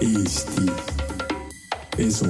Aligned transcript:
Eesti 0.00 0.62
Esu. 1.98 2.26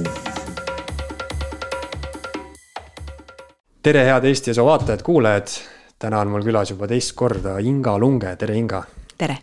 tere, 3.83 4.03
head 4.05 4.25
Eesti 4.27 4.51
Esu 4.51 4.65
vaatajad-kuulajad. 4.65 5.47
täna 5.99 6.19
on 6.19 6.33
mul 6.33 6.43
külas 6.43 6.73
juba 6.73 6.89
teist 6.91 7.13
korda 7.15 7.59
Inga 7.63 7.93
Lunge, 7.99 8.35
tere 8.35 8.57
Inga. 8.59 8.83
tere. 9.17 9.37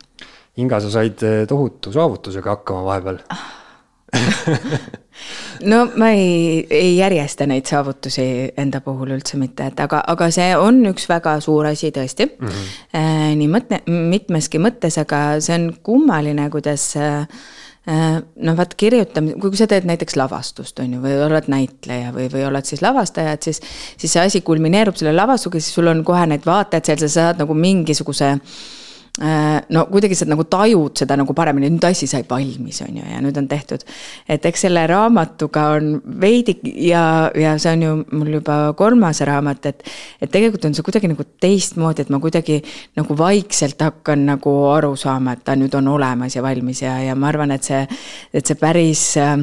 Inga, 0.56 0.80
sa 0.80 0.90
said 0.90 1.24
tohutu 1.48 1.92
saavutusega 1.92 2.50
hakkama 2.50 2.84
vahepeal 2.84 3.22
no 5.70 5.79
ma 5.96 6.10
ei, 6.10 6.66
ei 6.70 6.96
järjesta 6.98 7.46
neid 7.46 7.64
saavutusi 7.68 8.26
enda 8.56 8.80
puhul 8.84 9.14
üldse 9.16 9.40
mitte, 9.40 9.70
et 9.72 9.80
aga, 9.80 10.02
aga 10.06 10.29
see 10.34 10.50
on 10.56 10.82
üks 10.90 11.08
väga 11.08 11.38
suur 11.40 11.70
asi 11.70 11.90
tõesti 11.96 12.26
mm. 12.29 12.52
-hmm. 12.52 13.40
nii 13.40 13.48
mõte, 13.56 13.80
mitmeski 13.88 14.60
mõttes, 14.60 15.00
aga 15.00 15.40
see 15.40 15.56
on 15.56 15.70
kummaline, 15.82 16.50
kuidas 16.52 16.90
äh, 16.96 17.24
noh, 17.89 18.57
vaat 18.59 18.75
kirjutamine, 18.77 19.39
kui 19.41 19.57
sa 19.57 19.68
teed 19.71 19.86
näiteks 19.89 20.18
lavastust, 20.21 20.81
on 20.82 20.96
ju, 20.96 21.03
või 21.04 21.14
oled 21.25 21.49
näitleja 21.49 22.11
või, 22.12 22.26
või 22.32 22.45
oled 22.49 22.68
siis 22.68 22.82
lavastaja, 22.85 23.36
et 23.39 23.49
siis, 23.49 23.62
siis 23.96 24.12
see 24.12 24.25
asi 24.25 24.43
kulmineerub 24.45 24.99
selle 24.99 25.14
lavastusega, 25.17 25.62
siis 25.62 25.79
sul 25.79 25.89
on 25.89 26.04
kohe 26.04 26.26
need 26.29 26.45
vaatajad 26.48 26.90
seal, 26.90 27.07
sa 27.07 27.14
saad 27.14 27.40
nagu 27.40 27.57
mingisuguse 27.57 28.35
äh, 28.35 28.59
no 29.18 29.85
kuidagi 29.90 30.14
sa 30.14 30.29
nagu 30.31 30.45
tajud 30.46 31.00
seda 31.00 31.17
nagu 31.18 31.35
paremini, 31.35 31.71
nüüd 31.75 31.85
asi 31.89 32.06
sai 32.06 32.22
valmis, 32.28 32.81
on 32.84 33.00
ju, 33.00 33.03
ja 33.03 33.19
nüüd 33.22 33.39
on 33.41 33.48
tehtud. 33.50 33.83
et 34.28 34.47
eks 34.47 34.67
selle 34.67 34.84
raamatuga 34.86 35.64
on 35.78 35.91
veidi 36.20 36.59
ja, 36.86 37.31
ja 37.34 37.56
see 37.59 37.73
on 37.75 37.83
ju 37.83 37.97
mul 38.12 38.33
juba 38.39 38.59
kolmas 38.78 39.20
raamat, 39.27 39.67
et. 39.67 39.83
et 40.20 40.31
tegelikult 40.31 40.69
on 40.69 40.77
see 40.77 40.86
kuidagi 40.86 41.11
nagu 41.11 41.27
teistmoodi, 41.41 42.06
et 42.06 42.14
ma 42.14 42.23
kuidagi 42.23 42.61
nagu 42.98 43.19
vaikselt 43.19 43.83
hakkan 43.83 44.27
nagu 44.34 44.55
aru 44.70 44.95
saama, 44.97 45.34
et 45.34 45.45
ta 45.45 45.56
nüüd 45.59 45.75
on 45.78 45.89
olemas 45.97 46.37
ja 46.37 46.42
valmis 46.45 46.83
ja, 46.83 46.98
ja 47.03 47.19
ma 47.19 47.33
arvan, 47.33 47.55
et 47.56 47.67
see, 47.67 47.83
et 48.33 48.47
see 48.47 48.59
päris 48.61 49.05
äh, 49.19 49.34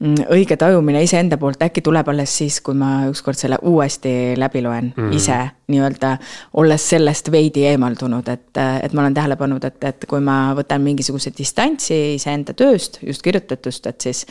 õige 0.00 0.56
tajumine 0.56 1.02
iseenda 1.04 1.36
poolt 1.36 1.60
äkki 1.62 1.82
tuleb 1.84 2.08
alles 2.08 2.32
siis, 2.40 2.60
kui 2.64 2.76
ma 2.78 3.06
ükskord 3.10 3.36
selle 3.36 3.58
uuesti 3.68 4.32
läbi 4.40 4.62
loen 4.64 4.92
mm. 4.94 5.10
ise 5.12 5.36
nii-öelda, 5.70 6.14
olles 6.60 6.86
sellest 6.94 7.28
veidi 7.32 7.66
eemaldunud, 7.68 8.28
et, 8.32 8.60
et 8.82 8.94
ma 8.96 9.04
olen 9.04 9.14
tähele 9.14 9.36
pannud, 9.40 9.64
et, 9.68 9.76
et 9.84 10.06
kui 10.08 10.22
ma 10.24 10.54
võtan 10.56 10.80
mingisuguse 10.82 11.34
distantsi 11.36 11.98
iseenda 12.14 12.56
tööst, 12.56 12.98
just 13.04 13.22
kirjutatust, 13.26 13.90
et 13.92 14.08
siis, 14.08 14.24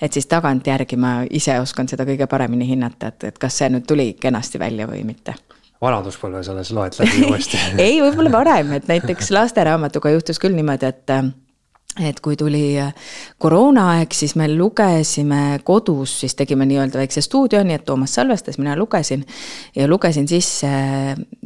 et 0.00 0.14
siis 0.14 0.30
tagantjärgi 0.30 0.98
ma 1.00 1.18
ise 1.26 1.58
oskan 1.60 1.90
seda 1.90 2.06
kõige 2.06 2.30
paremini 2.30 2.68
hinnata, 2.70 3.10
et, 3.10 3.26
et 3.32 3.42
kas 3.42 3.58
see 3.58 3.72
nüüd 3.74 3.86
tuli 3.88 4.12
kenasti 4.20 4.62
välja 4.62 4.86
või 4.86 5.02
mitte. 5.08 5.34
Vanaduspõlves 5.82 6.48
alles 6.54 6.70
loed 6.72 6.94
läbi 7.02 7.26
uuesti. 7.26 7.58
Ei, 7.82 7.98
võib-olla 8.00 8.30
varem, 8.32 8.70
et 8.78 8.86
näiteks 8.88 9.34
lasteraamatuga 9.34 10.14
juhtus 10.14 10.40
küll 10.40 10.54
niimoodi, 10.56 10.88
et 10.88 11.16
et 12.00 12.20
kui 12.20 12.36
tuli 12.36 12.76
äh, 12.80 12.94
koroonaaeg, 13.38 14.12
siis 14.12 14.34
me 14.36 14.48
lugesime 14.52 15.60
kodus, 15.64 16.20
siis 16.20 16.34
tegime 16.36 16.66
nii-öelda 16.68 17.00
väikse 17.00 17.22
stuudio, 17.24 17.62
nii 17.64 17.78
et 17.78 17.86
Toomas 17.86 18.14
salvestas, 18.18 18.58
mina 18.58 18.76
lugesin. 18.76 19.24
ja 19.76 19.88
lugesin 19.88 20.28
sisse 20.28 20.68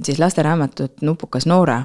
siis 0.02 0.18
lasteraamatut 0.18 1.02
Nupukas 1.02 1.46
Noora. 1.46 1.82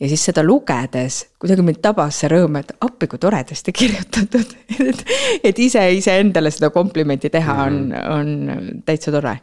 ja 0.00 0.08
siis 0.08 0.24
seda 0.24 0.42
lugedes 0.46 1.26
kuidagi 1.38 1.62
mind 1.62 1.80
tabas 1.82 2.20
see 2.20 2.28
rõõm, 2.30 2.60
et 2.60 2.72
appi, 2.80 3.06
kui 3.06 3.18
toredasti 3.18 3.72
kirjutatud 3.72 4.54
et, 4.90 5.04
et 5.44 5.58
ise 5.58 5.82
iseendale 5.92 6.50
seda 6.54 6.70
komplimenti 6.70 7.30
teha 7.30 7.62
on, 7.64 7.80
mhm. 7.88 8.12
on 8.14 8.82
täitsa 8.86 9.12
tore. 9.12 9.38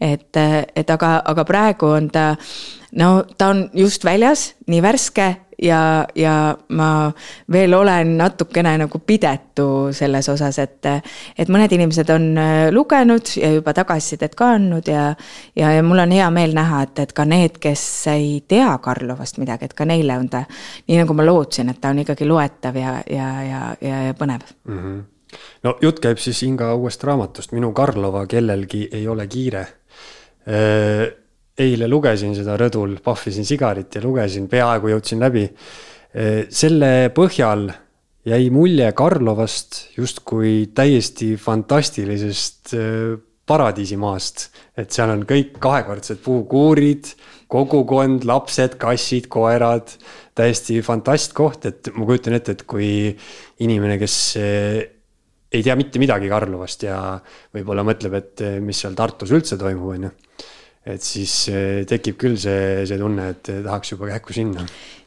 et, 0.00 0.36
et 0.76 0.90
aga, 0.90 1.20
aga 1.24 1.44
praegu 1.44 1.94
on 1.94 2.10
ta, 2.10 2.34
no 2.92 3.22
ta 3.38 3.54
on 3.54 3.70
just 3.74 4.04
väljas, 4.04 4.50
nii 4.66 4.82
värske 4.82 5.36
ja, 5.62 6.06
ja 6.14 6.34
ma 6.68 6.90
veel 7.52 7.74
olen 7.74 8.16
natukene 8.18 8.76
nagu 8.84 9.00
pidetu 9.06 9.90
selles 9.96 10.28
osas, 10.32 10.58
et, 10.62 10.88
et 11.38 11.52
mõned 11.52 11.72
inimesed 11.76 12.10
on 12.14 12.26
äh, 12.40 12.68
lugenud 12.74 13.34
ja 13.36 13.52
juba 13.54 13.74
tagasisidet 13.76 14.34
ka 14.38 14.54
andnud 14.56 14.88
ja, 14.88 15.10
ja, 15.56 15.72
ja 15.76 15.84
mul 15.86 16.02
on 16.04 16.16
hea 16.16 16.30
meel 16.34 16.54
näha, 16.56 16.84
et, 16.88 17.04
et 17.04 17.14
ka 17.16 17.26
need, 17.28 17.60
kes 17.62 17.84
ei 18.14 18.40
tea 18.48 18.72
Karlovast 18.82 19.40
midagi, 19.42 19.68
et 19.68 19.76
ka 19.76 19.86
neile 19.88 20.18
on 20.18 20.28
ta, 20.32 20.44
nii 20.88 21.00
nagu 21.02 21.16
ma 21.16 21.26
lootsin, 21.26 21.72
et 21.72 21.80
ta 21.80 21.94
on 21.94 22.02
ikkagi 22.04 22.28
loetav 22.28 22.76
ja, 22.80 22.98
ja, 23.10 23.30
ja, 23.46 23.62
ja, 23.80 24.04
ja 24.10 24.18
põnev 24.18 24.46
mm. 24.64 24.78
-hmm 24.78 25.00
no 25.62 25.76
jutt 25.82 26.00
käib 26.02 26.18
siis 26.18 26.42
Inga 26.42 26.72
uuest 26.74 27.04
raamatust 27.06 27.52
Minu 27.52 27.72
Karlova 27.72 28.24
kellelgi 28.26 28.88
ei 28.92 29.08
ole 29.08 29.26
kiire 29.30 29.60
äh, 29.60 31.19
eile 31.60 31.88
lugesin 31.90 32.34
seda 32.36 32.56
rõdul, 32.60 32.96
pahvisin 33.04 33.46
sigarit 33.48 33.94
ja 33.96 34.02
lugesin, 34.04 34.48
peaaegu 34.50 34.94
jõudsin 34.94 35.22
läbi. 35.22 35.46
selle 36.50 37.10
põhjal 37.14 37.68
jäi 38.26 38.50
mulje 38.50 38.90
Karlovast 38.98 39.96
justkui 39.96 40.70
täiesti 40.74 41.36
fantastilisest 41.38 42.74
paradiisimaast. 43.46 44.48
et 44.76 44.90
seal 44.90 45.10
on 45.10 45.24
kõik 45.26 45.58
kahekordsed 45.62 46.22
puukuurid, 46.24 47.12
kogukond, 47.50 48.24
lapsed, 48.24 48.78
kassid, 48.78 49.28
koerad. 49.28 49.96
täiesti 50.34 50.80
fantastkoht, 50.82 51.66
et 51.66 51.90
ma 51.94 52.06
kujutan 52.08 52.34
ette, 52.34 52.52
et 52.52 52.62
kui 52.64 53.10
inimene, 53.60 53.98
kes 53.98 54.16
ei 54.38 55.62
tea 55.66 55.74
mitte 55.76 55.98
midagi 55.98 56.30
Karlovast 56.30 56.86
ja 56.86 56.96
võib-olla 57.54 57.84
mõtleb, 57.84 58.14
et 58.16 58.42
mis 58.62 58.78
seal 58.80 58.94
Tartus 58.96 59.34
üldse 59.34 59.58
toimub, 59.60 59.90
on 59.94 60.08
ju 60.08 60.12
et 60.86 61.04
siis 61.04 61.34
eh, 61.52 61.82
tekib 61.88 62.18
küll 62.20 62.38
see, 62.40 62.86
see 62.88 62.98
tunne, 63.00 63.30
et 63.34 63.52
tahaks 63.66 63.94
juba 63.94 64.10
kähku 64.14 64.36
sinna. 64.36 64.64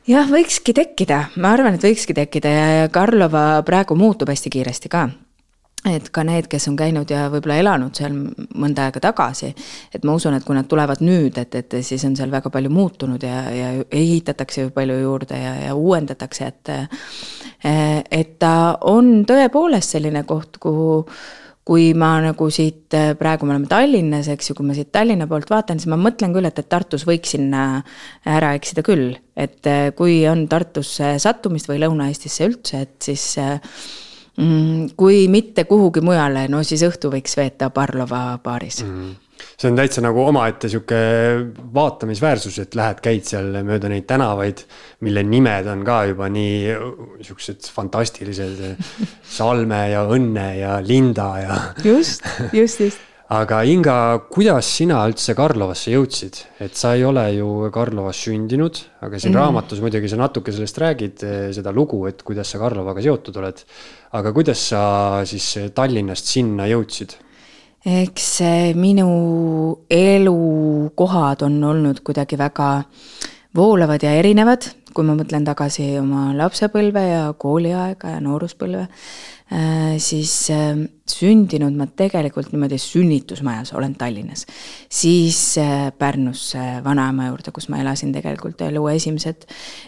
jah, 0.10 0.30
võikski 0.30 0.76
tekkida, 0.78 1.28
ma 1.42 1.54
arvan, 1.58 1.78
et 1.78 1.86
võikski 1.86 2.16
tekkida 2.18 2.54
ja 2.54 2.90
Karlova 2.94 3.64
praegu 3.66 3.98
muutub 3.98 4.30
hästi 4.34 4.54
kiiresti 4.54 4.92
ka 4.94 5.08
et 5.90 6.08
ka 6.16 6.24
need, 6.24 6.48
kes 6.52 6.70
on 6.72 6.78
käinud 6.80 7.10
ja 7.12 7.26
võib-olla 7.32 7.58
elanud 7.60 7.98
seal 7.98 8.14
mõnda 8.16 8.88
aega 8.88 9.02
tagasi, 9.04 9.50
et 9.94 10.06
ma 10.08 10.16
usun, 10.16 10.38
et 10.38 10.46
kui 10.48 10.56
nad 10.56 10.68
tulevad 10.70 11.04
nüüd, 11.04 11.38
et, 11.42 11.58
et 11.60 11.76
siis 11.84 12.04
on 12.08 12.16
seal 12.16 12.32
väga 12.32 12.52
palju 12.54 12.72
muutunud 12.72 13.24
ja, 13.24 13.42
ja 13.52 13.72
ehitatakse 13.92 14.68
ju 14.68 14.74
palju 14.76 15.02
juurde 15.02 15.40
ja, 15.40 15.54
ja 15.68 15.76
uuendatakse, 15.76 16.48
et 16.48 16.74
et 17.64 18.34
ta 18.44 18.54
on 18.92 19.22
tõepoolest 19.28 19.96
selline 19.96 20.24
koht, 20.28 20.60
kuhu 20.64 21.04
kui 21.64 21.94
ma 21.96 22.18
nagu 22.24 22.50
siit, 22.52 22.92
äh, 22.98 23.14
praegu 23.20 23.48
me 23.48 23.56
oleme 23.56 23.70
Tallinnas, 23.72 24.28
eks 24.34 24.52
ju, 24.52 24.56
kui 24.58 24.68
ma 24.68 24.76
siit 24.76 24.92
Tallinna 24.92 25.28
poolt 25.32 25.52
vaatan, 25.52 25.80
siis 25.80 25.92
ma 25.92 26.00
mõtlen 26.00 26.36
küll, 26.36 26.48
et, 26.50 26.60
et 26.60 26.70
Tartus 26.70 27.06
võiks 27.08 27.36
sinna 27.36 27.82
ära 28.28 28.54
eksida 28.58 28.84
küll. 28.86 29.14
et 29.34 29.66
äh, 29.66 29.90
kui 29.98 30.22
on 30.30 30.46
Tartusse 30.52 31.16
sattumist 31.24 31.72
või 31.72 31.80
Lõuna-Eestisse 31.82 32.50
üldse, 32.50 32.84
et 32.86 32.96
siis 33.02 33.24
äh, 33.42 33.56
mm, 34.38 34.94
kui 35.00 35.28
mitte 35.32 35.64
kuhugi 35.70 36.04
mujale, 36.06 36.50
no 36.52 36.62
siis 36.68 36.84
õhtu 36.86 37.14
võiks 37.14 37.40
veeta 37.40 37.72
Barlova 37.74 38.26
baaris 38.44 38.84
mm. 38.84 38.96
-hmm 38.96 39.23
see 39.58 39.70
on 39.70 39.78
täitsa 39.80 40.04
nagu 40.06 40.24
omaette 40.26 40.72
sihuke 40.72 41.00
vaatamisväärsus, 41.76 42.60
et 42.64 42.76
lähed, 42.80 43.00
käid 43.04 43.28
seal 43.28 43.64
mööda 43.66 43.92
neid 43.92 44.08
tänavaid, 44.10 44.66
mille 45.06 45.24
nimed 45.28 45.70
on 45.72 45.86
ka 45.88 46.04
juba 46.12 46.30
nii 46.34 46.76
siuksed 47.24 47.72
fantastilised. 47.74 48.62
Salme 49.38 49.88
ja 49.94 50.04
Õnne 50.10 50.50
ja 50.60 50.78
Linda 50.84 51.32
ja. 51.42 51.58
just, 51.84 52.26
just, 52.54 52.80
just 52.84 53.02
aga 53.34 53.62
Inga, 53.66 53.96
kuidas 54.32 54.68
sina 54.78 55.00
üldse 55.08 55.34
Karlovasse 55.38 55.94
jõudsid, 55.94 56.40
et 56.64 56.76
sa 56.78 56.94
ei 56.98 57.06
ole 57.08 57.24
ju 57.38 57.70
Karlovas 57.74 58.20
sündinud, 58.28 58.80
aga 59.06 59.20
siin 59.20 59.34
mm. 59.34 59.40
raamatus 59.40 59.82
muidugi 59.84 60.12
sa 60.12 60.20
natuke 60.20 60.54
sellest 60.54 60.80
räägid, 60.84 61.26
seda 61.56 61.74
lugu, 61.76 62.04
et 62.10 62.22
kuidas 62.26 62.52
sa 62.54 62.62
Karlovaga 62.62 63.04
seotud 63.04 63.40
oled. 63.42 63.64
aga 64.20 64.34
kuidas 64.36 64.68
sa 64.70 64.84
siis 65.30 65.72
Tallinnast 65.76 66.30
sinna 66.36 66.68
jõudsid? 66.70 67.18
Eks 67.84 68.40
minu 68.80 69.10
elukohad 69.92 71.44
on 71.44 71.58
olnud 71.64 72.00
kuidagi 72.04 72.38
väga 72.40 72.70
voolavad 73.56 74.04
ja 74.04 74.14
erinevad, 74.16 74.70
kui 74.94 75.06
ma 75.06 75.18
mõtlen 75.18 75.44
tagasi 75.46 75.90
oma 76.00 76.32
lapsepõlve 76.38 77.04
ja 77.10 77.24
kooliaega 77.38 78.16
ja 78.16 78.22
nooruspõlve, 78.24 78.88
siis 80.02 80.50
äh, 80.50 80.78
sündinud 81.10 81.76
ma 81.76 81.86
tegelikult 82.00 82.54
niimoodi 82.54 82.78
sünnitusmajas, 82.80 83.74
olen 83.76 83.96
Tallinnas. 84.00 84.46
siis 84.90 85.58
äh, 85.58 85.92
Pärnusse 85.98 86.60
vanaema 86.84 87.28
juurde, 87.28 87.52
kus 87.52 87.68
ma 87.70 87.82
elasin 87.84 88.14
tegelikult 88.16 88.62
elu 88.64 88.86
esimesed 88.88 89.44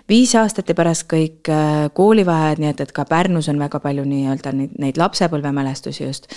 viis 0.10 0.34
aastat 0.36 0.70
ja 0.70 0.76
pärast 0.76 1.08
kõik 1.12 1.48
äh, 1.50 1.88
koolivaheajad, 1.96 2.60
nii 2.60 2.74
et, 2.74 2.84
et 2.84 2.92
ka 2.96 3.08
Pärnus 3.08 3.48
on 3.50 3.64
väga 3.64 3.80
palju 3.80 4.04
nii-öelda 4.10 4.54
neid, 4.58 4.76
neid 4.82 5.00
lapsepõlvemälestusi 5.00 6.04
just. 6.04 6.28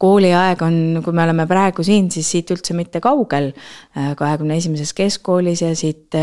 kooliaeg 0.00 0.64
on, 0.64 0.80
kui 1.04 1.12
me 1.12 1.26
oleme 1.26 1.46
praegu 1.46 1.84
siin, 1.84 2.10
siis 2.10 2.32
siit 2.32 2.50
üldse 2.56 2.74
mitte 2.78 3.04
kaugel, 3.04 3.52
äh, 3.92 4.14
kahekümne 4.16 4.56
esimeses 4.56 4.96
keskkoolis 4.96 5.62
ja 5.62 5.76
siit 5.76 6.16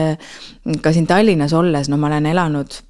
ka 0.81 0.91
siin 0.93 1.07
Tallinnas 1.07 1.53
olles, 1.53 1.93
no 1.93 2.01
ma 2.01 2.09
olen 2.09 2.25
elanud 2.33 2.81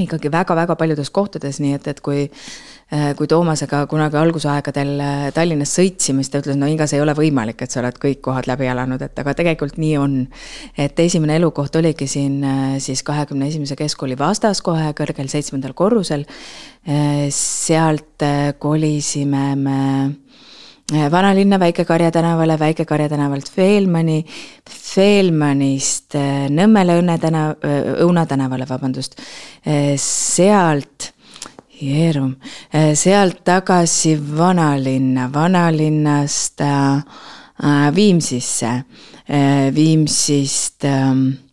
ikkagi 0.00 0.30
väga-väga 0.32 0.76
paljudes 0.80 1.10
kohtades, 1.10 1.58
nii 1.60 1.76
et, 1.76 1.88
et 1.90 2.00
kui 2.00 2.24
äh, 2.24 2.50
kui 2.90 3.28
Toomasega 3.30 3.84
kunagi 3.86 4.18
algusaegadel 4.18 4.88
äh, 4.98 5.26
Tallinnas 5.34 5.70
sõitsime, 5.78 6.24
siis 6.24 6.32
ta 6.32 6.40
ütles, 6.42 6.56
no 6.58 6.66
Inga, 6.66 6.88
see 6.90 6.98
ei 6.98 7.04
ole 7.04 7.14
võimalik, 7.14 7.62
et 7.62 7.70
sa 7.70 7.78
oled 7.84 7.98
kõik 8.02 8.18
kohad 8.24 8.48
läbi 8.50 8.66
elanud, 8.66 9.02
et 9.06 9.20
aga 9.22 9.34
tegelikult 9.38 9.76
nii 9.78 9.92
on. 10.00 10.16
et 10.74 10.98
esimene 10.98 11.36
elukoht 11.38 11.76
oligi 11.78 12.08
siin 12.10 12.42
siis 12.82 13.04
kahekümne 13.06 13.46
esimese 13.46 13.76
keskkooli 13.78 14.18
vastas 14.18 14.62
kohe 14.62 14.90
kõrgel 14.98 15.30
seitsmendal 15.30 15.74
korrusel. 15.78 16.24
sealt 17.30 18.24
kolisime 18.58 19.44
me 19.56 19.80
vanalinna 21.10 21.60
Väike-Karja 21.60 22.10
tänavale, 22.10 22.58
Väike-Karja 22.58 23.08
tänavalt 23.08 23.50
Feelmani, 23.54 24.24
Feelmanist 24.66 26.18
Nõmmele 26.50 26.98
Õnne 26.98 27.18
tänav, 27.22 27.62
Õuna 28.02 28.26
tänavale, 28.26 28.66
vabandust, 28.68 29.14
sealt 29.96 31.12
Jeerum, 31.80 32.34
sealt 32.94 33.44
tagasi 33.44 34.16
vanalinna, 34.36 35.28
vanalinnast 35.32 36.60
äh, 36.60 37.94
Viimsisse, 37.94 38.84
Viimsist 39.26 40.84
äh, 40.84 41.14
Mm, 41.14 41.49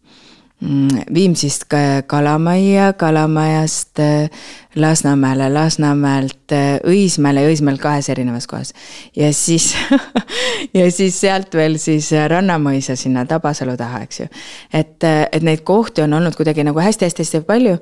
Viimsist 1.14 1.64
Kalamajja, 2.08 2.94
Kalamajast 2.94 4.00
äh, 4.00 4.30
Lasnamäele, 4.76 5.54
Lasnamäelt 5.54 6.52
äh, 6.52 6.80
Õismäele 6.82 7.44
ja 7.44 7.52
Õismäelt 7.52 7.82
kahes 7.82 8.10
erinevas 8.10 8.48
kohas. 8.48 8.74
ja 9.16 9.30
siis 9.34 9.76
ja 10.80 10.92
siis 10.92 11.20
sealt 11.22 11.54
veel 11.54 11.78
siis 11.78 12.10
äh, 12.14 12.26
Rannamõisa 12.30 12.96
sinna 12.98 13.26
Tabasalu 13.26 13.78
taha, 13.78 14.02
eks 14.08 14.20
ju. 14.24 14.28
et, 14.74 15.06
et 15.32 15.46
neid 15.46 15.62
kohti 15.62 16.02
on 16.02 16.18
olnud 16.18 16.36
kuidagi 16.36 16.66
nagu 16.66 16.82
hästi-hästi-hästi 16.82 17.44
palju. 17.46 17.78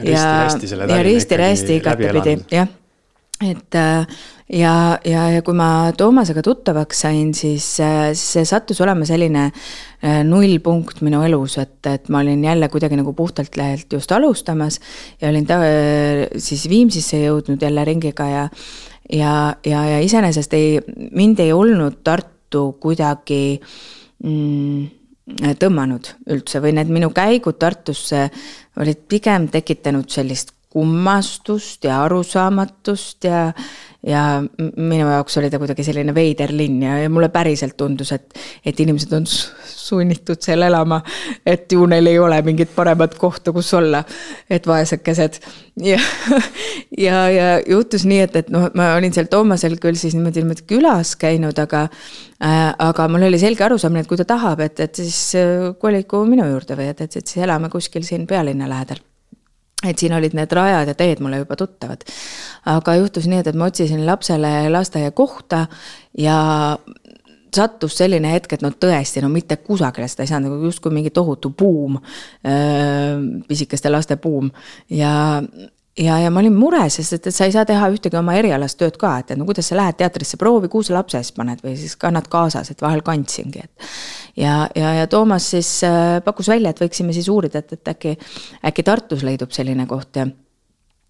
ja 0.00 0.08
risti-rästi 0.08 0.72
selle 0.72 0.88
Tallinna 0.88 1.76
ikkagi 1.76 2.08
läbi 2.08 2.24
elanud. 2.24 2.48
jah 2.56 2.72
et 3.44 3.74
ja, 3.74 4.74
ja, 5.04 5.22
ja 5.34 5.42
kui 5.44 5.56
ma 5.56 5.92
Toomasega 5.96 6.42
tuttavaks 6.44 7.04
sain, 7.06 7.32
siis, 7.34 7.66
siis 7.76 8.24
see 8.36 8.44
sattus 8.48 8.80
olema 8.84 9.06
selline 9.08 9.50
Äh, 10.04 10.20
nullpunkt 10.26 10.98
minu 11.00 11.22
elus, 11.24 11.54
et, 11.62 11.78
et 11.88 12.10
ma 12.12 12.20
olin 12.20 12.42
jälle 12.44 12.66
kuidagi 12.68 12.96
nagu 12.98 13.14
puhtalt 13.16 13.54
lehelt 13.56 13.92
just 13.92 14.10
alustamas 14.12 14.76
ja 15.20 15.30
olin 15.30 15.46
ta 15.48 15.56
siis 16.36 16.66
Viimsisse 16.68 17.22
jõudnud 17.22 17.62
jälle 17.62 17.84
ringiga 17.88 18.26
ja 18.28 18.42
ja, 19.08 19.54
ja, 19.64 19.84
ja 19.88 20.02
iseenesest 20.04 20.52
ei, 20.58 20.82
mind 21.16 21.40
ei 21.40 21.54
olnud 21.56 22.02
Tartu 22.04 22.66
kuidagi 22.82 23.56
mm, 24.26 24.84
tõmmanud 25.62 26.10
üldse 26.34 26.60
või 26.60 26.74
need 26.76 26.92
minu 26.92 27.08
käigud 27.14 27.56
Tartusse 27.56 28.26
olid 28.76 29.06
pigem 29.08 29.48
tekitanud 29.54 30.10
sellist 30.12 30.52
kummastust 30.74 31.84
ja 31.86 32.00
arusaamatust 32.02 33.24
ja, 33.28 33.52
ja 34.02 34.22
minu 34.76 35.06
jaoks 35.06 35.38
oli 35.38 35.50
ta 35.50 35.60
kuidagi 35.62 35.84
selline 35.86 36.14
veider 36.14 36.50
linn 36.50 36.82
ja, 36.82 36.96
ja 37.04 37.12
mulle 37.12 37.28
päriselt 37.30 37.76
tundus, 37.78 38.10
et, 38.16 38.34
et 38.66 38.80
inimesed 38.82 39.14
on 39.14 39.28
sunnitud 39.28 40.42
seal 40.42 40.66
elama. 40.66 40.98
et 41.46 41.72
ju 41.72 41.86
neil 41.86 42.10
ei 42.10 42.18
ole 42.18 42.40
mingit 42.42 42.74
paremat 42.74 43.14
kohta, 43.20 43.54
kus 43.54 43.70
olla, 43.78 44.02
et 44.50 44.66
vaesekesed. 44.66 45.38
ja, 45.92 46.00
ja, 47.06 47.22
ja 47.30 47.48
juhtus 47.70 48.08
nii, 48.10 48.20
et, 48.26 48.42
et 48.42 48.50
noh, 48.50 48.66
ma 48.74 48.90
olin 48.98 49.14
seal 49.14 49.30
Toomasel 49.30 49.78
küll 49.78 50.00
siis 50.00 50.18
niimoodi, 50.18 50.42
niimoodi 50.42 50.66
külas 50.74 51.14
käinud, 51.20 51.62
aga 51.62 51.86
äh,. 52.42 52.74
aga 52.90 53.08
mul 53.08 53.30
oli 53.30 53.38
selge 53.38 53.62
arusaamine, 53.70 54.02
et 54.02 54.10
kui 54.10 54.18
ta 54.18 54.26
tahab, 54.34 54.66
et, 54.66 54.82
et 54.88 55.04
siis 55.04 55.24
äh, 55.38 55.70
koligu 55.78 56.26
minu 56.26 56.50
juurde 56.50 56.82
või 56.82 56.90
et, 56.90 57.06
et, 57.06 57.20
et 57.22 57.26
siis 57.26 57.46
elame 57.46 57.70
kuskil 57.70 58.02
siin 58.02 58.26
pealinna 58.26 58.66
lähedal 58.66 59.06
et 59.88 60.00
siin 60.00 60.14
olid 60.16 60.36
need 60.36 60.52
rajad 60.52 60.90
ja 60.90 60.94
teed 60.98 61.22
mulle 61.24 61.42
juba 61.42 61.56
tuttavad. 61.60 62.04
aga 62.74 62.94
juhtus 63.00 63.28
nii, 63.30 63.42
et, 63.42 63.50
et 63.52 63.58
ma 63.58 63.68
otsisin 63.70 64.06
lapsele 64.06 64.52
lasteaiakohta 64.72 65.66
ja 66.18 66.38
sattus 67.54 67.98
selline 67.98 68.32
hetk, 68.32 68.56
et 68.56 68.64
no 68.64 68.70
tõesti, 68.70 69.22
no 69.22 69.30
mitte 69.32 69.56
kusagile 69.62 70.08
seda 70.10 70.24
ei 70.24 70.32
saanud, 70.32 70.50
nagu 70.50 70.70
justkui 70.70 70.94
mingi 70.94 71.12
tohutu 71.14 71.52
buum, 71.54 72.00
pisikeste 73.48 73.92
laste 73.92 74.16
buum 74.20 74.50
ja 74.90 75.14
ja, 75.98 76.18
ja 76.18 76.30
ma 76.30 76.42
olin 76.42 76.54
mures, 76.56 76.98
sest 76.98 77.18
et, 77.18 77.28
et 77.30 77.36
sa 77.36 77.48
ei 77.48 77.54
saa 77.54 77.64
teha 77.68 77.88
ühtegi 77.92 78.18
oma 78.18 78.36
erialast 78.38 78.78
tööd 78.80 78.98
ka, 79.00 79.16
et, 79.22 79.34
et 79.34 79.40
no 79.40 79.46
kuidas 79.48 79.70
sa 79.70 79.78
lähed 79.78 79.98
teatrisse, 80.00 80.38
proovi, 80.40 80.70
kuhu 80.72 80.86
sa 80.86 80.96
lapse 80.98 81.20
eest 81.20 81.36
paned 81.36 81.62
või 81.64 81.76
siis 81.80 81.96
kannad 82.00 82.28
kaasas, 82.32 82.72
et 82.72 82.82
vahel 82.84 83.04
kandsingi, 83.06 83.64
et. 83.64 83.90
ja, 84.40 84.64
ja, 84.74 84.94
ja 85.00 85.10
Toomas 85.10 85.50
siis 85.54 85.70
äh, 85.86 86.18
pakkus 86.24 86.50
välja, 86.50 86.74
et 86.74 86.82
võiksime 86.82 87.14
siis 87.16 87.30
uurida, 87.32 87.62
et, 87.62 87.76
et 87.78 87.94
äkki, 87.94 88.16
äkki 88.70 88.86
Tartus 88.86 89.26
leidub 89.26 89.54
selline 89.54 89.86
koht 89.90 90.20
ja 90.20 90.26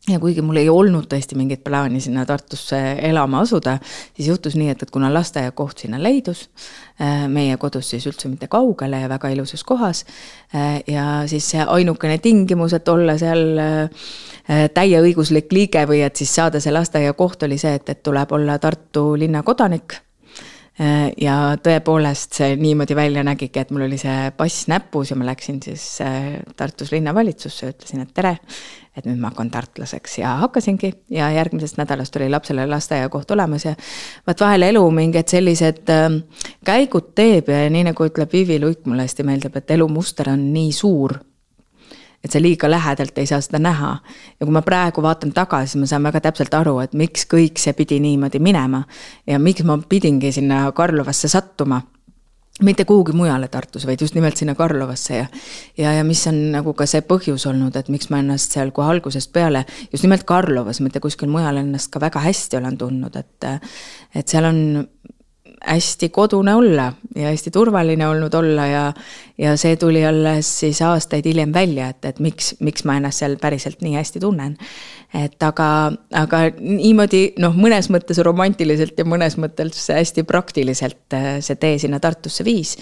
ja 0.09 0.19
kuigi 0.21 0.43
mul 0.45 0.59
ei 0.61 0.69
olnud 0.69 1.07
tõesti 1.09 1.37
mingit 1.39 1.63
plaani 1.65 2.01
sinna 2.05 2.27
Tartusse 2.29 2.79
elama 3.09 3.41
asuda, 3.45 3.79
siis 4.17 4.29
juhtus 4.29 4.57
nii, 4.59 4.69
et, 4.75 4.83
et 4.85 4.93
kuna 4.93 5.09
lasteaiakoht 5.15 5.85
sinna 5.85 6.01
leidus, 6.03 6.49
äh, 7.01 7.25
meie 7.33 7.57
kodust 7.61 7.95
siis 7.95 8.05
üldse 8.11 8.29
mitte 8.29 8.49
kaugele 8.53 9.01
ja 9.01 9.09
väga 9.09 9.33
ilusas 9.33 9.65
kohas, 9.65 10.05
äh, 10.55 10.83
ja 10.91 11.25
siis 11.31 11.49
see 11.55 11.65
ainukene 11.65 12.19
tingimus, 12.25 12.77
et 12.77 12.89
olla 12.93 13.17
seal 13.21 13.45
äh, 13.61 14.09
täieõiguslik 14.75 15.53
liige 15.57 15.87
või 15.89 16.03
et 16.05 16.21
siis 16.21 16.35
saada 16.37 16.61
see 16.61 16.75
lasteaiakoht, 16.75 17.49
oli 17.49 17.59
see, 17.61 17.77
et, 17.81 17.89
et 17.89 18.03
tuleb 18.05 18.37
olla 18.37 18.59
Tartu 18.61 19.15
linna 19.19 19.43
kodanik 19.43 19.97
ja 21.21 21.35
tõepoolest 21.63 22.35
see 22.35 22.57
niimoodi 22.59 22.97
välja 22.99 23.23
nägigi, 23.27 23.61
et 23.61 23.71
mul 23.71 23.85
oli 23.87 23.99
see 24.01 24.31
pass 24.35 24.67
näpus 24.67 25.13
ja 25.13 25.17
ma 25.17 25.29
läksin 25.29 25.61
siis 25.63 25.85
Tartus 26.57 26.91
linnavalitsusse, 26.91 27.69
ütlesin, 27.71 28.03
et 28.03 28.11
tere, 28.15 28.33
et 28.97 29.07
nüüd 29.07 29.21
ma 29.23 29.31
hakkan 29.31 29.53
tartlaseks. 29.55 30.19
Ja 30.19 30.37
hakkasingi 30.43 30.91
ja 31.15 31.31
järgmisest 31.35 31.79
nädalast 31.79 32.17
oli 32.19 32.29
lapsele 32.31 32.67
lasteaiakoht 32.67 33.31
olemas 33.31 33.69
ja 33.69 33.75
vaat 34.27 34.43
vahel 34.43 34.67
elu 34.71 34.83
mingid 34.95 35.31
sellised 35.31 35.95
äh, 35.95 36.09
käigud 36.67 37.13
teeb 37.15 37.51
ja 37.55 37.69
nii 37.71 37.87
nagu 37.91 38.11
ütleb 38.11 38.35
Vivi 38.35 38.59
Luik, 38.63 38.83
mulle 38.87 39.07
hästi 39.07 39.27
meeldib, 39.27 39.57
et 39.59 39.71
elumuster 39.77 40.33
on 40.35 40.49
nii 40.55 40.73
suur 40.75 41.19
et 42.25 42.33
sa 42.33 42.41
liiga 42.43 42.71
lähedalt 42.71 43.19
ei 43.19 43.27
saa 43.27 43.41
seda 43.45 43.59
näha. 43.59 43.97
ja 44.41 44.47
kui 44.47 44.53
ma 44.53 44.63
praegu 44.63 45.03
vaatan 45.03 45.33
tagasi, 45.33 45.79
ma 45.79 45.87
saan 45.87 46.03
väga 46.03 46.21
täpselt 46.25 46.55
aru, 46.55 46.79
et 46.81 46.95
miks 46.95 47.27
kõik 47.31 47.61
see 47.61 47.73
pidi 47.73 48.01
niimoodi 48.01 48.41
minema 48.41 48.85
ja 49.27 49.39
miks 49.39 49.65
ma 49.65 49.79
pidingi 49.89 50.33
sinna 50.33 50.71
Karlovasse 50.73 51.29
sattuma 51.29 51.83
mitte 52.63 52.85
kuhugi 52.85 53.13
mujale 53.13 53.49
Tartus, 53.49 53.87
vaid 53.87 54.01
just 54.01 54.15
nimelt 54.15 54.37
sinna 54.37 54.55
Karlovasse 54.55 55.17
ja 55.17 55.27
ja, 55.79 55.93
ja 55.93 56.05
mis 56.05 56.27
on 56.31 56.37
nagu 56.53 56.75
ka 56.75 56.87
see 56.87 57.03
põhjus 57.03 57.49
olnud, 57.51 57.77
et 57.77 57.89
miks 57.91 58.11
ma 58.11 58.21
ennast 58.23 58.55
seal 58.55 58.71
kohe 58.75 58.93
algusest 58.95 59.33
peale 59.33 59.65
just 59.93 60.07
nimelt 60.07 60.23
Karlovas, 60.25 60.81
mitte 60.81 61.03
kuskil 61.03 61.29
mujal 61.29 61.59
ennast 61.61 61.91
ka 61.91 62.01
väga 62.01 62.23
hästi 62.23 62.61
olen 62.61 62.79
tundnud, 62.79 63.17
et 63.17 63.49
et 64.15 64.29
seal 64.29 64.47
on 64.47 64.61
hästi 65.67 66.09
kodune 66.09 66.55
olla 66.55 66.93
ja 67.17 67.31
hästi 67.31 67.51
turvaline 67.51 68.09
olnud 68.09 68.35
olla 68.35 68.67
ja 68.67 68.85
ja 69.39 69.57
see 69.59 69.77
tuli 69.77 70.05
alles 70.07 70.49
siis 70.61 70.79
aastaid 70.83 71.27
hiljem 71.27 71.53
välja, 71.55 71.89
et, 71.91 72.05
et 72.05 72.21
miks, 72.23 72.55
miks 72.63 72.85
ma 72.87 72.99
ennast 73.01 73.23
seal 73.23 73.35
päriselt 73.41 73.83
nii 73.83 73.97
hästi 73.97 74.23
tunnen. 74.23 74.57
et 75.15 75.43
aga, 75.43 75.93
aga 76.15 76.39
niimoodi 76.59 77.35
noh, 77.43 77.55
mõnes 77.55 77.91
mõttes 77.91 78.19
romantiliselt 78.23 78.99
ja 78.99 79.05
mõnes 79.07 79.39
mõttes 79.39 79.89
hästi 79.91 80.25
praktiliselt 80.27 81.15
äh, 81.15 81.37
see 81.41 81.59
tee 81.59 81.79
sinna 81.83 82.01
Tartusse 82.03 82.45
viis 82.45 82.77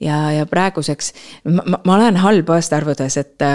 ja, 0.00 0.18
ja 0.32 0.46
praeguseks 0.46 1.12
ma, 1.50 1.80
ma 1.84 1.96
olen 1.96 2.18
halb 2.22 2.50
aastaarvudes, 2.54 3.18
et, 3.20 3.46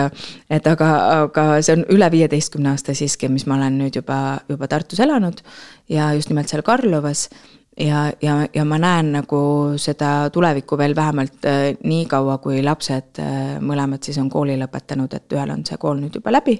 et 0.51 0.67
aga, 0.67 0.91
aga 1.23 1.47
see 1.63 1.77
on 1.77 1.87
üle 1.95 2.11
viieteistkümne 2.11 2.73
aasta 2.73 2.95
siiski, 2.97 3.31
mis 3.31 3.47
ma 3.47 3.57
olen 3.59 3.79
nüüd 3.79 3.99
juba, 4.01 4.39
juba 4.51 4.71
Tartus 4.71 5.03
elanud 5.03 5.43
ja 5.91 6.11
just 6.17 6.31
nimelt 6.31 6.51
seal 6.51 6.65
Karlovas 6.65 7.29
ja, 7.77 8.11
ja, 8.21 8.47
ja 8.53 8.65
ma 8.65 8.77
näen 8.81 9.11
nagu 9.15 9.39
seda 9.81 10.29
tulevikku 10.33 10.77
veel 10.77 10.95
vähemalt 10.95 11.47
äh, 11.49 11.63
nii 11.83 12.05
kaua, 12.11 12.37
kui 12.43 12.61
lapsed 12.63 13.21
äh, 13.21 13.39
mõlemad 13.63 14.03
siis 14.05 14.19
on 14.21 14.29
kooli 14.33 14.57
lõpetanud, 14.61 15.15
et 15.17 15.35
ühel 15.35 15.53
on 15.55 15.65
see 15.67 15.79
kool 15.81 15.99
nüüd 16.01 16.19
juba 16.19 16.33
läbi. 16.33 16.59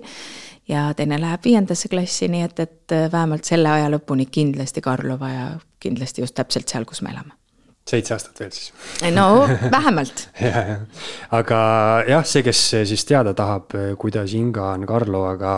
ja 0.67 0.93
teine 0.96 1.20
läheb 1.20 1.43
viiendasse 1.43 1.89
klassi, 1.91 2.29
nii 2.32 2.43
et, 2.48 2.60
et 2.60 2.96
äh, 2.96 3.08
vähemalt 3.12 3.46
selle 3.46 3.70
aja 3.70 3.89
lõpuni 3.93 4.29
kindlasti 4.32 4.82
Karlova 4.82 5.29
ja 5.29 5.48
kindlasti 5.79 6.24
just 6.24 6.36
täpselt 6.36 6.70
seal, 6.70 6.86
kus 6.86 7.01
me 7.01 7.13
elame 7.13 7.38
seitse 7.89 8.13
aastat 8.15 8.39
veel 8.39 8.51
siis. 8.55 8.72
no 9.12 9.43
vähemalt 9.77 10.29
ja, 10.39 10.62
ja, 10.70 10.77
aga 11.36 11.58
jah, 12.08 12.24
see, 12.25 12.46
kes 12.46 12.70
siis 12.88 13.05
teada 13.05 13.34
tahab, 13.36 13.75
kuidas 14.00 14.34
Inga 14.34 14.72
on 14.72 14.88
Karlovaga 14.88 15.58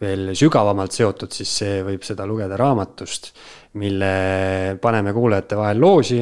veel 0.00 0.30
sügavamalt 0.32 0.96
seotud, 0.96 1.28
siis 1.36 1.52
see 1.60 1.82
võib 1.84 2.04
seda 2.06 2.24
lugeda 2.24 2.56
raamatust 2.56 3.34
mille 3.72 4.78
paneme 4.80 5.12
kuulajate 5.12 5.56
vahel 5.56 5.80
loosi. 5.80 6.20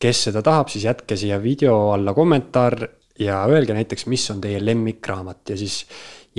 kes 0.00 0.22
seda 0.24 0.40
tahab, 0.42 0.70
siis 0.72 0.84
jätke 0.84 1.16
siia 1.16 1.36
video 1.42 1.90
alla 1.92 2.14
kommentaar 2.16 2.86
ja 3.20 3.42
öelge 3.44 3.74
näiteks, 3.76 4.06
mis 4.06 4.30
on 4.30 4.40
teie 4.40 4.64
lemmikraamat 4.64 5.52
ja 5.52 5.56
siis 5.56 5.84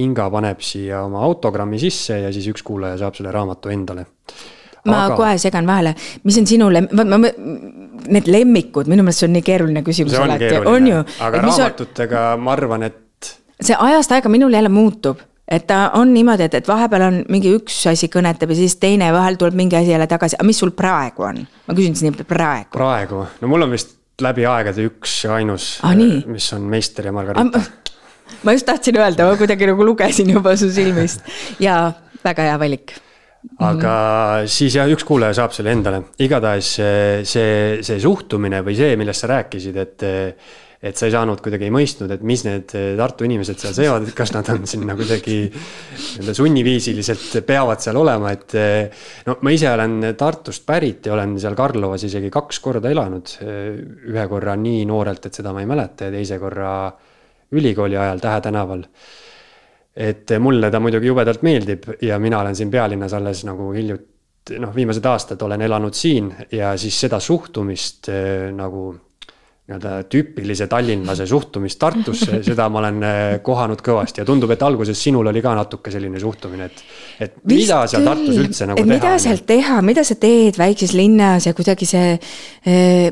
Inga 0.01 0.29
paneb 0.31 0.61
siia 0.63 1.01
oma 1.03 1.19
autogrammi 1.27 1.79
sisse 1.79 2.15
ja 2.21 2.29
siis 2.31 2.47
üks 2.47 2.63
kuulaja 2.63 2.95
saab 3.01 3.17
selle 3.17 3.31
raamatu 3.31 3.69
endale. 3.69 4.05
ma 4.87 5.03
Aga... 5.05 5.15
kohe 5.19 5.33
segan 5.37 5.67
vahele, 5.67 5.91
mis 6.23 6.37
on 6.39 6.47
sinu 6.47 6.69
lem-, 6.71 6.87
ma, 6.95 7.03
ma, 7.19 7.29
need 8.15 8.29
lemmikud, 8.31 8.87
minu 8.89 9.03
meelest 9.03 9.21
see 9.21 9.27
on 9.27 9.35
nii 9.35 9.43
keeruline 9.45 9.83
küsimus 9.85 10.15
alati, 10.17 10.53
on 10.65 10.87
ju. 10.87 11.03
aga 11.27 11.41
raamatutega 11.43 12.23
on... 12.31 12.45
ma 12.47 12.55
arvan, 12.55 12.87
et. 12.87 13.35
see 13.61 13.77
ajast 13.77 14.15
aega 14.15 14.31
minul 14.31 14.55
jälle 14.57 14.71
muutub 14.73 15.21
et 15.51 15.67
ta 15.67 15.79
on 15.99 16.13
niimoodi, 16.13 16.47
et, 16.47 16.55
et 16.61 16.67
vahepeal 16.67 17.07
on 17.07 17.17
mingi 17.31 17.51
üks 17.57 17.81
asi 17.91 18.09
kõnetab 18.11 18.53
ja 18.53 18.59
siis 18.61 18.77
teine 18.81 19.11
vahel 19.13 19.37
tuleb 19.39 19.57
mingi 19.59 19.77
asi 19.79 19.93
jälle 19.93 20.07
tagasi, 20.09 20.39
aga 20.39 20.47
mis 20.47 20.61
sul 20.63 20.73
praegu 20.77 21.27
on? 21.27 21.43
ma 21.67 21.77
küsin 21.77 21.97
siis 21.97 22.07
nii, 22.07 22.25
praegu. 22.27 22.71
praegu, 22.75 23.25
no 23.41 23.51
mul 23.51 23.67
on 23.67 23.75
vist 23.75 23.97
läbi 24.21 24.45
aegade 24.47 24.85
üks 24.87 25.21
ja 25.25 25.35
ainus 25.39 25.73
ah,, 25.83 25.95
mis 25.95 26.51
on 26.55 26.67
Meister 26.71 27.09
ja 27.09 27.15
Margarita. 27.15 27.63
ma 28.45 28.55
just 28.55 28.69
tahtsin 28.69 28.99
öelda, 29.01 29.27
ma 29.27 29.39
kuidagi 29.39 29.69
nagu 29.69 29.85
lugesin 29.85 30.31
juba 30.31 30.55
su 30.59 30.71
silmist 30.73 31.25
ja 31.59 31.83
väga 32.23 32.51
hea 32.51 32.57
valik 32.61 32.95
aga 33.57 33.91
mm 33.91 34.43
-hmm. 34.43 34.47
siis 34.55 34.75
jah, 34.75 34.89
üks 34.89 35.03
kuulaja 35.03 35.33
saab 35.33 35.51
selle 35.51 35.71
endale, 35.73 36.03
igatahes 36.19 36.75
see, 36.75 37.79
see 37.81 37.99
suhtumine 37.99 38.61
või 38.61 38.75
see, 38.77 38.95
millest 38.95 39.25
sa 39.25 39.33
rääkisid, 39.35 39.77
et 39.77 40.03
et 40.81 40.97
sa 40.97 41.05
ei 41.05 41.13
saanud 41.13 41.41
kuidagi 41.45 41.67
ei 41.67 41.73
mõistnud, 41.73 42.09
et 42.09 42.23
mis 42.25 42.41
need 42.47 42.73
eh, 42.77 42.87
Tartu 42.97 43.25
inimesed 43.27 43.59
seal 43.61 43.75
seevad, 43.77 44.07
et 44.09 44.15
kas 44.17 44.33
nad 44.33 44.47
on 44.49 44.65
sinna 44.69 44.95
kuidagi 44.97 45.37
nii-öelda 45.45 46.33
sunniviisiliselt 46.37 47.41
peavad 47.45 47.83
seal 47.83 47.99
olema, 48.01 48.33
et. 48.33 48.55
Eh, 48.57 49.03
no 49.27 49.37
ma 49.45 49.53
ise 49.53 49.69
olen 49.69 50.11
Tartust 50.17 50.65
pärit 50.65 51.05
ja 51.05 51.13
olen 51.13 51.37
seal 51.41 51.57
Karlovas 51.57 52.07
isegi 52.09 52.31
kaks 52.33 52.59
korda 52.65 52.89
elanud. 52.89 53.35
ühe 54.11 54.27
korra 54.29 54.55
nii 54.57 54.85
noorelt, 54.89 55.25
et 55.29 55.37
seda 55.37 55.53
ma 55.53 55.61
ei 55.61 55.69
mäleta 55.69 56.09
ja 56.09 56.15
teise 56.15 56.39
korra 56.41 56.71
ülikooli 57.51 57.97
ajal 57.99 58.19
Tähe 58.23 58.41
tänaval 58.41 58.85
et 59.95 60.31
mulle 60.39 60.71
ta 60.71 60.79
muidugi 60.79 61.09
jubedalt 61.09 61.41
meeldib 61.43 61.83
ja 62.01 62.17
mina 62.19 62.39
olen 62.39 62.55
siin 62.55 62.71
pealinnas 62.71 63.13
alles 63.13 63.43
nagu 63.43 63.71
hiljuti, 63.75 64.57
noh, 64.63 64.73
viimased 64.75 65.05
aastad 65.05 65.41
olen 65.45 65.61
elanud 65.61 65.93
siin 65.93 66.31
ja 66.51 66.73
siis 66.79 66.99
seda 67.05 67.19
suhtumist 67.19 68.09
eh, 68.09 68.49
nagu 68.55 68.95
nii-öelda 69.71 70.03
tüüpilise 70.11 70.67
tallinlase 70.67 71.25
suhtumist 71.27 71.79
Tartusse, 71.79 72.41
seda 72.49 72.67
ma 72.69 72.81
olen 72.81 73.01
äh, 73.07 73.23
kohanud 73.43 73.81
kõvasti 73.85 74.21
ja 74.21 74.27
tundub, 74.27 74.51
et 74.51 74.63
alguses 74.67 74.99
sinul 74.99 75.31
oli 75.31 75.41
ka 75.43 75.55
natuke 75.57 75.93
selline 75.93 76.19
suhtumine, 76.19 76.67
et. 76.67 76.83
et 77.19 77.35
Vist 77.41 77.63
mida 77.63 77.81
seal 77.87 78.05
Tartus 78.05 78.39
üldse 78.41 78.69
nagu 78.69 78.81
teha. 78.81 78.93
mida 78.93 79.17
seal 79.23 79.43
teha, 79.47 79.81
mida 79.85 80.05
sa 80.07 80.17
teed 80.19 80.59
väikses 80.59 80.95
linnas 80.97 81.47
ja 81.47 81.53
kuidagi 81.57 81.87
see 81.89 82.15
eh,, 82.65 83.11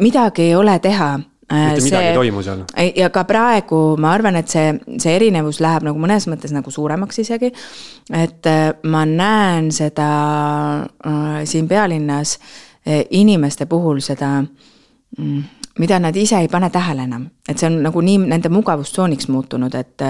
midagi 0.00 0.48
ei 0.48 0.56
ole 0.58 0.78
teha 0.82 1.10
äh, 1.14 1.68
mitte 1.70 1.84
midagi 1.86 2.10
ei 2.10 2.16
toimu 2.18 2.42
seal. 2.46 2.64
ja 2.96 3.10
ka 3.14 3.24
praegu 3.28 3.82
ma 4.00 4.14
arvan, 4.16 4.40
et 4.40 4.50
see, 4.50 4.72
see 4.98 5.14
erinevus 5.18 5.62
läheb 5.62 5.86
nagu 5.86 6.02
mõnes 6.02 6.26
mõttes 6.30 6.54
nagu 6.56 6.74
suuremaks 6.74 7.22
isegi. 7.22 7.52
et 8.10 8.50
ma 8.90 9.04
näen 9.06 9.70
seda 9.74 10.10
äh, 10.82 11.40
siin 11.44 11.70
pealinnas 11.70 12.38
äh, 12.38 13.04
inimeste 13.10 13.66
puhul 13.70 14.02
seda 14.04 14.40
mm, 14.42 15.59
mida 15.78 15.98
nad 15.98 16.16
ise 16.16 16.40
ei 16.40 16.48
pane 16.48 16.70
tähele 16.70 17.06
enam, 17.06 17.28
et 17.48 17.58
see 17.58 17.68
on 17.70 17.78
nagu 17.84 18.02
nii 18.02 18.24
nende 18.30 18.50
mugavustsooniks 18.52 19.30
muutunud, 19.30 19.74
et 19.74 20.08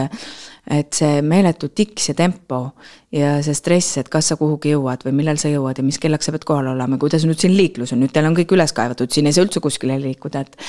et 0.70 0.92
see 0.94 1.22
meeletu 1.24 1.70
tiks 1.74 2.10
ja 2.10 2.14
tempo 2.14 2.58
ja 3.10 3.30
see 3.42 3.56
stress, 3.56 3.96
et 3.98 4.10
kas 4.12 4.28
sa 4.30 4.36
kuhugi 4.38 4.74
jõuad 4.74 5.02
või 5.06 5.14
millal 5.18 5.38
sa 5.40 5.48
jõuad 5.50 5.80
ja 5.80 5.82
mis 5.82 5.98
kellaks 5.98 6.28
sa 6.28 6.34
pead 6.34 6.44
kohal 6.46 6.68
olema, 6.74 6.98
kuidas 7.00 7.24
nüüd 7.26 7.40
siin 7.40 7.56
liiklus 7.56 7.94
on, 7.94 8.02
nüüd 8.04 8.12
teil 8.14 8.28
on 8.28 8.36
kõik 8.36 8.52
üles 8.54 8.74
kaevatud, 8.76 9.10
siin 9.10 9.26
ei 9.26 9.34
saa 9.34 9.46
üldse 9.46 9.62
kuskile 9.64 9.96
liikuda, 10.02 10.44
et 10.44 10.60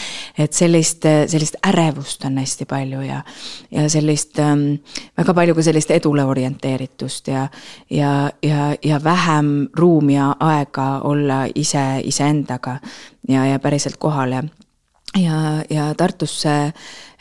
et 0.47 0.55
sellist, 0.57 1.05
sellist 1.05 1.59
ärevust 1.67 2.25
on 2.25 2.39
hästi 2.41 2.65
palju 2.71 3.03
ja 3.05 3.19
ja 3.71 3.85
sellist 3.91 4.39
ähm, 4.41 4.65
väga 5.19 5.35
palju 5.37 5.57
ka 5.59 5.67
sellist 5.69 5.91
edule 5.93 6.25
orienteeritust 6.25 7.27
ja 7.27 7.45
ja, 7.91 8.31
ja, 8.41 8.71
ja 8.81 9.03
vähem 9.03 9.69
ruumi 9.77 10.15
ja 10.15 10.31
aega 10.39 10.89
olla 11.03 11.43
ise 11.55 12.01
iseendaga 12.03 12.79
ja, 13.27 13.45
ja 13.45 13.59
päriselt 13.59 13.99
kohal 14.01 14.39
ja 14.39 14.43
ja, 15.19 15.63
ja 15.69 15.93
Tartusse 15.97 16.55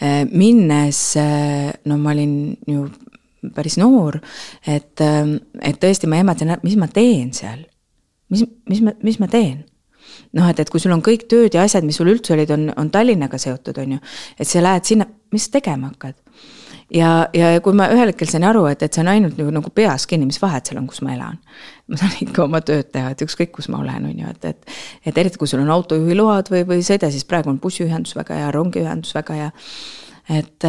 eh, 0.00 0.24
minnes, 0.30 1.00
eh, 1.16 1.72
no 1.84 1.98
ma 1.98 2.14
olin 2.14 2.34
ju 2.66 2.86
päris 3.54 3.78
noor, 3.80 4.20
et, 4.66 5.00
eh, 5.00 5.34
et 5.62 5.80
tõesti 5.80 6.10
ma 6.10 6.20
ehmatasin, 6.20 6.56
mis 6.62 6.78
ma 6.78 6.88
teen 6.92 7.32
seal. 7.36 7.66
mis, 8.30 8.44
mis 8.68 8.80
ma, 8.86 8.94
mis 9.02 9.18
ma 9.18 9.28
teen? 9.28 9.64
noh, 10.36 10.46
et, 10.50 10.60
et 10.62 10.70
kui 10.70 10.80
sul 10.82 10.94
on 10.94 11.02
kõik 11.02 11.26
tööd 11.30 11.54
ja 11.54 11.64
asjad, 11.66 11.84
mis 11.86 11.96
sul 11.98 12.10
üldse 12.12 12.34
olid, 12.34 12.50
on, 12.54 12.68
on 12.78 12.90
Tallinnaga 12.90 13.38
seotud, 13.38 13.78
on 13.82 13.96
ju, 13.96 14.02
et 14.38 14.48
sa 14.48 14.62
lähed 14.62 14.86
sinna, 14.86 15.06
mis 15.34 15.48
sa 15.48 15.58
tegema 15.58 15.90
hakkad? 15.90 16.18
Ja, 16.94 17.10
ja 17.34 17.50
kui 17.64 17.76
ma 17.76 17.88
ühel 17.92 18.10
hetkel 18.12 18.28
sain 18.30 18.44
aru, 18.46 18.64
et, 18.70 18.82
et 18.82 18.94
see 18.94 19.02
on 19.04 19.10
ainult 19.12 19.38
nagu, 19.38 19.52
nagu 19.54 19.72
peas 19.74 20.06
kinni, 20.10 20.28
mis 20.28 20.40
vahet 20.42 20.68
seal 20.68 20.80
on, 20.80 20.88
kus 20.90 21.02
ma 21.06 21.14
elan. 21.14 21.38
ma 21.90 21.98
saan 21.98 22.14
ikka 22.26 22.44
oma 22.44 22.60
tööd 22.66 22.90
teha, 22.94 23.14
et 23.14 23.24
ükskõik, 23.26 23.52
kus 23.56 23.70
ma 23.72 23.80
olen, 23.82 24.10
on 24.10 24.22
ju, 24.22 24.34
et, 24.34 24.44
et. 24.52 24.76
et 25.10 25.22
eriti, 25.22 25.40
kui 25.40 25.50
sul 25.50 25.62
on 25.64 25.72
autojuhiload 25.74 26.52
või, 26.52 26.62
või 26.68 26.84
sõida, 26.86 27.10
siis 27.10 27.26
praegu 27.28 27.50
on 27.52 27.58
bussiühendus 27.62 28.14
väga 28.18 28.38
hea, 28.38 28.52
rongiühendus 28.54 29.14
väga 29.16 29.40
hea. 29.40 29.50
et, 30.40 30.68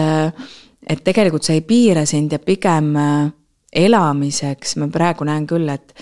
et 0.90 1.06
tegelikult 1.06 1.46
see 1.46 1.60
ei 1.60 1.68
piira 1.68 2.06
sind 2.10 2.34
ja 2.34 2.42
pigem 2.42 2.96
elamiseks 3.72 4.76
ma 4.82 4.90
praegu 4.92 5.28
näen 5.28 5.46
küll, 5.48 5.70
et 5.70 5.94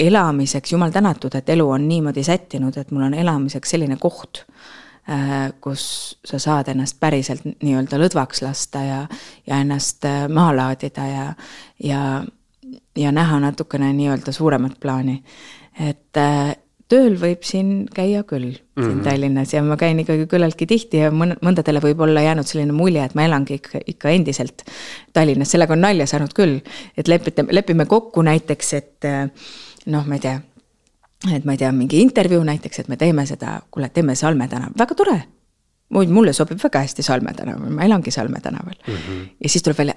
elamiseks, 0.00 0.72
jumal 0.72 0.94
tänatud, 0.94 1.34
et 1.36 1.48
elu 1.52 1.66
on 1.68 1.82
niimoodi 1.88 2.22
sättinud, 2.24 2.76
et 2.80 2.94
mul 2.94 3.10
on 3.10 3.14
elamiseks 3.14 3.74
selline 3.74 3.98
koht 4.00 4.46
Äh, 4.48 4.49
kus 5.60 5.84
sa 6.24 6.38
saad 6.38 6.68
ennast 6.70 7.00
päriselt 7.00 7.46
nii-öelda 7.48 7.98
lõdvaks 7.98 8.44
lasta 8.44 8.82
ja, 8.84 8.98
ja 9.46 9.60
ennast 9.64 10.04
äh, 10.06 10.26
maha 10.28 10.54
laadida 10.56 11.06
ja, 11.08 11.26
ja, 11.82 12.00
ja 12.98 13.12
näha 13.12 13.40
natukene 13.40 13.92
nii-öelda 13.96 14.32
suuremat 14.32 14.76
plaani. 14.80 15.22
et 15.80 16.20
äh, 16.20 16.52
tööl 16.90 17.14
võib 17.18 17.46
siin 17.46 17.88
käia 17.94 18.22
küll, 18.26 18.52
siin 18.52 18.86
mm 18.86 18.92
-hmm. 18.92 19.04
Tallinnas 19.06 19.52
ja 19.54 19.62
ma 19.62 19.76
käin 19.76 19.98
ikkagi 20.02 20.26
küllaltki 20.26 20.66
tihti 20.66 21.02
ja 21.04 21.10
mõn-, 21.10 21.36
mõndadele 21.42 21.80
võib 21.82 22.00
olla 22.00 22.20
jäänud 22.20 22.46
selline 22.46 22.72
mulje, 22.72 23.04
et 23.04 23.14
ma 23.14 23.24
elangi 23.24 23.54
ikka, 23.54 23.80
ikka 23.86 24.10
endiselt 24.10 24.64
Tallinnas, 25.12 25.50
sellega 25.50 25.72
on 25.72 25.80
nalja 25.80 26.06
saanud 26.06 26.34
küll. 26.34 26.60
et 26.96 27.08
lepite, 27.08 27.46
lepime 27.50 27.86
kokku 27.86 28.22
näiteks, 28.22 28.72
et 28.74 29.04
noh, 29.86 30.06
ma 30.06 30.14
ei 30.14 30.20
tea 30.20 30.40
et 31.28 31.44
ma 31.44 31.52
ei 31.52 31.60
tea, 31.60 31.70
mingi 31.76 32.00
intervjuu 32.00 32.42
näiteks, 32.46 32.82
et 32.82 32.88
me 32.88 32.96
teeme 32.96 33.26
seda, 33.28 33.58
kuule, 33.70 33.90
teeme 33.92 34.14
Salme 34.16 34.48
tänav, 34.48 34.72
väga 34.78 34.96
tore. 34.96 35.18
mulle 35.90 36.32
sobib 36.32 36.60
väga 36.62 36.84
hästi 36.86 37.02
Salme 37.02 37.34
tänav, 37.34 37.60
ma 37.60 37.84
elangi 37.84 38.10
Salme 38.10 38.40
tänaval 38.40 38.74
mm. 38.86 38.94
-hmm. 38.94 39.28
ja 39.42 39.48
siis 39.48 39.62
tuleb 39.62 39.78
välja, 39.78 39.94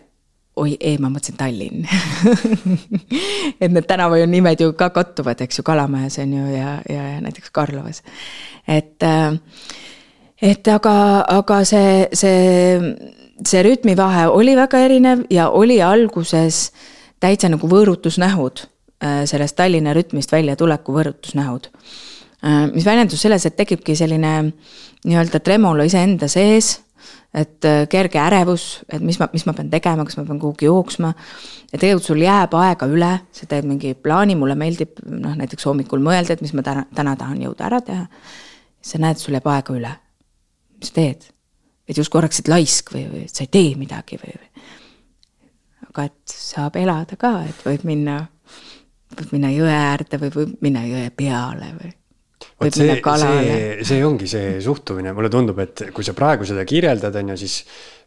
oi 0.56 0.78
ei, 0.80 0.98
ma 0.98 1.10
mõtlesin 1.10 1.38
Tallinn 1.38 1.88
et 3.62 3.72
need 3.72 3.86
tänavanimed 3.88 4.60
ju 4.60 4.74
ka 4.74 4.90
kattuvad, 4.90 5.42
eks 5.42 5.60
ju, 5.60 5.64
Kalamajas 5.64 6.20
on 6.20 6.34
ju 6.34 6.46
ja, 6.56 6.82
ja, 6.90 7.08
ja 7.14 7.22
näiteks 7.22 7.50
Karlovas. 7.52 8.04
et, 8.68 9.04
äh, 9.04 9.40
et 10.42 10.68
aga, 10.68 11.26
aga 11.28 11.64
see, 11.64 12.08
see, 12.14 12.80
see 13.46 13.64
rütmivahe 13.64 14.28
oli 14.28 14.56
väga 14.56 14.78
erinev 14.78 15.24
ja 15.30 15.50
oli 15.50 15.82
alguses 15.82 16.72
täitsa 17.20 17.50
nagu 17.50 17.68
võõrutusnähud 17.68 18.68
Äh, 18.68 18.73
sellest 19.28 19.58
Tallinna 19.58 19.92
rütmist 19.94 20.32
väljatuleku 20.32 20.94
võõrutusnähud. 20.96 21.70
Äh, 22.44 22.72
mis 22.74 22.86
väljendus 22.86 23.22
selles, 23.24 23.46
et 23.48 23.56
tekibki 23.56 23.96
selline 23.96 24.34
nii-öelda 25.08 25.40
tremolo 25.40 25.86
iseenda 25.88 26.28
sees, 26.28 26.74
et 27.34 27.64
äh, 27.64 27.86
kerge 27.90 28.20
ärevus, 28.20 28.82
et 28.92 29.04
mis 29.04 29.16
ma, 29.22 29.30
mis 29.32 29.46
ma 29.48 29.54
pean 29.56 29.70
tegema, 29.72 30.04
kas 30.04 30.18
ma 30.20 30.26
pean 30.28 30.42
kuhugi 30.42 30.68
jooksma. 30.68 31.14
ja 31.72 31.78
tegelikult 31.78 32.10
sul 32.10 32.20
jääb 32.20 32.58
aega 32.60 32.90
üle, 32.92 33.12
sa 33.32 33.48
teed 33.48 33.70
mingi 33.70 33.94
plaani, 33.96 34.36
mulle 34.36 34.58
meeldib 34.60 35.00
noh, 35.08 35.38
näiteks 35.40 35.70
hommikul 35.70 36.04
mõelda, 36.04 36.36
et 36.36 36.44
mis 36.44 36.52
ma 36.54 36.66
täna, 36.68 36.84
täna 36.96 37.16
tahan 37.16 37.40
jõuda 37.46 37.70
ära 37.70 37.80
teha. 37.82 38.06
sa 38.84 39.00
näed, 39.00 39.24
sul 39.24 39.40
jääb 39.40 39.48
aega 39.48 39.78
üle. 39.80 39.94
mis 40.80 40.92
sa 40.92 41.00
teed? 41.00 41.30
et 41.88 41.98
justkui 41.98 42.20
oleksid 42.20 42.52
laisk 42.52 42.92
või, 42.92 43.08
või 43.08 43.24
et 43.24 43.36
sa 43.36 43.48
ei 43.48 43.52
tee 43.52 43.72
midagi 43.80 44.20
või, 44.20 44.36
või. 44.36 44.68
aga 45.90 46.10
et 46.12 46.36
saab 46.36 46.76
elada 46.76 47.16
ka, 47.16 47.38
et 47.48 47.64
võib 47.64 47.88
minna 47.88 48.20
võib 49.18 49.36
minna 49.38 49.52
jõe 49.54 49.74
äärde 49.74 50.20
või 50.22 50.32
võib 50.38 50.56
minna 50.66 50.86
jõe 50.88 51.10
peale 51.16 51.74
või. 51.78 51.92
vot 52.64 52.78
see, 52.78 52.96
see, 53.02 53.86
see 53.88 54.06
ongi 54.06 54.30
see 54.30 54.56
suhtumine, 54.64 55.14
mulle 55.16 55.32
tundub, 55.34 55.60
et 55.64 55.86
kui 55.96 56.06
sa 56.06 56.16
praegu 56.18 56.48
seda 56.48 56.66
kirjeldad, 56.68 57.16
on 57.22 57.34
ju, 57.34 57.38
siis 57.44 57.60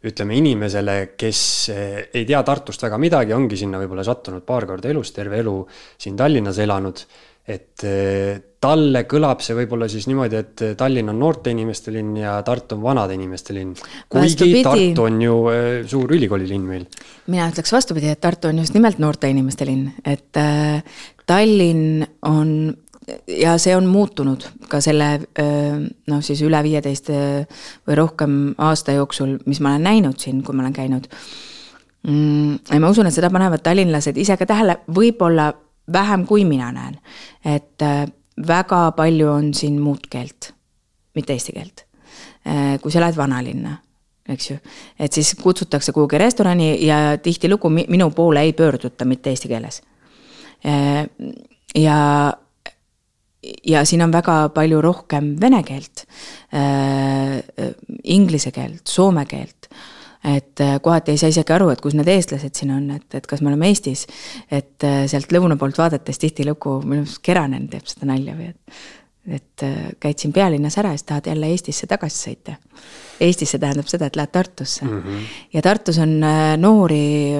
ütleme 0.07 0.37
inimesele, 0.37 0.97
kes 1.17 1.41
eh, 1.73 1.95
ei 2.13 2.27
tea 2.29 2.43
Tartust 2.45 2.83
väga 2.85 2.99
midagi, 3.01 3.33
ongi 3.37 3.59
sinna 3.59 3.81
võib-olla 3.81 4.05
sattunud 4.07 4.45
paar 4.45 4.67
korda 4.69 4.91
elus, 4.91 5.13
terve 5.15 5.41
elu 5.41 5.57
siin 5.97 6.19
Tallinnas 6.19 6.61
elanud 6.63 7.01
et 7.47 7.83
eh, 7.87 8.39
talle 8.59 9.03
kõlab 9.07 9.39
see 9.43 9.55
võib-olla 9.55 9.87
siis 9.91 10.07
niimoodi, 10.09 10.39
et 10.41 10.63
Tallinn 10.77 11.13
on 11.13 11.19
noorte 11.21 11.53
inimeste 11.53 11.93
linn 11.95 12.17
ja 12.19 12.35
Tartu 12.43 12.75
on 12.75 12.81
vanade 12.83 13.15
inimeste 13.15 13.55
linn. 13.55 13.75
kuigi. 14.11 14.63
Tartu 14.65 15.05
on 15.05 15.21
ju 15.23 15.37
eh, 15.53 15.67
suur 15.87 16.11
ülikoolilinn 16.17 16.65
meil. 16.67 16.87
mina 17.31 17.47
ütleks 17.51 17.71
vastupidi, 17.73 18.11
et 18.11 18.21
Tartu 18.21 18.51
on 18.51 18.59
just 18.63 18.75
nimelt 18.75 18.99
noorte 18.99 19.29
inimeste 19.31 19.67
linn, 19.69 19.93
et 20.03 20.41
äh, 20.41 20.83
Tallinn 21.25 22.03
on 22.27 22.51
ja 23.31 23.55
see 23.61 23.75
on 23.75 23.85
muutunud 23.87 24.43
ka 24.67 24.81
selle 24.83 25.05
noh, 25.39 26.19
siis 26.19 26.41
üle 26.43 26.59
viieteist 26.65 27.07
või 27.07 27.95
rohkem 27.95 28.33
aasta 28.59 28.97
jooksul, 28.97 29.37
mis 29.47 29.61
ma 29.63 29.71
olen 29.71 29.87
näinud 29.87 30.19
siin, 30.19 30.41
kui 30.43 30.55
ma 30.55 30.65
olen 30.65 30.75
käinud 30.75 31.07
mm,. 32.03 32.67
ja 32.67 32.81
ma 32.83 32.91
usun, 32.91 33.07
et 33.07 33.15
seda 33.15 33.31
panevad 33.31 33.63
tallinlased 33.63 34.19
ise 34.19 34.35
ka 34.35 34.49
tähele, 34.49 34.81
võib-olla 34.91 35.53
vähem 35.93 36.25
kui 36.27 36.45
mina 36.45 36.71
näen. 36.71 36.99
et 37.45 37.81
äh, 37.81 38.07
väga 38.47 38.91
palju 38.91 39.29
on 39.31 39.53
siin 39.53 39.81
muud 39.81 40.07
keelt, 40.09 40.53
mitte 41.15 41.33
eesti 41.33 41.53
keelt. 41.53 41.85
Äh, 42.47 42.79
kui 42.81 42.91
sa 42.91 42.99
lähed 42.99 43.17
vanalinna, 43.17 43.77
eks 44.29 44.51
ju. 44.51 44.57
et 44.99 45.13
siis 45.13 45.35
kutsutakse 45.41 45.91
kuhugi 45.91 46.17
restorani 46.17 46.85
ja 46.85 47.17
tihtilugu 47.17 47.69
minu 47.69 48.09
poole 48.11 48.41
ei 48.41 48.53
pöörduta 48.53 49.05
mitte 49.05 49.29
eesti 49.29 49.47
keeles. 49.47 49.81
ja 51.75 52.33
ja 53.67 53.85
siin 53.85 54.01
on 54.01 54.11
väga 54.11 54.49
palju 54.49 54.81
rohkem 54.81 55.35
vene 55.41 55.61
keelt 55.63 56.05
äh,, 56.53 57.37
inglise 58.03 58.51
keelt, 58.51 58.87
soome 58.87 59.25
keelt. 59.25 59.69
Et 60.27 60.61
äh, 60.61 60.77
kohati 60.83 61.13
ei 61.13 61.21
saa 61.21 61.31
isegi 61.31 61.55
aru, 61.55 61.69
et 61.71 61.81
kus 61.83 61.95
need 61.97 62.09
eestlased 62.11 62.57
siin 62.57 62.73
on, 62.75 62.91
et, 62.97 63.07
et 63.15 63.27
kas 63.29 63.41
me 63.43 63.51
oleme 63.51 63.71
Eestis. 63.71 64.05
et 64.51 64.83
äh, 64.87 65.03
sealt 65.09 65.33
lõuna 65.33 65.57
poolt 65.59 65.79
vaadates 65.79 66.21
tihtilugu, 66.23 66.79
minu 66.85 67.05
arust 67.05 67.23
Keranen 67.25 67.67
teeb 67.71 67.87
seda 67.89 68.11
nalja 68.13 68.37
või 68.37 68.53
et 68.53 68.79
et 69.27 69.63
äh, 69.67 69.89
käid 69.99 70.21
siin 70.21 70.31
pealinnas 70.31 70.77
ära 70.79 70.93
ja 70.93 70.99
siis 70.99 71.09
tahad 71.09 71.25
jälle 71.27 71.49
Eestisse 71.51 71.87
tagasi 71.87 72.29
sõita. 72.29 72.53
Eestisse 73.19 73.59
tähendab 73.59 73.89
seda, 73.91 74.07
et 74.07 74.15
lähed 74.15 74.31
Tartusse 74.31 74.85
mm. 74.85 75.01
-hmm. 75.01 75.25
ja 75.53 75.61
Tartus 75.65 75.97
on 75.99 76.13
noori 76.61 77.33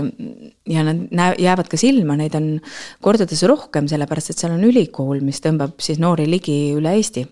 ja 0.68 0.84
nad 0.84 1.40
jäävad 1.40 1.70
ka 1.72 1.78
silma, 1.80 2.18
neid 2.20 2.36
on 2.36 2.60
kordades 3.02 3.44
rohkem, 3.48 3.88
sellepärast 3.88 4.34
et 4.34 4.38
seal 4.38 4.58
on 4.58 4.68
ülikool, 4.68 5.22
mis 5.24 5.40
tõmbab 5.40 5.80
siis 5.80 6.00
noori 6.04 6.28
ligi 6.28 6.74
üle 6.76 6.92
Eesti 6.98 7.24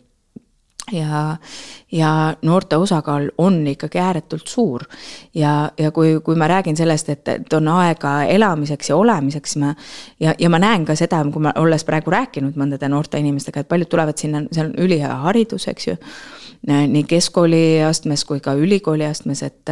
ja, 0.91 1.37
ja 1.91 2.35
noorte 2.41 2.77
osakaal 2.77 3.29
on 3.37 3.67
ikkagi 3.67 3.99
ääretult 3.99 4.47
suur. 4.47 4.83
ja, 5.35 5.71
ja 5.77 5.91
kui, 5.91 6.19
kui 6.23 6.35
ma 6.35 6.47
räägin 6.47 6.77
sellest, 6.77 7.09
et, 7.09 7.27
et 7.27 7.53
on 7.53 7.67
aega 7.67 8.23
elamiseks 8.23 8.89
ja 8.89 8.95
olemiseks, 8.95 9.55
ma 9.55 9.73
ja, 10.19 10.35
ja 10.39 10.49
ma 10.49 10.59
näen 10.59 10.85
ka 10.85 10.95
seda, 10.95 11.23
kui 11.33 11.41
ma, 11.41 11.53
olles 11.55 11.85
praegu 11.85 12.11
rääkinud 12.11 12.57
mõndade 12.59 12.89
noorte 12.89 13.19
inimestega, 13.19 13.63
et 13.63 13.69
paljud 13.69 13.89
tulevad 13.89 14.17
sinna, 14.17 14.43
seal 14.51 14.69
on 14.71 14.83
ülihea 14.85 15.15
haridus, 15.25 15.67
eks 15.67 15.87
ju. 15.87 15.95
nii 16.65 17.03
keskkooli 17.05 17.83
astmes 17.85 18.23
kui 18.25 18.39
ka 18.41 18.55
ülikooli 18.57 19.05
astmes, 19.05 19.43
et, 19.43 19.69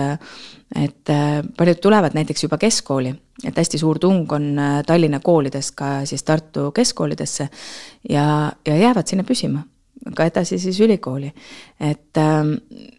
et 0.78 1.14
paljud 1.58 1.80
tulevad 1.82 2.14
näiteks 2.14 2.44
juba 2.44 2.58
keskkooli 2.62 3.14
et 3.44 3.58
hästi 3.58 3.80
suur 3.82 3.98
tung 4.00 4.32
on 4.32 4.60
Tallinna 4.86 5.20
koolidest 5.20 5.74
ka 5.76 6.06
siis 6.06 6.24
Tartu 6.24 6.72
keskkoolidesse 6.72 7.50
ja, 8.10 8.52
ja 8.68 8.78
jäävad 8.78 9.10
sinna 9.10 9.26
püsima 9.26 9.64
ka 10.16 10.28
edasi 10.28 10.60
siis 10.60 10.80
ülikooli. 10.84 11.32
et, 11.80 12.18
ähm, 12.18 12.54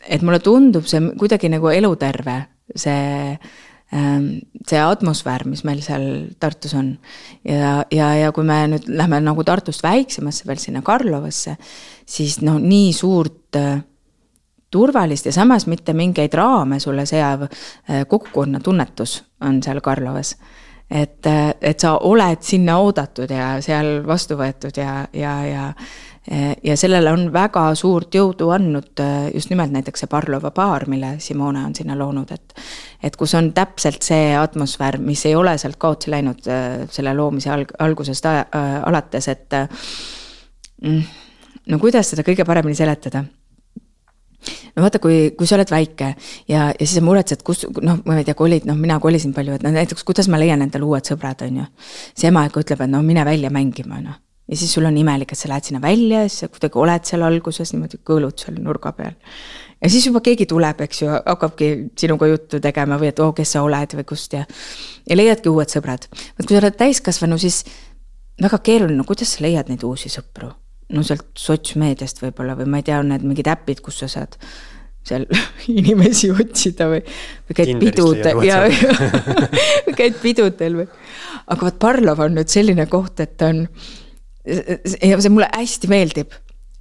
et 0.08 0.22
mulle 0.22 0.38
tundub 0.38 0.86
see 0.86 1.00
kuidagi 1.18 1.48
nagu 1.52 1.68
eluterve, 1.68 2.36
see, 2.76 3.38
ähm, 3.94 4.28
see 4.66 4.80
atmosfäär, 4.80 5.46
mis 5.48 5.64
meil 5.64 5.82
seal 5.82 6.06
Tartus 6.40 6.74
on. 6.74 6.98
ja, 7.44 7.84
ja, 7.90 8.14
ja 8.14 8.32
kui 8.32 8.44
me 8.44 8.64
nüüd 8.74 8.88
lähme 8.88 9.20
nagu 9.20 9.44
Tartust 9.44 9.82
väiksemasse 9.82 10.46
veel 10.46 10.58
sinna 10.62 10.82
Karlovasse, 10.82 11.56
siis 12.06 12.40
no 12.40 12.58
nii 12.58 12.92
suurt 12.92 13.56
äh, 13.60 13.82
turvalist 14.70 15.26
ja 15.26 15.32
samas 15.32 15.68
mitte 15.70 15.92
mingeid 15.94 16.34
raame 16.34 16.80
sulle 16.80 17.06
seav 17.06 17.46
äh, 17.46 18.06
kogukonna 18.08 18.60
tunnetus 18.60 19.22
on 19.40 19.62
seal 19.62 19.80
Karlovas 19.80 20.34
et, 20.90 21.26
äh, 21.26 21.54
et 21.60 21.80
sa 21.80 21.96
oled 22.02 22.42
sinna 22.44 22.78
oodatud 22.82 23.30
ja 23.30 23.54
seal 23.64 24.02
vastu 24.06 24.36
võetud 24.38 24.76
ja, 24.78 25.04
ja, 25.12 25.34
ja 25.46 25.68
ja 26.64 26.76
sellele 26.76 27.12
on 27.12 27.26
väga 27.32 27.66
suurt 27.76 28.14
jõudu 28.16 28.48
andnud 28.54 29.00
äh, 29.02 29.26
just 29.34 29.50
nimelt 29.52 29.74
näiteks 29.74 30.04
see 30.04 30.10
Parlova 30.10 30.50
baar, 30.56 30.86
mille 30.88 31.18
Simone 31.20 31.60
on 31.66 31.74
sinna 31.76 31.96
loonud, 31.98 32.32
et 32.32 32.54
et 33.04 33.16
kus 33.20 33.34
on 33.36 33.50
täpselt 33.52 34.02
see 34.02 34.32
atmosfäär, 34.38 34.96
mis 35.04 35.26
ei 35.28 35.34
ole 35.36 35.58
sealt 35.60 35.76
kaotsi 35.76 36.14
läinud 36.14 36.48
äh, 36.48 36.86
selle 36.90 37.12
loomise 37.14 37.52
alg-, 37.52 37.76
algusest 37.78 38.24
alates, 38.24 39.28
et 39.28 39.58
mm, 40.80 41.02
no 41.68 41.78
kuidas 41.82 42.14
seda 42.14 42.24
kõige 42.24 42.48
paremini 42.48 42.78
seletada 42.78 43.26
no 44.74 44.82
vaata, 44.82 45.00
kui, 45.04 45.34
kui 45.36 45.48
sa 45.48 45.58
oled 45.58 45.76
väike 45.76 46.14
ja, 46.48 46.70
ja 46.72 46.80
siis 46.80 46.96
sa 46.98 47.04
muretsed, 47.04 47.44
kus, 47.44 47.66
noh, 47.84 48.00
ma 48.08 48.16
ei 48.20 48.24
tea, 48.24 48.36
kolid, 48.38 48.64
noh, 48.68 48.80
mina 48.80 48.96
kolisin 49.02 49.36
palju, 49.36 49.58
et 49.58 49.64
no 49.66 49.76
näiteks, 49.76 50.08
kuidas 50.08 50.32
ma 50.32 50.40
leian 50.40 50.64
endale 50.64 50.88
uued 50.88 51.04
sõbrad, 51.04 51.44
on 51.44 51.64
ju. 51.64 51.70
siis 52.14 52.30
ema 52.32 52.48
ikka 52.48 52.64
ütleb, 52.64 52.86
et 52.86 52.96
no 52.96 53.04
mine 53.04 53.28
välja 53.28 53.52
mängima, 53.52 54.00
noh 54.00 54.23
ja 54.48 54.56
siis 54.56 54.72
sul 54.76 54.84
on 54.84 54.96
imelik, 54.96 55.32
et 55.32 55.40
sa 55.40 55.48
lähed 55.48 55.64
sinna 55.64 55.80
välja 55.82 56.24
ja 56.24 56.28
siis 56.28 56.44
sa 56.44 56.48
kuidagi 56.52 56.80
oled 56.80 57.06
seal 57.08 57.24
alguses 57.24 57.72
niimoodi 57.72 58.00
kõõlud 58.04 58.40
seal 58.40 58.58
nurga 58.60 58.92
peal. 58.96 59.14
ja 59.80 59.90
siis 59.90 60.06
juba 60.06 60.20
keegi 60.24 60.46
tuleb, 60.50 60.84
eks 60.84 61.02
ju, 61.02 61.08
hakkabki 61.14 61.70
sinuga 62.00 62.28
juttu 62.28 62.60
tegema 62.60 62.98
või 63.00 63.12
et 63.12 63.22
oo 63.22 63.30
oh,, 63.32 63.36
kes 63.36 63.56
sa 63.56 63.64
oled 63.64 63.96
või 64.00 64.06
kust 64.08 64.36
ja. 64.36 64.44
ja 65.08 65.16
leiadki 65.16 65.48
uued 65.52 65.72
sõbrad. 65.72 66.06
vot 66.12 66.44
kui 66.44 66.56
sa 66.56 66.60
oled 66.60 66.76
täiskasvanu, 66.80 67.40
siis 67.40 67.64
väga 68.42 68.60
keeruline, 68.66 68.98
no 69.00 69.08
kuidas 69.08 69.36
sa 69.36 69.46
leiad 69.46 69.72
neid 69.72 69.84
uusi 69.86 70.12
sõpru? 70.12 70.52
no 70.94 71.02
sealt 71.02 71.30
sotsmeediast 71.40 72.20
võib-olla 72.20 72.58
või 72.58 72.68
ma 72.68 72.82
ei 72.82 72.86
tea, 72.86 73.00
on 73.00 73.08
need 73.14 73.24
mingid 73.24 73.48
äpid, 73.48 73.80
kus 73.84 74.02
sa 74.02 74.10
saad 74.12 74.36
seal 75.04 75.24
inimesi 75.80 76.30
otsida 76.32 76.88
või, 76.92 77.00
või 77.48 77.56
käid 77.56 77.74
pidudel 77.80 78.44
ja, 78.44 78.62
ja 78.68 78.94
või 79.86 79.96
käid 79.96 80.20
pidudel 80.20 80.80
või. 80.82 80.88
aga 81.46 81.70
vot 81.70 81.78
Parlov 81.80 82.24
on 82.24 82.36
nüüd 82.38 82.52
selline 82.52 82.86
koht, 82.92 83.20
et 83.24 83.40
on 83.48 83.64
ja 84.44 85.20
see 85.20 85.32
mulle 85.32 85.48
hästi 85.52 85.90
meeldib, 85.90 86.32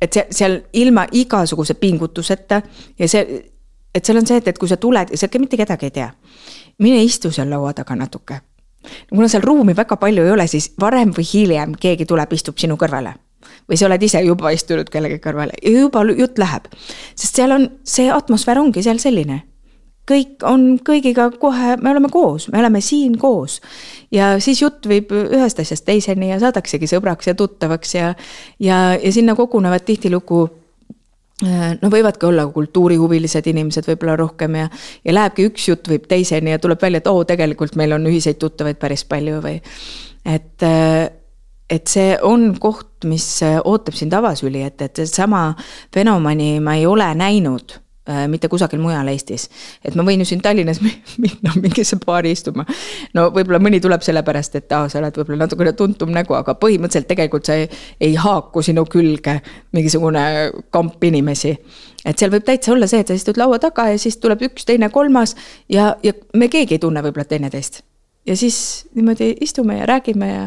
et 0.02 0.14
see 0.14 0.26
seal 0.36 0.60
ilma 0.74 1.06
igasuguse 1.12 1.78
pingutuseta 1.80 2.62
ja 3.00 3.08
see, 3.10 3.42
et 3.96 4.06
seal 4.06 4.20
on 4.20 4.28
see, 4.28 4.42
et, 4.42 4.50
et 4.52 4.60
kui 4.60 4.70
sa 4.70 4.78
tuled 4.78 5.14
ja 5.14 5.20
sa 5.20 5.30
mitte 5.40 5.60
kedagi 5.60 5.90
ei 5.90 5.96
tea, 6.00 6.10
mine 6.84 7.04
istu 7.04 7.32
seal 7.32 7.50
laua 7.50 7.74
taga 7.74 7.96
natuke. 7.96 8.42
kuna 9.10 9.28
seal 9.32 9.44
ruumi 9.44 9.76
väga 9.76 9.96
palju 9.98 10.26
ei 10.26 10.32
ole, 10.32 10.48
siis 10.48 10.74
varem 10.80 11.14
või 11.16 11.28
hiljem 11.34 11.78
keegi 11.80 12.06
tuleb, 12.06 12.34
istub 12.34 12.58
sinu 12.58 12.76
kõrvale 12.76 13.16
või 13.70 13.78
sa 13.80 13.88
oled 13.88 14.04
ise 14.04 14.22
juba 14.24 14.52
istunud 14.56 14.90
kellegi 14.92 15.20
kõrvale 15.24 15.56
ja 15.62 15.72
juba 15.72 16.04
jutt 16.18 16.38
läheb. 16.38 16.68
sest 17.16 17.36
seal 17.36 17.52
on, 17.52 17.70
see 17.84 18.12
atmosfäär 18.12 18.60
ongi 18.60 18.84
seal 18.84 19.00
selline 19.00 19.42
kõik 20.10 20.44
on 20.48 20.66
kõigiga 20.84 21.30
kohe, 21.40 21.78
me 21.80 21.92
oleme 21.94 22.10
koos, 22.12 22.50
me 22.52 22.60
oleme 22.60 22.82
siin 22.84 23.16
koos. 23.20 23.62
ja 24.12 24.36
siis 24.44 24.62
jutt 24.62 24.88
viib 24.88 25.12
ühest 25.12 25.60
asjast 25.60 25.86
teiseni 25.86 26.30
ja 26.30 26.40
saadaksegi 26.40 26.90
sõbraks 26.92 27.32
ja 27.32 27.36
tuttavaks 27.36 27.96
ja, 27.96 28.12
ja, 28.60 28.82
ja 29.00 29.14
sinna 29.16 29.36
kogunevad 29.36 29.86
tihtilugu 29.88 30.42
äh, 31.46 31.74
no 31.82 31.90
võivadki 31.90 32.28
olla 32.28 32.48
kultuurihuvilised 32.52 33.48
inimesed 33.48 33.88
võib-olla 33.88 34.18
rohkem 34.20 34.60
ja, 34.60 34.70
ja 35.06 35.16
lähebki 35.16 35.48
üks 35.52 35.70
jutt 35.72 35.90
viib 35.90 36.08
teiseni 36.12 36.52
ja 36.52 36.60
tuleb 36.60 36.82
välja, 36.82 37.00
et 37.00 37.12
oo, 37.12 37.24
tegelikult 37.24 37.80
meil 37.80 37.96
on 37.96 38.08
ühiseid 38.12 38.42
tuttavaid 38.42 38.82
päris 38.82 39.06
palju 39.08 39.40
või 39.44 39.60
et 40.26 40.68
äh, 40.68 41.06
et 41.74 41.88
see 41.90 42.12
on 42.22 42.52
koht, 42.62 43.06
mis 43.08 43.24
ootab 43.64 43.96
sind 43.98 44.14
avasüli, 44.14 44.62
et, 44.68 44.82
et 44.84 45.00
seesama 45.00 45.54
fenomeni 45.96 46.60
ma 46.62 46.76
ei 46.78 46.84
ole 46.86 47.08
näinud 47.18 47.80
mitte 48.28 48.50
kusagil 48.52 48.82
mujal 48.84 49.08
Eestis. 49.08 49.48
et 49.86 49.96
ma 49.96 50.04
võin 50.04 50.20
ju 50.20 50.28
siin 50.28 50.42
Tallinnas 50.44 50.82
minna 51.24 51.54
mingisse 51.56 51.96
baari 52.04 52.34
istuma. 52.36 52.66
no 53.14 53.30
võib-olla 53.32 53.62
mõni 53.64 53.80
tuleb 53.84 54.04
sellepärast, 54.04 54.58
et 54.60 54.76
aa, 54.76 54.90
sa 54.92 55.00
oled 55.00 55.16
võib-olla 55.20 55.46
natukene 55.46 55.74
tuntum 55.80 56.12
nägu, 56.12 56.36
aga 56.36 56.58
põhimõtteliselt 56.60 57.08
tegelikult 57.08 57.48
sa 57.48 57.56
ei, 57.62 57.70
ei 58.02 58.18
haaku 58.20 58.62
sinu 58.66 58.84
külge 58.92 59.38
mingisugune 59.72 60.26
kamp 60.76 61.04
inimesi. 61.04 61.56
et 62.06 62.20
seal 62.20 62.34
võib 62.34 62.44
täitsa 62.44 62.74
olla 62.76 62.92
see, 62.92 63.00
et 63.00 63.08
sa 63.08 63.16
istud 63.16 63.40
laua 63.40 63.60
taga 63.64 63.88
ja 63.94 64.02
siis 64.02 64.20
tuleb 64.20 64.44
üks, 64.50 64.68
teine, 64.68 64.90
kolmas 64.92 65.38
ja, 65.70 65.96
ja 66.04 66.14
me 66.36 66.52
keegi 66.52 66.76
ei 66.76 66.84
tunne 66.84 67.04
võib-olla 67.06 67.30
teineteist. 67.30 67.84
ja 68.28 68.36
siis 68.36 68.86
niimoodi 68.96 69.32
istume 69.42 69.80
ja 69.80 69.88
räägime 69.88 70.34
ja, 70.34 70.44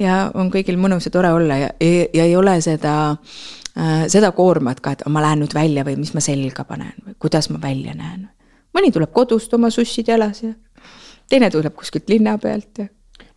ja 0.00 0.16
on 0.34 0.48
kõigil 0.50 0.80
mõnus 0.80 1.04
ja 1.04 1.12
tore 1.12 1.36
olla 1.36 1.60
ja, 1.66 1.70
ja, 1.80 2.08
ja 2.14 2.24
ei 2.24 2.36
ole 2.36 2.56
seda 2.64 2.94
Äh, 3.04 3.63
seda 4.08 4.30
koormat 4.32 4.80
ka, 4.80 4.92
et 4.94 5.02
ma 5.10 5.22
lähen 5.24 5.40
nüüd 5.42 5.54
välja 5.54 5.82
või 5.86 5.96
mis 5.98 6.12
ma 6.14 6.22
selga 6.22 6.64
panen 6.64 6.92
või 7.06 7.16
kuidas 7.18 7.50
ma 7.50 7.58
välja 7.62 7.94
näen. 7.94 8.28
mõni 8.74 8.92
tuleb 8.92 9.12
kodust 9.12 9.54
oma 9.54 9.70
sussid 9.70 10.08
jalas 10.08 10.42
ja 10.42 10.52
teine 11.28 11.50
tuleb 11.50 11.74
kuskilt 11.74 12.08
linna 12.08 12.36
pealt 12.38 12.78
ja 12.78 12.86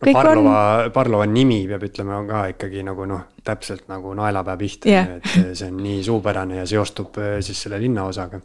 no 0.06 0.12
Parlova 0.12 0.84
on..., 0.84 0.92
Parlova 0.94 1.26
nimi 1.26 1.58
peab 1.68 1.82
ütlema, 1.88 2.18
on 2.20 2.28
ka 2.28 2.44
ikkagi 2.52 2.84
nagu 2.86 3.06
noh, 3.08 3.24
täpselt 3.44 3.88
nagu 3.90 4.12
naelapea 4.18 4.56
pihta 4.60 4.90
yeah., 4.90 5.10
et 5.18 5.56
see 5.58 5.70
on 5.70 5.80
nii 5.82 6.02
suupärane 6.06 6.60
ja 6.60 6.66
seostub 6.68 7.18
äh, 7.18 7.38
siis 7.44 7.64
selle 7.64 7.80
linnaosaga. 7.82 8.40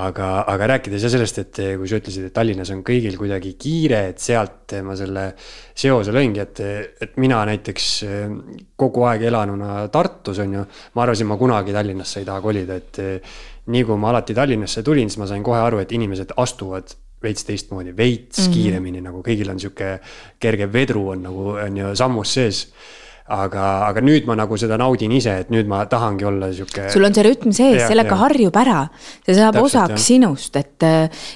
aga, 0.00 0.30
aga 0.50 0.68
rääkides 0.74 1.06
jah 1.06 1.14
sellest, 1.14 1.38
et 1.44 1.62
äh, 1.62 1.70
kui 1.78 1.90
sa 1.90 2.00
ütlesid, 2.02 2.26
et 2.28 2.34
Tallinnas 2.34 2.72
on 2.74 2.82
kõigil 2.86 3.18
kuidagi 3.20 3.54
kiire, 3.60 4.02
et 4.10 4.22
sealt 4.22 4.74
ma 4.82 4.98
selle 4.98 5.28
seose 5.38 6.14
lõingi, 6.14 6.42
et, 6.42 6.64
et 7.06 7.16
mina 7.22 7.44
näiteks 7.46 7.88
äh, 8.08 8.26
kogu 8.80 9.06
aeg 9.10 9.28
elanuna 9.30 9.86
Tartus 9.94 10.42
on 10.42 10.58
ju, 10.58 10.66
ma 10.98 11.06
arvasin, 11.06 11.30
ma 11.30 11.38
kunagi 11.38 11.76
Tallinnasse 11.76 12.22
ei 12.22 12.28
taha 12.28 12.42
kolida, 12.42 12.80
et 12.82 13.02
nii 13.70 13.86
kui 13.86 14.00
ma 14.00 14.10
alati 14.10 14.34
Tallinnasse 14.36 14.82
tulin, 14.82 15.10
siis 15.10 15.22
ma 15.22 15.30
sain 15.30 15.46
kohe 15.46 15.62
aru, 15.62 15.80
et 15.84 15.94
inimesed 15.94 16.34
astuvad 16.42 16.98
veits 17.24 17.46
teistmoodi, 17.48 17.94
veits 17.96 18.38
mm 18.38 18.44
-hmm. 18.44 18.58
kiiremini 18.58 19.00
nagu 19.04 19.22
kõigil 19.24 19.50
on 19.50 19.60
sihuke 19.60 19.98
kerge 20.40 20.68
vedru 20.72 21.08
on 21.14 21.22
nagu 21.22 21.48
on 21.64 21.76
ju 21.76 21.96
sammus 21.96 22.34
sees 22.34 22.66
aga, 23.24 23.88
aga 23.88 24.00
nüüd 24.04 24.26
ma 24.28 24.36
nagu 24.36 24.56
seda 24.60 24.76
naudin 24.80 25.12
ise, 25.16 25.38
et 25.44 25.50
nüüd 25.52 25.68
ma 25.70 25.84
tahangi 25.88 26.26
olla 26.28 26.52
sihuke. 26.52 26.90
sul 26.92 27.04
on 27.04 27.14
see 27.14 27.24
rütm 27.24 27.52
sees, 27.56 27.86
sellega 27.88 28.14
ja. 28.14 28.20
harjub 28.26 28.56
ära. 28.56 28.88
see 29.24 29.34
saab 29.34 29.56
Täpselt, 29.56 29.66
osaks 29.66 29.96
jah. 29.96 30.06
sinust, 30.06 30.56
et, 30.56 30.88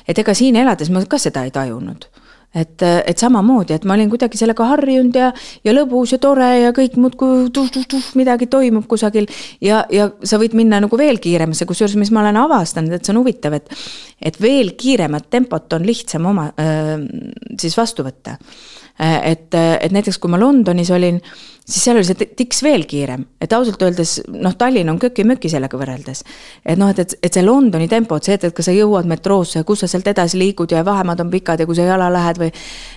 et 0.08 0.18
ega 0.24 0.34
siin 0.34 0.56
elades 0.56 0.90
ma 0.90 1.04
ka 1.04 1.18
seda 1.18 1.44
ei 1.48 1.54
tajunud 1.54 2.08
et, 2.54 2.82
et 2.82 3.18
samamoodi, 3.20 3.76
et 3.76 3.84
ma 3.84 3.94
olin 3.94 4.08
kuidagi 4.10 4.40
sellega 4.40 4.66
harjunud 4.70 5.16
ja, 5.18 5.30
ja 5.64 5.74
lõbus 5.74 6.14
ja 6.14 6.20
tore 6.22 6.48
ja 6.62 6.72
kõik 6.76 6.96
muudkui 7.00 7.50
tuh-tuh-tuh 7.54 8.14
midagi 8.18 8.48
toimub 8.50 8.86
kusagil. 8.88 9.28
ja, 9.64 9.84
ja 9.92 10.08
sa 10.24 10.40
võid 10.40 10.56
minna 10.58 10.80
nagu 10.84 10.98
veel 10.98 11.20
kiiremasse, 11.22 11.68
kusjuures, 11.68 11.98
mis 12.00 12.12
ma 12.14 12.24
olen 12.24 12.40
avastanud, 12.40 12.96
et 12.96 13.04
see 13.04 13.14
on 13.14 13.22
huvitav, 13.22 13.58
et, 13.58 13.68
et 14.22 14.40
veel 14.40 14.74
kiiremat 14.80 15.28
tempot 15.30 15.78
on 15.78 15.86
lihtsam 15.86 16.26
oma 16.32 16.48
siis 17.58 17.76
vastu 17.76 18.06
võtta 18.06 18.38
et, 18.98 19.54
äh, 19.54 19.76
et 19.80 19.92
näiteks 19.94 20.18
kui 20.18 20.30
ma 20.30 20.40
Londonis 20.40 20.90
olin, 20.90 21.20
siis 21.62 21.84
seal 21.84 22.00
oli 22.00 22.06
see 22.08 22.28
tiks 22.38 22.62
veel 22.66 22.84
kiirem, 22.90 23.24
et 23.40 23.52
ausalt 23.54 23.82
öeldes 23.86 24.18
noh, 24.32 24.56
Tallinn 24.58 24.90
on 24.90 24.98
köki-möki 24.98 25.50
sellega 25.52 25.78
võrreldes. 25.78 26.24
et 26.64 26.80
noh, 26.80 26.90
et, 26.90 26.98
et, 27.04 27.14
et 27.22 27.38
see 27.38 27.44
Londoni 27.46 27.88
tempo, 27.88 28.18
et 28.18 28.28
see, 28.28 28.34
et, 28.38 28.48
et 28.48 28.56
kas 28.56 28.70
sa 28.70 28.74
jõuad 28.74 29.06
metroosse, 29.06 29.62
kus 29.68 29.84
sa 29.84 29.90
sealt 29.90 30.10
edasi 30.10 30.40
liigud 30.40 30.74
ja 30.74 30.84
vahemaad 30.84 31.22
on 31.22 31.30
pikad 31.30 31.60
ja 31.60 31.66
kui 31.66 31.78
sa 31.78 31.86
jala 31.86 32.10
lähed 32.12 32.42
või 32.42 32.52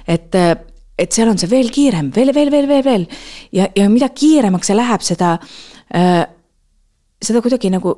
et 0.09 0.37
äh, 0.39 0.53
et 1.01 1.15
seal 1.15 1.31
on 1.31 1.39
see 1.39 1.49
veel 1.49 1.71
kiirem, 1.73 2.11
veel, 2.13 2.29
veel, 2.35 2.51
veel, 2.53 2.67
veel, 2.69 2.83
veel. 2.85 3.07
ja, 3.55 3.65
ja 3.75 3.87
mida 3.89 4.11
kiiremaks 4.13 4.69
see 4.69 4.77
läheb, 4.77 5.01
seda 5.05 5.33
äh,, 5.97 6.23
seda 7.21 7.41
kuidagi 7.41 7.71
nagu 7.73 7.93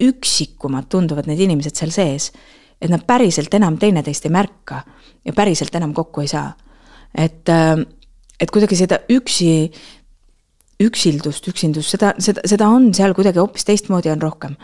üksikumad 0.00 0.88
tunduvad 0.92 1.28
need 1.28 1.40
inimesed 1.44 1.76
seal 1.76 1.92
sees. 1.92 2.30
et 2.80 2.88
nad 2.88 3.04
päriselt 3.04 3.52
enam 3.54 3.76
teineteist 3.76 4.24
ei 4.24 4.32
märka 4.32 4.80
ja 5.24 5.32
päriselt 5.36 5.74
enam 5.76 5.92
kokku 5.94 6.24
ei 6.24 6.30
saa 6.32 6.48
et, 7.14 7.48
äh, 7.48 7.76
et 8.40 8.50
kuidagi 8.50 8.76
seda 8.78 9.00
üksi, 9.10 9.70
üksildust, 10.80 11.48
üksindust, 11.48 11.94
seda, 11.96 12.14
seda, 12.18 12.44
seda 12.48 12.68
on 12.68 12.90
seal 12.96 13.14
kuidagi 13.14 13.42
hoopis 13.42 13.66
teistmoodi 13.68 14.12
on 14.12 14.22
rohkem. 14.22 14.56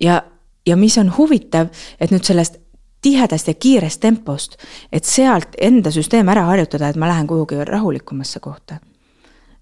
ja, 0.00 0.22
ja 0.66 0.76
mis 0.76 0.98
on 0.98 1.12
huvitav, 1.16 1.70
et 2.00 2.10
nüüd 2.10 2.24
sellest 2.24 2.60
tihedast 3.04 3.48
ja 3.48 3.54
kiirest 3.54 4.00
tempost, 4.00 4.56
et 4.92 5.04
sealt 5.04 5.58
enda 5.60 5.92
süsteem 5.92 6.28
ära 6.32 6.46
harjutada, 6.48 6.88
et 6.88 6.96
ma 6.96 7.08
lähen 7.08 7.26
kuhugi 7.28 7.60
rahulikumasse 7.68 8.40
kohta. 8.40 8.80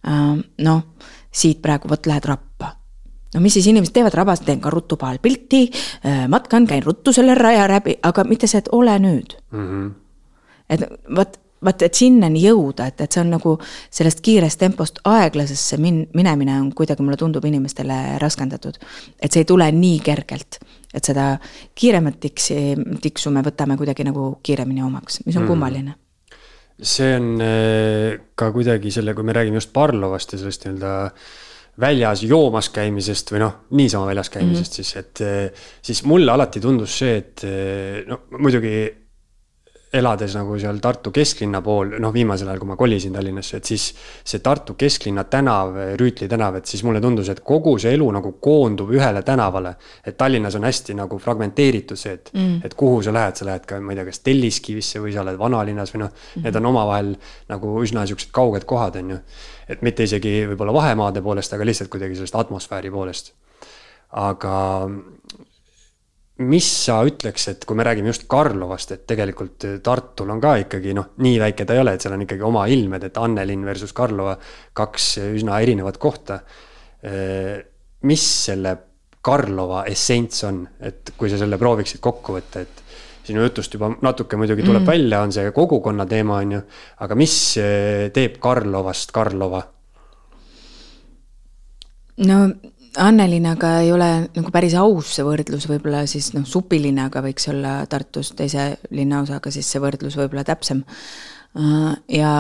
Äh, 0.07 0.39
noh, 0.59 0.87
siit 1.33 1.63
praegu 1.63 1.91
vot 1.91 2.07
lähed 2.07 2.25
rappa 2.29 2.77
no 3.35 3.41
mis 3.41 3.57
siis 3.57 3.67
inimesed 3.71 3.95
teevad 3.97 4.15
rabas, 4.17 4.43
teen 4.45 4.61
ka 4.61 4.71
ruttu 4.73 4.99
paar 5.01 5.19
pilti, 5.23 5.65
äh, 6.07 6.25
matkan, 6.29 6.67
käin 6.69 6.85
ruttu 6.85 7.13
selle 7.13 7.35
raja 7.39 7.67
läbi, 7.71 7.97
aga 8.03 8.25
mitte 8.29 8.51
see, 8.51 8.61
et 8.61 8.69
ole 8.73 8.99
nüüd 9.03 9.37
mm. 9.51 9.69
-hmm. 9.69 9.91
et 10.69 10.85
vot 11.17 11.39
vaat, 11.65 11.83
et 11.87 11.95
sinnani 11.95 12.43
jõuda, 12.45 12.87
et, 12.91 13.01
et 13.01 13.13
see 13.13 13.23
on 13.23 13.33
nagu 13.37 13.57
sellest 13.91 14.23
kiirest 14.25 14.61
tempost 14.63 15.01
aeglasesse 15.09 15.79
min-, 15.83 16.05
minemine 16.15 16.59
on 16.61 16.71
kuidagi, 16.77 17.03
mulle 17.03 17.19
tundub, 17.21 17.45
inimestele 17.45 18.19
raskendatud. 18.23 18.79
et 19.21 19.33
see 19.33 19.43
ei 19.43 19.49
tule 19.49 19.71
nii 19.73 19.99
kergelt, 20.05 20.61
et 20.95 21.05
seda 21.05 21.37
kiiremat 21.75 22.21
tiksi, 22.21 22.77
tiksu 23.03 23.31
me 23.31 23.43
võtame 23.43 23.77
kuidagi 23.81 24.05
nagu 24.05 24.37
kiiremini 24.43 24.83
omaks, 24.83 25.23
mis 25.27 25.37
on 25.37 25.45
mm. 25.45 25.53
kummaline 25.55 25.99
see 26.83 27.15
on 27.17 27.41
äh, 27.45 28.19
ka 28.35 28.51
kuidagi 28.53 28.91
selle, 28.91 29.15
kui 29.15 29.25
me 29.25 29.35
räägime 29.37 29.61
just 29.61 29.73
Parlovast 29.73 30.33
ja 30.35 30.41
sellest 30.41 30.65
nii-öelda 30.67 30.93
väljas 31.81 32.23
joomas 32.27 32.69
käimisest 32.73 33.33
või 33.33 33.43
noh, 33.45 33.55
niisama 33.79 34.09
väljas 34.11 34.31
käimisest 34.33 34.79
mm 34.79 34.83
-hmm. 34.83 34.91
siis, 34.91 34.97
et 34.97 35.21
äh, 35.21 35.69
siis 35.83 36.03
mulle 36.05 36.33
alati 36.33 36.61
tundus 36.61 36.99
see, 36.99 37.17
et 37.17 37.45
äh, 37.45 38.03
no 38.09 38.23
muidugi 38.39 38.75
elades 39.93 40.33
nagu 40.37 40.57
seal 40.61 40.79
Tartu 40.83 41.11
kesklinna 41.13 41.61
pool, 41.65 41.97
noh, 42.01 42.13
viimasel 42.15 42.49
ajal, 42.49 42.61
kui 42.63 42.69
ma 42.71 42.77
kolisin 42.81 43.13
Tallinnasse, 43.13 43.59
et 43.61 43.69
siis 43.69 43.89
see 44.25 44.41
Tartu 44.45 44.75
kesklinna 44.79 45.25
tänav, 45.29 45.75
Rüütli 46.01 46.29
tänav, 46.31 46.57
et 46.59 46.71
siis 46.71 46.83
mulle 46.87 47.01
tundus, 47.05 47.29
et 47.29 47.43
kogu 47.45 47.75
see 47.83 47.93
elu 47.97 48.07
nagu 48.17 48.33
koondub 48.41 48.93
ühele 48.97 49.23
tänavale. 49.27 49.75
et 50.07 50.17
Tallinnas 50.17 50.57
on 50.57 50.65
hästi 50.65 50.97
nagu 50.97 51.19
fragmenteeritud 51.19 52.01
see, 52.01 52.13
et 52.13 52.31
mm., 52.33 52.63
et 52.65 52.75
kuhu 52.75 53.03
sa 53.03 53.13
lähed, 53.13 53.37
sa 53.37 53.49
lähed 53.49 53.67
ka, 53.69 53.81
ma 53.81 53.93
ei 53.93 54.01
tea, 54.01 54.09
kas 54.09 54.25
Telliskivisse 54.25 55.03
või 55.05 55.13
sa 55.13 55.27
oled 55.27 55.39
vanalinnas 55.39 55.93
või 55.95 56.05
noh 56.07 56.11
mm, 56.13 56.47
need 56.47 56.57
on 56.57 56.71
omavahel 56.73 57.15
nagu 57.53 57.77
üsna 57.85 58.07
siuksed 58.09 58.33
kauged 58.33 58.65
kohad, 58.69 58.97
on 59.03 59.17
ju. 59.17 59.21
et 59.69 59.85
mitte 59.85 60.09
isegi 60.09 60.39
võib-olla 60.53 60.73
vahemaade 60.73 61.23
poolest, 61.23 61.53
aga 61.53 61.69
lihtsalt 61.69 61.93
kuidagi 61.93 62.17
sellest 62.17 62.41
atmosfääri 62.41 62.91
poolest. 62.91 63.35
aga 64.13 64.57
mis 66.49 66.67
sa 66.85 66.99
ütleks, 67.07 67.49
et 67.53 67.65
kui 67.69 67.77
me 67.79 67.85
räägime 67.87 68.11
just 68.11 68.27
Karlovast, 68.31 68.95
et 68.95 69.07
tegelikult 69.09 69.67
Tartul 69.85 70.31
on 70.35 70.41
ka 70.43 70.57
ikkagi 70.65 70.95
noh, 70.97 71.13
nii 71.23 71.39
väike 71.43 71.67
ta 71.69 71.77
ei 71.77 71.83
ole, 71.83 71.97
et 71.97 72.05
seal 72.05 72.17
on 72.17 72.25
ikkagi 72.27 72.47
oma 72.47 72.67
ilmed, 72.71 73.09
et 73.09 73.21
Annelinn 73.21 73.67
versus 73.67 73.95
Karlova, 73.97 74.37
kaks 74.79 75.09
üsna 75.31 75.61
erinevat 75.65 75.99
kohta. 76.03 76.41
mis 78.03 78.25
selle 78.45 78.77
Karlova 79.23 79.85
essents 79.91 80.45
on, 80.45 80.63
et 80.81 81.13
kui 81.19 81.31
sa 81.31 81.39
selle 81.39 81.59
prooviksid 81.59 82.01
kokku 82.03 82.37
võtta, 82.39 82.63
et 82.63 82.83
sinu 83.27 83.43
jutust 83.45 83.75
juba 83.75 83.93
natuke 84.03 84.39
muidugi 84.39 84.65
tuleb 84.67 84.83
mm. 84.83 84.91
välja, 84.91 85.21
on 85.23 85.35
see 85.35 85.53
kogukonna 85.55 86.07
teema, 86.11 86.41
on 86.43 86.57
ju, 86.57 86.63
aga 87.07 87.19
mis 87.19 87.37
teeb 88.15 88.41
Karlovast 88.43 89.15
Karlova? 89.15 89.63
no 92.27 92.39
Annelinaga 93.01 93.79
ei 93.81 93.93
ole 93.93 94.09
nagu 94.35 94.51
päris 94.53 94.75
aus 94.77 95.15
see 95.17 95.25
võrdlus, 95.25 95.65
võib-olla 95.71 96.03
siis 96.11 96.33
noh, 96.37 96.45
supilinnaga 96.49 97.23
võiks 97.25 97.49
olla 97.49 97.79
Tartus 97.89 98.35
teise 98.37 98.75
linnaosaga, 98.93 99.53
siis 99.55 99.71
see 99.73 99.81
võrdlus 99.81 100.19
võib-olla 100.21 100.45
täpsem. 100.45 100.83
Äh, 101.57 101.89
ja, 102.19 102.33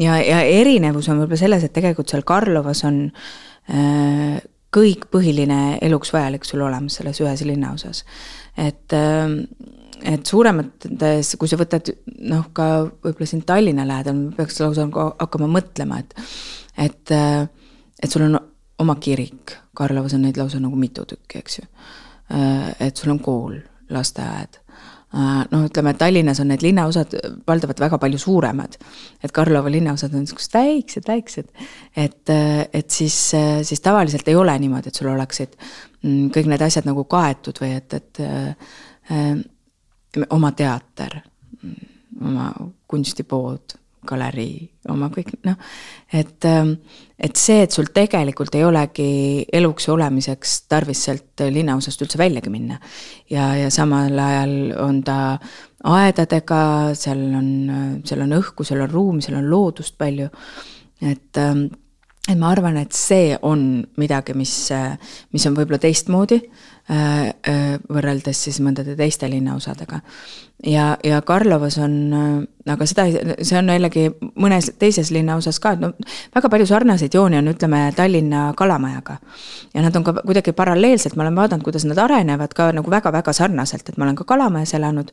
ja, 0.00 0.16
ja 0.22 0.40
erinevus 0.40 1.10
on 1.12 1.20
võib-olla 1.20 1.40
selles, 1.42 1.66
et 1.66 1.76
tegelikult 1.76 2.08
seal 2.08 2.24
Karlovas 2.28 2.82
on 2.88 3.04
äh, 3.68 4.40
kõik 4.72 5.08
põhiline 5.12 5.78
eluks 5.84 6.12
vajalik 6.16 6.48
sul 6.48 6.64
olemas 6.64 6.96
selles 7.00 7.20
ühes 7.20 7.44
linnaosas. 7.44 8.04
et, 8.56 8.96
äh, 8.96 9.28
et 10.08 10.24
suuremates, 10.24 11.36
kui 11.36 11.48
sa 11.50 11.60
võtad 11.60 11.92
noh, 12.24 12.48
ka 12.56 12.86
võib-olla 12.88 13.28
siin 13.28 13.44
Tallinna 13.44 13.84
lähedal, 13.84 14.30
peaks 14.36 14.60
lausa 14.64 14.88
hakkama 14.88 15.52
mõtlema, 15.52 16.00
et, 16.00 16.14
et, 16.88 17.18
et 18.00 18.08
sul 18.08 18.24
on 18.30 18.38
oma 18.78 18.94
kirik, 19.00 19.56
Karlovas 19.74 20.14
on 20.14 20.24
neid 20.26 20.38
lausa 20.38 20.60
nagu 20.62 20.76
mitu 20.78 21.04
tükki, 21.08 21.42
eks 21.42 21.58
ju. 21.58 21.66
Äh, 22.34 22.72
et 22.88 22.96
sul 22.96 23.12
on 23.14 23.20
kool, 23.24 23.56
lasteaed. 23.94 24.58
Äh, 25.14 25.44
noh, 25.50 25.64
ütleme, 25.64 25.94
Tallinnas 25.96 26.40
on 26.42 26.50
need 26.52 26.62
linnaosad 26.62 27.14
valdavalt 27.48 27.80
väga 27.80 27.98
palju 27.98 28.18
suuremad. 28.18 28.76
et 29.24 29.32
Karlova 29.32 29.70
linnaosad 29.70 30.14
on 30.14 30.26
niisugused 30.26 30.54
väiksed, 30.54 31.08
väiksed. 31.08 31.48
et, 31.96 32.30
äh, 32.30 32.68
et 32.72 32.90
siis, 32.90 33.32
siis 33.62 33.80
tavaliselt 33.80 34.28
ei 34.28 34.36
ole 34.36 34.58
niimoodi, 34.58 34.88
et 34.88 34.94
sul 34.94 35.08
oleksid 35.08 35.56
mm, 36.02 36.28
kõik 36.36 36.46
need 36.46 36.62
asjad 36.62 36.84
nagu 36.84 37.04
kaetud 37.04 37.58
või 37.60 37.72
et, 37.76 37.94
et 37.94 38.20
äh, 38.20 39.34
oma 40.30 40.52
teater, 40.52 41.20
mm, 41.62 41.74
oma 42.20 42.52
kunstipood 42.86 43.78
galerii, 44.08 44.68
oma 44.92 45.10
kõik 45.12 45.34
noh, 45.46 45.56
et, 46.12 46.44
ähm, 46.48 46.74
et 47.18 47.36
see, 47.40 47.62
et 47.64 47.74
sul 47.74 47.90
tegelikult 47.94 48.54
ei 48.58 48.64
olegi 48.66 49.08
eluks 49.60 49.88
olemiseks 49.92 50.54
tarvis 50.70 51.04
sealt 51.08 51.44
linnaosast 51.54 52.04
üldse 52.06 52.20
väljagi 52.20 52.52
minna. 52.52 52.78
ja, 53.30 53.50
ja 53.58 53.72
samal 53.74 54.18
ajal 54.18 54.54
on 54.84 55.02
ta 55.06 55.18
aedadega, 55.84 56.62
seal 56.98 57.20
on, 57.38 57.50
seal 58.04 58.24
on 58.24 58.38
õhku, 58.40 58.66
seal 58.66 58.86
on 58.86 58.90
ruumi, 58.90 59.22
seal 59.24 59.38
on 59.40 59.50
loodust 59.50 59.98
palju, 59.98 60.30
et 61.02 61.44
ähm, 61.44 61.68
et 62.28 62.36
ma 62.36 62.50
arvan, 62.52 62.76
et 62.76 62.92
see 62.92 63.32
on 63.48 63.86
midagi, 63.96 64.34
mis, 64.36 64.50
mis 65.32 65.46
on 65.48 65.54
võib-olla 65.56 65.78
teistmoodi 65.80 66.36
äh, 66.42 66.66
võrreldes 66.88 68.38
siis 68.46 68.60
mõndade 68.64 68.94
teiste 68.96 69.28
linnaosadega. 69.28 70.00
ja, 70.66 70.96
ja 71.04 71.20
Karlovas 71.22 71.76
on, 71.78 71.96
äh, 72.12 72.72
aga 72.72 72.86
seda, 72.86 73.04
see 73.42 73.58
on 73.58 73.68
jällegi 73.68 74.06
mõnes 74.40 74.70
teises 74.78 75.10
linnaosas 75.12 75.60
ka, 75.60 75.74
et 75.76 75.82
no 75.84 75.92
väga 76.34 76.48
palju 76.48 76.66
sarnaseid 76.66 77.14
jooni 77.14 77.38
on, 77.38 77.50
ütleme, 77.52 77.92
Tallinna 77.96 78.52
Kalamajaga. 78.56 79.18
ja 79.74 79.82
nad 79.82 79.96
on 79.96 80.04
ka 80.04 80.14
kuidagi 80.22 80.52
paralleelselt, 80.52 81.16
ma 81.16 81.26
olen 81.26 81.36
vaadanud, 81.36 81.64
kuidas 81.64 81.84
nad 81.84 81.98
arenevad 81.98 82.56
ka 82.56 82.70
nagu 82.72 82.90
väga-väga 82.90 83.32
sarnaselt, 83.32 83.88
et 83.88 83.98
ma 83.98 84.08
olen 84.08 84.16
ka 84.16 84.24
Kalamajas 84.24 84.74
elanud 84.74 85.12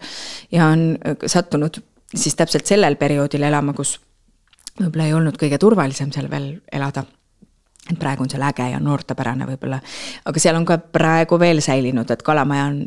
ja 0.52 0.72
on 0.72 0.98
sattunud 1.26 1.82
siis 2.16 2.36
täpselt 2.36 2.66
sellel 2.66 2.96
perioodil 2.96 3.44
elama, 3.44 3.74
kus 3.74 4.00
võib-olla 4.80 5.10
ei 5.10 5.14
olnud 5.14 5.38
kõige 5.40 5.60
turvalisem 5.60 6.12
seal 6.16 6.32
veel 6.32 6.54
elada 6.72 7.04
et 7.92 8.00
praegu 8.00 8.26
on 8.26 8.30
seal 8.32 8.44
äge 8.48 8.66
ja 8.72 8.80
noortepärane 8.82 9.46
võib-olla, 9.50 9.80
aga 10.26 10.42
seal 10.42 10.58
on 10.58 10.66
ka 10.66 10.80
praegu 10.80 11.38
veel 11.40 11.62
säilinud, 11.62 12.10
et 12.12 12.24
Kalamaja 12.26 12.68
on 12.72 12.80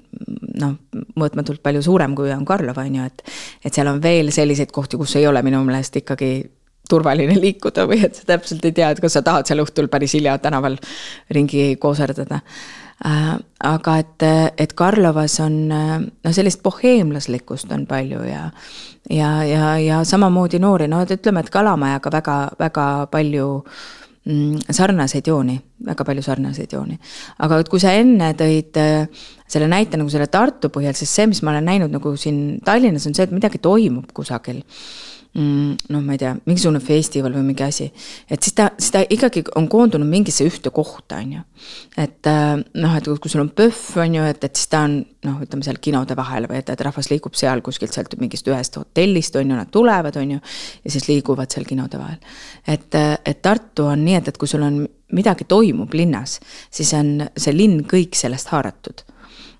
noh, 0.59 0.75
mõõtmatult 1.19 1.63
palju 1.63 1.83
suurem, 1.87 2.17
kui 2.19 2.33
on 2.35 2.45
Karlova, 2.49 2.87
on 2.87 3.01
ju, 3.01 3.07
et 3.07 3.23
et 3.65 3.75
seal 3.75 3.91
on 3.91 4.03
veel 4.03 4.33
selliseid 4.35 4.73
kohti, 4.75 4.99
kus 4.99 5.17
ei 5.21 5.27
ole 5.27 5.43
minu 5.47 5.63
meelest 5.67 6.01
ikkagi 6.03 6.33
turvaline 6.89 7.37
liikuda 7.39 7.87
või 7.89 8.03
et 8.09 8.19
sa 8.19 8.27
täpselt 8.33 8.65
ei 8.65 8.75
tea, 8.75 8.91
et 8.91 9.01
kas 9.03 9.19
sa 9.19 9.23
tahad 9.23 9.49
seal 9.49 9.63
õhtul 9.63 9.91
päris 9.93 10.17
hilja 10.17 10.39
tänaval 10.43 10.79
ringi 11.31 11.77
kooserdada 11.81 12.41
äh,. 13.07 13.37
aga 13.65 13.99
et, 14.03 14.27
et 14.59 14.73
Karlovas 14.75 15.39
on 15.45 15.69
noh, 15.69 16.33
sellist 16.33 16.63
boheemlaslikkust 16.65 17.73
on 17.77 17.87
palju 17.87 18.25
ja 18.27 18.49
ja, 19.11 19.31
ja, 19.45 19.79
ja 19.79 20.03
samamoodi 20.05 20.59
noori, 20.59 20.89
no 20.89 21.01
et 21.05 21.15
ütleme, 21.15 21.41
et 21.41 21.51
Kalamajaga 21.51 22.13
väga, 22.13 22.41
väga 22.59 22.89
palju 23.13 23.49
mm, 23.63 23.98
sarnaseid 24.71 25.27
jooni, 25.27 25.57
väga 25.87 26.05
palju 26.05 26.23
sarnaseid 26.23 26.73
jooni. 26.73 26.99
aga 27.38 27.61
et 27.62 27.69
kui 27.73 27.81
sa 27.81 27.95
enne 27.97 28.33
tõid 28.38 28.77
äh, 28.81 29.27
selle 29.49 29.69
näite 29.71 29.97
nagu 30.01 30.11
selle 30.12 30.29
Tartu 30.29 30.69
põhjal, 30.73 30.97
siis 30.99 31.12
see, 31.14 31.29
mis 31.31 31.43
ma 31.43 31.55
olen 31.55 31.69
näinud 31.71 31.95
nagu 31.95 32.17
siin 32.17 32.59
Tallinnas, 32.64 33.07
on 33.09 33.17
see, 33.17 33.29
et 33.29 33.35
midagi 33.35 33.61
toimub 33.64 34.12
kusagil 34.17 34.61
Mm, 34.61 35.08
noh, 35.37 36.01
ma 36.03 36.14
ei 36.14 36.21
tea, 36.21 36.33
mingisugune 36.49 36.81
festival 36.83 37.35
või 37.37 37.51
mingi 37.51 37.64
asi. 37.67 37.88
et 38.31 38.43
siis 38.43 38.55
ta, 38.57 38.71
siis 38.79 38.95
ta 38.95 39.03
ikkagi 39.05 39.45
on 39.61 39.69
koondunud 39.69 40.09
mingisse 40.09 40.47
ühte 40.49 40.73
kohta, 40.75 41.21
on 41.21 41.35
ju. 41.37 41.43
et 42.01 42.31
äh, 42.31 42.55
noh, 42.81 42.97
et 42.97 43.09
kui 43.09 43.31
sul 43.31 43.45
on 43.45 43.51
PÖFF, 43.51 43.99
on 44.03 44.17
ju, 44.19 44.25
et, 44.25 44.45
et 44.45 44.57
siis 44.57 44.71
ta 44.73 44.83
on 44.88 44.99
noh, 45.29 45.41
ütleme 45.45 45.67
seal 45.67 45.81
kinode 45.85 46.17
vahel 46.19 46.49
või 46.51 46.62
et, 46.62 46.73
et 46.73 46.85
rahvas 46.88 47.11
liigub 47.12 47.37
seal 47.38 47.62
kuskilt 47.67 47.95
sealt 47.95 48.17
mingist 48.21 48.49
ühest 48.49 48.81
hotellist, 48.81 49.37
on 49.37 49.53
ju, 49.53 49.59
nad 49.59 49.71
tulevad, 49.75 50.17
on 50.17 50.38
ju. 50.38 50.41
ja 50.85 50.95
siis 50.97 51.09
liiguvad 51.11 51.53
seal 51.55 51.69
kinode 51.69 52.01
vahel. 52.01 52.19
et, 52.67 52.88
äh, 52.95 53.19
et 53.25 53.43
Tartu 53.43 53.91
on 53.93 54.05
nii, 54.05 54.19
et, 54.23 54.33
et 54.33 54.41
kui 54.41 54.49
sul 54.49 54.64
on 54.64 54.83
midagi 55.12 55.45
toimub 55.49 55.95
linnas, 55.95 56.38
siis 56.71 56.91
on 56.97 57.29
see 57.37 57.55
linn 57.57 57.85
kõik 57.88 58.17
sellest 58.19 58.51
haaratud 58.53 59.07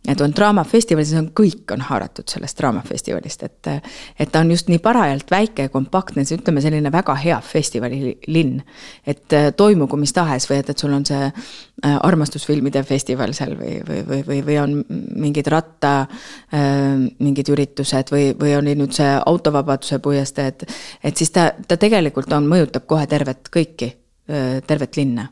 et 0.08 0.20
on 0.24 0.32
Draamafestival, 0.36 1.04
siis 1.04 1.18
on 1.20 1.28
kõik 1.36 1.72
on 1.74 1.82
haaratud 1.84 2.28
sellest 2.30 2.58
Draamafestivalist, 2.58 3.42
et. 3.44 3.70
et 4.18 4.32
ta 4.32 4.40
on 4.40 4.50
just 4.50 4.70
nii 4.72 4.80
parajalt 4.82 5.30
väike 5.30 5.68
ja 5.68 5.72
kompaktne, 5.72 6.24
ütleme 6.36 6.62
selline 6.64 6.92
väga 6.92 7.14
hea 7.20 7.38
festivalilinn. 7.44 8.62
et 9.06 9.32
äh, 9.32 9.50
toimugu 9.56 9.96
mis 9.96 10.12
tahes 10.12 10.48
või 10.50 10.60
et, 10.62 10.70
et 10.70 10.78
sul 10.78 10.92
on 10.92 11.04
see 11.06 11.20
äh, 11.28 11.98
armastusfilmide 12.02 12.82
festival 12.88 13.32
seal 13.36 13.54
või, 13.58 13.78
või, 13.88 14.02
või, 14.08 14.22
või, 14.26 14.40
või 14.46 14.58
on 14.62 14.76
mingid 15.16 15.46
ratta 15.52 15.94
äh, 16.00 17.06
mingid 17.18 17.52
üritused 17.52 18.12
või, 18.14 18.32
või 18.40 18.56
oli 18.56 18.74
nüüd 18.78 18.96
see 18.96 19.14
autovabaduse 19.26 20.00
puiestee, 20.04 20.52
et. 20.54 20.66
et 21.04 21.16
siis 21.16 21.30
ta, 21.34 21.50
ta 21.68 21.76
tegelikult 21.76 22.32
on, 22.32 22.48
mõjutab 22.48 22.86
kohe 22.88 23.06
tervet 23.06 23.52
kõiki, 23.52 23.92
tervet 24.28 24.96
linna 24.98 25.24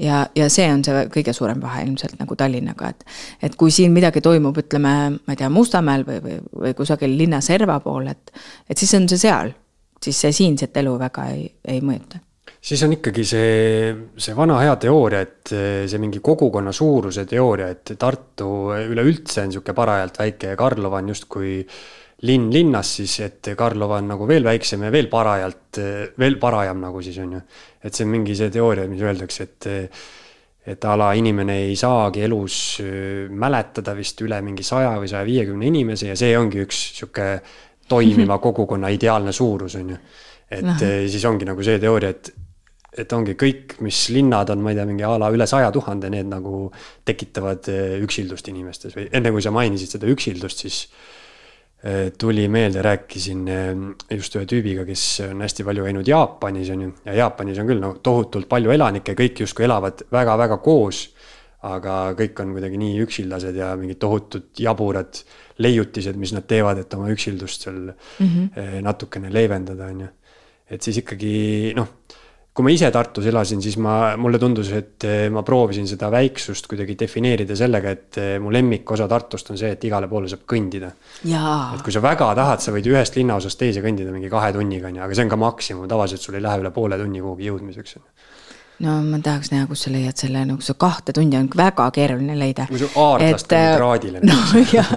ja, 0.00 0.22
ja 0.36 0.48
see 0.52 0.68
on 0.72 0.84
see 0.84 1.04
kõige 1.12 1.34
suurem 1.36 1.60
vahe 1.62 1.84
ilmselt 1.86 2.16
nagu 2.20 2.36
Tallinnaga, 2.38 2.90
et. 2.94 3.04
et 3.48 3.58
kui 3.58 3.72
siin 3.74 3.92
midagi 3.92 4.22
toimub, 4.24 4.56
ütleme, 4.62 4.94
ma 5.18 5.34
ei 5.34 5.40
tea, 5.40 5.50
Mustamäel 5.52 6.06
või, 6.08 6.22
või, 6.24 6.40
või 6.64 6.74
kusagil 6.78 7.16
linna 7.18 7.42
serva 7.44 7.80
pool, 7.84 8.10
et. 8.12 8.32
et 8.68 8.78
siis 8.78 8.94
on 8.98 9.08
see 9.10 9.20
seal, 9.20 9.52
siis 10.00 10.24
see 10.26 10.34
siinset 10.42 10.76
elu 10.82 10.96
väga 11.00 11.30
ei, 11.34 11.46
ei 11.68 11.84
mõjuta 11.84 12.22
siis 12.60 12.82
on 12.84 12.92
ikkagi 12.92 13.22
see, 13.24 13.92
see 14.20 14.34
vana 14.36 14.58
hea 14.60 14.74
teooria, 14.80 15.22
et 15.24 15.52
see 15.88 16.00
mingi 16.02 16.20
kogukonna 16.24 16.72
suuruse 16.76 17.24
teooria, 17.28 17.70
et 17.72 17.94
Tartu 17.98 18.50
üleüldse 18.76 19.46
on 19.46 19.54
sihuke 19.54 19.72
parajalt 19.76 20.20
väike 20.20 20.52
ja 20.52 20.58
Karlova 20.60 21.00
on 21.00 21.08
justkui 21.14 21.54
linn 22.28 22.50
linnas 22.52 22.90
siis, 22.98 23.14
et 23.24 23.52
Karlova 23.56 23.96
on 24.02 24.10
nagu 24.12 24.28
veel 24.28 24.44
väiksem 24.44 24.84
ja 24.84 24.92
veel 24.92 25.08
parajalt, 25.12 25.80
veel 26.20 26.36
parajam 26.42 26.82
nagu 26.82 27.00
siis 27.04 27.16
on 27.22 27.38
ju. 27.38 27.40
Et 27.82 27.94
see 27.94 28.06
on 28.06 28.12
mingi 28.12 28.36
see 28.36 28.50
teooria, 28.52 28.88
mis 28.90 29.02
öeldakse, 29.04 29.46
et, 29.46 29.68
et 30.72 30.84
a 30.84 30.96
la 31.00 31.12
inimene 31.16 31.56
ei 31.64 31.76
saagi 31.78 32.24
elus 32.26 32.58
mäletada 33.30 33.94
vist 33.96 34.20
üle 34.24 34.40
mingi 34.44 34.66
saja 34.66 34.92
või 35.00 35.08
saja 35.10 35.24
viiekümne 35.28 35.70
inimese 35.70 36.10
ja 36.10 36.18
see 36.18 36.36
ongi 36.38 36.60
üks 36.66 36.82
sihuke 36.98 37.30
toimiva 37.90 38.38
kogukonna 38.44 38.92
ideaalne 38.92 39.32
suurus, 39.32 39.78
on 39.80 39.94
ju. 39.94 39.98
et 40.50 40.66
no. 40.66 40.76
siis 40.80 41.24
ongi 41.28 41.48
nagu 41.48 41.64
see 41.64 41.80
teooria, 41.80 42.12
et, 42.12 42.32
et 43.04 43.16
ongi 43.16 43.36
kõik, 43.40 43.78
mis 43.86 44.02
linnad 44.12 44.52
on, 44.52 44.60
ma 44.62 44.74
ei 44.74 44.78
tea, 44.78 44.86
mingi 44.90 45.06
a 45.06 45.14
la 45.22 45.30
üle 45.32 45.48
saja 45.48 45.72
tuhande, 45.74 46.12
need 46.12 46.28
nagu 46.28 46.66
tekitavad 47.08 47.70
üksildust 48.04 48.52
inimestes 48.52 48.98
või 48.98 49.08
enne 49.16 49.32
kui 49.32 49.42
sa 49.42 49.54
mainisid 49.54 49.96
seda 49.96 50.10
üksildust, 50.10 50.66
siis 50.66 50.84
Äh, 50.90 51.19
tuli 52.18 52.48
meelde, 52.48 52.82
rääkisin 52.82 53.46
äh, 53.48 53.70
just 54.10 54.34
ühe 54.36 54.44
tüübiga, 54.44 54.84
kes 54.84 55.04
on 55.30 55.40
hästi 55.40 55.64
palju 55.64 55.86
käinud 55.86 56.08
Jaapanis, 56.08 56.68
on 56.74 56.82
ju. 56.84 56.90
ja 57.06 57.14
Jaapanis 57.22 57.60
on 57.62 57.70
küll 57.70 57.80
no 57.80 57.94
tohutult 58.04 58.48
palju 58.50 58.74
elanikke, 58.74 59.14
kõik 59.16 59.40
justkui 59.46 59.64
elavad 59.64 60.04
väga-väga 60.12 60.60
koos. 60.64 61.08
aga 61.60 62.14
kõik 62.16 62.38
on 62.40 62.54
kuidagi 62.56 62.78
nii 62.80 63.02
üksildased 63.04 63.56
ja 63.56 63.74
mingid 63.76 63.98
tohutud 64.00 64.46
jaburad 64.56 65.18
leiutised, 65.60 66.16
mis 66.16 66.32
nad 66.32 66.46
teevad, 66.48 66.78
et 66.80 66.94
oma 66.96 67.10
üksildust 67.12 67.66
seal 67.66 67.82
mm 67.90 68.26
-hmm. 68.26 68.80
natukene 68.80 69.32
leevendada, 69.32 69.90
on 69.92 70.00
ju. 70.00 70.08
et 70.70 70.82
siis 70.82 71.02
ikkagi 71.02 71.74
noh 71.76 71.88
kui 72.60 72.66
ma 72.68 72.74
ise 72.74 72.90
Tartus 72.92 73.24
elasin, 73.30 73.62
siis 73.64 73.78
ma, 73.80 74.12
mulle 74.20 74.38
tundus, 74.40 74.68
et 74.76 75.06
eh, 75.08 75.28
ma 75.32 75.40
proovisin 75.46 75.86
seda 75.88 76.10
väiksust 76.12 76.66
kuidagi 76.68 76.92
defineerida 77.00 77.56
sellega, 77.56 77.94
et 77.96 78.18
eh, 78.20 78.34
mu 78.42 78.52
lemmikosa 78.52 79.06
Tartust 79.08 79.48
on 79.54 79.60
see, 79.60 79.72
et 79.72 79.86
igale 79.88 80.10
poole 80.10 80.28
saab 80.28 80.44
kõndida. 80.50 80.90
et 81.74 81.84
kui 81.86 81.94
sa 81.94 82.02
väga 82.04 82.28
tahad, 82.36 82.60
sa 82.60 82.74
võid 82.74 82.90
ühest 82.92 83.16
linnaosast 83.16 83.60
teise 83.60 83.80
kõndida 83.84 84.12
mingi 84.12 84.28
kahe 84.32 84.52
tunniga, 84.52 84.90
on 84.90 85.00
ju, 85.00 85.06
aga 85.06 85.16
see 85.16 85.24
on 85.24 85.32
ka 85.32 85.40
maksimum, 85.40 85.88
tavaliselt 85.88 86.26
sul 86.26 86.36
ei 86.36 86.44
lähe 86.44 86.60
üle 86.60 86.74
poole 86.74 87.00
tunni 87.00 87.24
kuhugi 87.24 87.48
jõudmiseks 87.48 87.96
no 88.80 88.96
ma 89.04 89.18
tahaks 89.22 89.50
näha, 89.52 89.66
kus 89.68 89.84
sa 89.84 89.92
leiad 89.92 90.16
selle, 90.18 90.42
nagu 90.48 90.64
see 90.64 90.76
kahte 90.80 91.12
tundi 91.16 91.36
on 91.38 91.48
väga 91.56 91.86
keeruline 91.94 92.36
leida. 92.38 92.66
aardlast 92.70 93.52
on 93.56 93.66
traadile. 93.76 94.22
no 94.24 94.36
jah, 94.76 94.90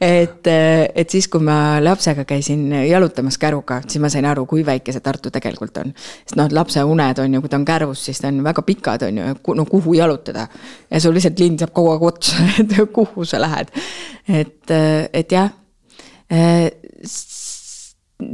et, 0.00 0.46
et 0.46 1.10
siis, 1.10 1.26
kui 1.30 1.42
ma 1.44 1.80
lapsega 1.82 2.24
käisin 2.28 2.68
jalutamas 2.86 3.38
käruga, 3.42 3.80
siis 3.86 4.02
ma 4.02 4.10
sain 4.12 4.28
aru, 4.30 4.46
kui 4.50 4.64
väike 4.66 4.94
see 4.94 5.04
Tartu 5.04 5.32
tegelikult 5.34 5.80
on. 5.82 5.94
sest 5.96 6.38
noh, 6.38 6.50
lapse 6.54 6.84
uned 6.86 7.22
on 7.24 7.34
ju, 7.34 7.42
kui 7.42 7.52
ta 7.52 7.58
on 7.58 7.66
kärvus, 7.68 8.04
siis 8.10 8.22
ta 8.22 8.30
on 8.30 8.42
väga 8.46 8.64
pikad, 8.66 9.06
on 9.08 9.22
ju, 9.22 9.34
no 9.58 9.66
kuhu 9.70 9.96
jalutada. 9.98 10.46
ja 10.90 11.02
sul 11.02 11.16
lihtsalt 11.16 11.42
linn 11.42 11.58
saab 11.58 11.74
kogu 11.74 11.94
aeg 11.96 12.06
otsa, 12.12 12.46
et 12.62 12.76
kuhu 12.94 13.26
sa 13.26 13.42
lähed. 13.42 13.74
et, 14.28 14.76
et 15.12 15.38
jah 15.38 15.50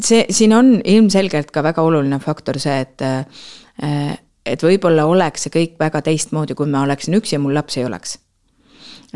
see, 0.02 0.24
siin 0.28 0.52
on 0.52 0.74
ilmselgelt 0.84 1.48
ka 1.54 1.62
väga 1.64 1.84
oluline 1.86 2.18
faktor 2.20 2.58
see, 2.60 2.82
et 2.84 3.04
et 4.46 4.62
võib-olla 4.62 5.06
oleks 5.10 5.46
see 5.46 5.54
kõik 5.54 5.76
väga 5.80 6.02
teistmoodi, 6.06 6.54
kui 6.54 6.68
ma 6.70 6.84
oleksin 6.86 7.18
üksi 7.18 7.36
ja 7.36 7.42
mul 7.42 7.56
lapsi 7.56 7.82
ei 7.82 7.88
oleks. 7.88 8.18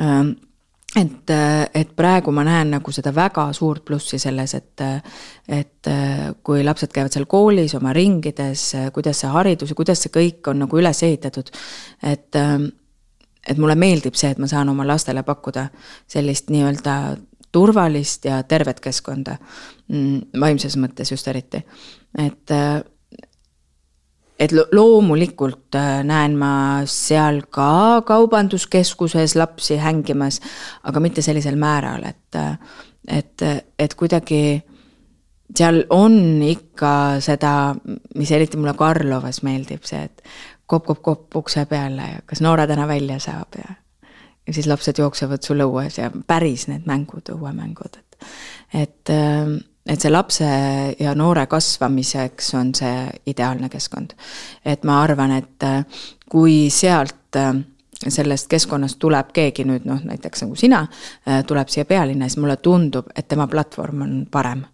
Ähm, 0.01 0.35
et, 0.99 1.31
et 1.75 1.93
praegu 1.97 2.33
ma 2.35 2.43
näen 2.47 2.73
nagu 2.75 2.93
seda 2.95 3.13
väga 3.15 3.47
suurt 3.55 3.85
plussi 3.87 4.19
selles, 4.19 4.55
et, 4.59 4.83
et 5.47 5.91
kui 6.43 6.65
lapsed 6.67 6.91
käivad 6.95 7.15
seal 7.15 7.29
koolis 7.31 7.77
oma 7.79 7.95
ringides, 7.95 8.65
kuidas 8.95 9.23
see 9.23 9.31
haridus 9.31 9.71
ja 9.71 9.79
kuidas 9.79 10.03
see 10.03 10.15
kõik 10.15 10.51
on 10.51 10.65
nagu 10.65 10.83
üles 10.83 11.03
ehitatud. 11.07 11.53
et, 12.03 12.41
et 13.47 13.59
mulle 13.59 13.79
meeldib 13.79 14.19
see, 14.19 14.33
et 14.35 14.43
ma 14.43 14.51
saan 14.51 14.69
oma 14.75 14.87
lastele 14.87 15.23
pakkuda 15.23 15.69
sellist 16.11 16.51
nii-öelda 16.51 16.97
turvalist 17.53 18.25
ja 18.25 18.43
tervet 18.43 18.81
keskkonda, 18.81 19.37
mm, 19.89 20.41
vaimses 20.41 20.77
mõttes 20.79 21.11
just 21.11 21.29
eriti, 21.29 21.63
et 22.19 22.59
et 24.41 24.53
loomulikult 24.73 25.77
äh, 25.77 26.01
näen 26.07 26.37
ma 26.41 26.53
seal 26.89 27.43
ka 27.53 28.01
kaubanduskeskuses 28.09 29.37
lapsi 29.37 29.77
hängimas, 29.81 30.41
aga 30.89 31.03
mitte 31.05 31.23
sellisel 31.23 31.59
määral, 31.61 32.07
et, 32.09 32.39
äh, 32.41 32.79
et, 33.21 33.45
et 33.79 33.95
kuidagi 33.95 34.43
seal 35.57 35.83
on 35.91 36.17
ikka 36.47 36.95
seda, 37.25 37.75
mis 38.17 38.33
eriti 38.33 38.57
mulle 38.57 38.75
Karlovas 38.79 39.43
meeldib, 39.47 39.85
see, 39.85 40.07
et 40.09 40.25
kopp-kopp-kopp 40.71 41.37
ukse 41.43 41.67
peale 41.69 42.11
ja 42.15 42.25
kas 42.27 42.41
Noora 42.45 42.67
täna 42.71 42.87
välja 42.89 43.19
saab 43.21 43.59
ja 43.59 43.77
ja 44.47 44.55
siis 44.55 44.67
lapsed 44.67 44.99
jooksevad 44.99 45.45
sul 45.45 45.61
õues 45.63 45.99
ja 46.01 46.09
päris 46.27 46.65
need 46.71 46.87
mängud, 46.89 47.29
õuemängud, 47.35 47.99
et, 48.01 48.31
et 48.73 49.13
äh, 49.13 49.53
et 49.87 50.01
see 50.01 50.13
lapse 50.13 50.47
ja 51.01 51.15
noore 51.17 51.47
kasvamiseks 51.51 52.55
on 52.59 52.73
see 52.77 53.05
ideaalne 53.33 53.69
keskkond. 53.73 54.13
et 54.65 54.85
ma 54.85 55.01
arvan, 55.03 55.33
et 55.33 55.65
äh, 55.65 55.85
kui 56.31 56.69
sealt 56.71 57.37
äh, 57.37 57.55
sellest 58.01 58.49
keskkonnast 58.49 58.99
tuleb 58.99 59.33
keegi 59.37 59.65
nüüd 59.69 59.87
noh, 59.89 60.01
näiteks 60.05 60.45
nagu 60.45 60.57
sina, 60.57 60.85
äh, 61.29 61.43
tuleb 61.47 61.69
siia 61.69 61.85
pealinna, 61.85 62.29
siis 62.29 62.41
mulle 62.41 62.57
tundub, 62.57 63.11
et 63.17 63.29
tema 63.29 63.47
platvorm 63.49 64.03
on 64.03 64.15
parem. 64.31 64.65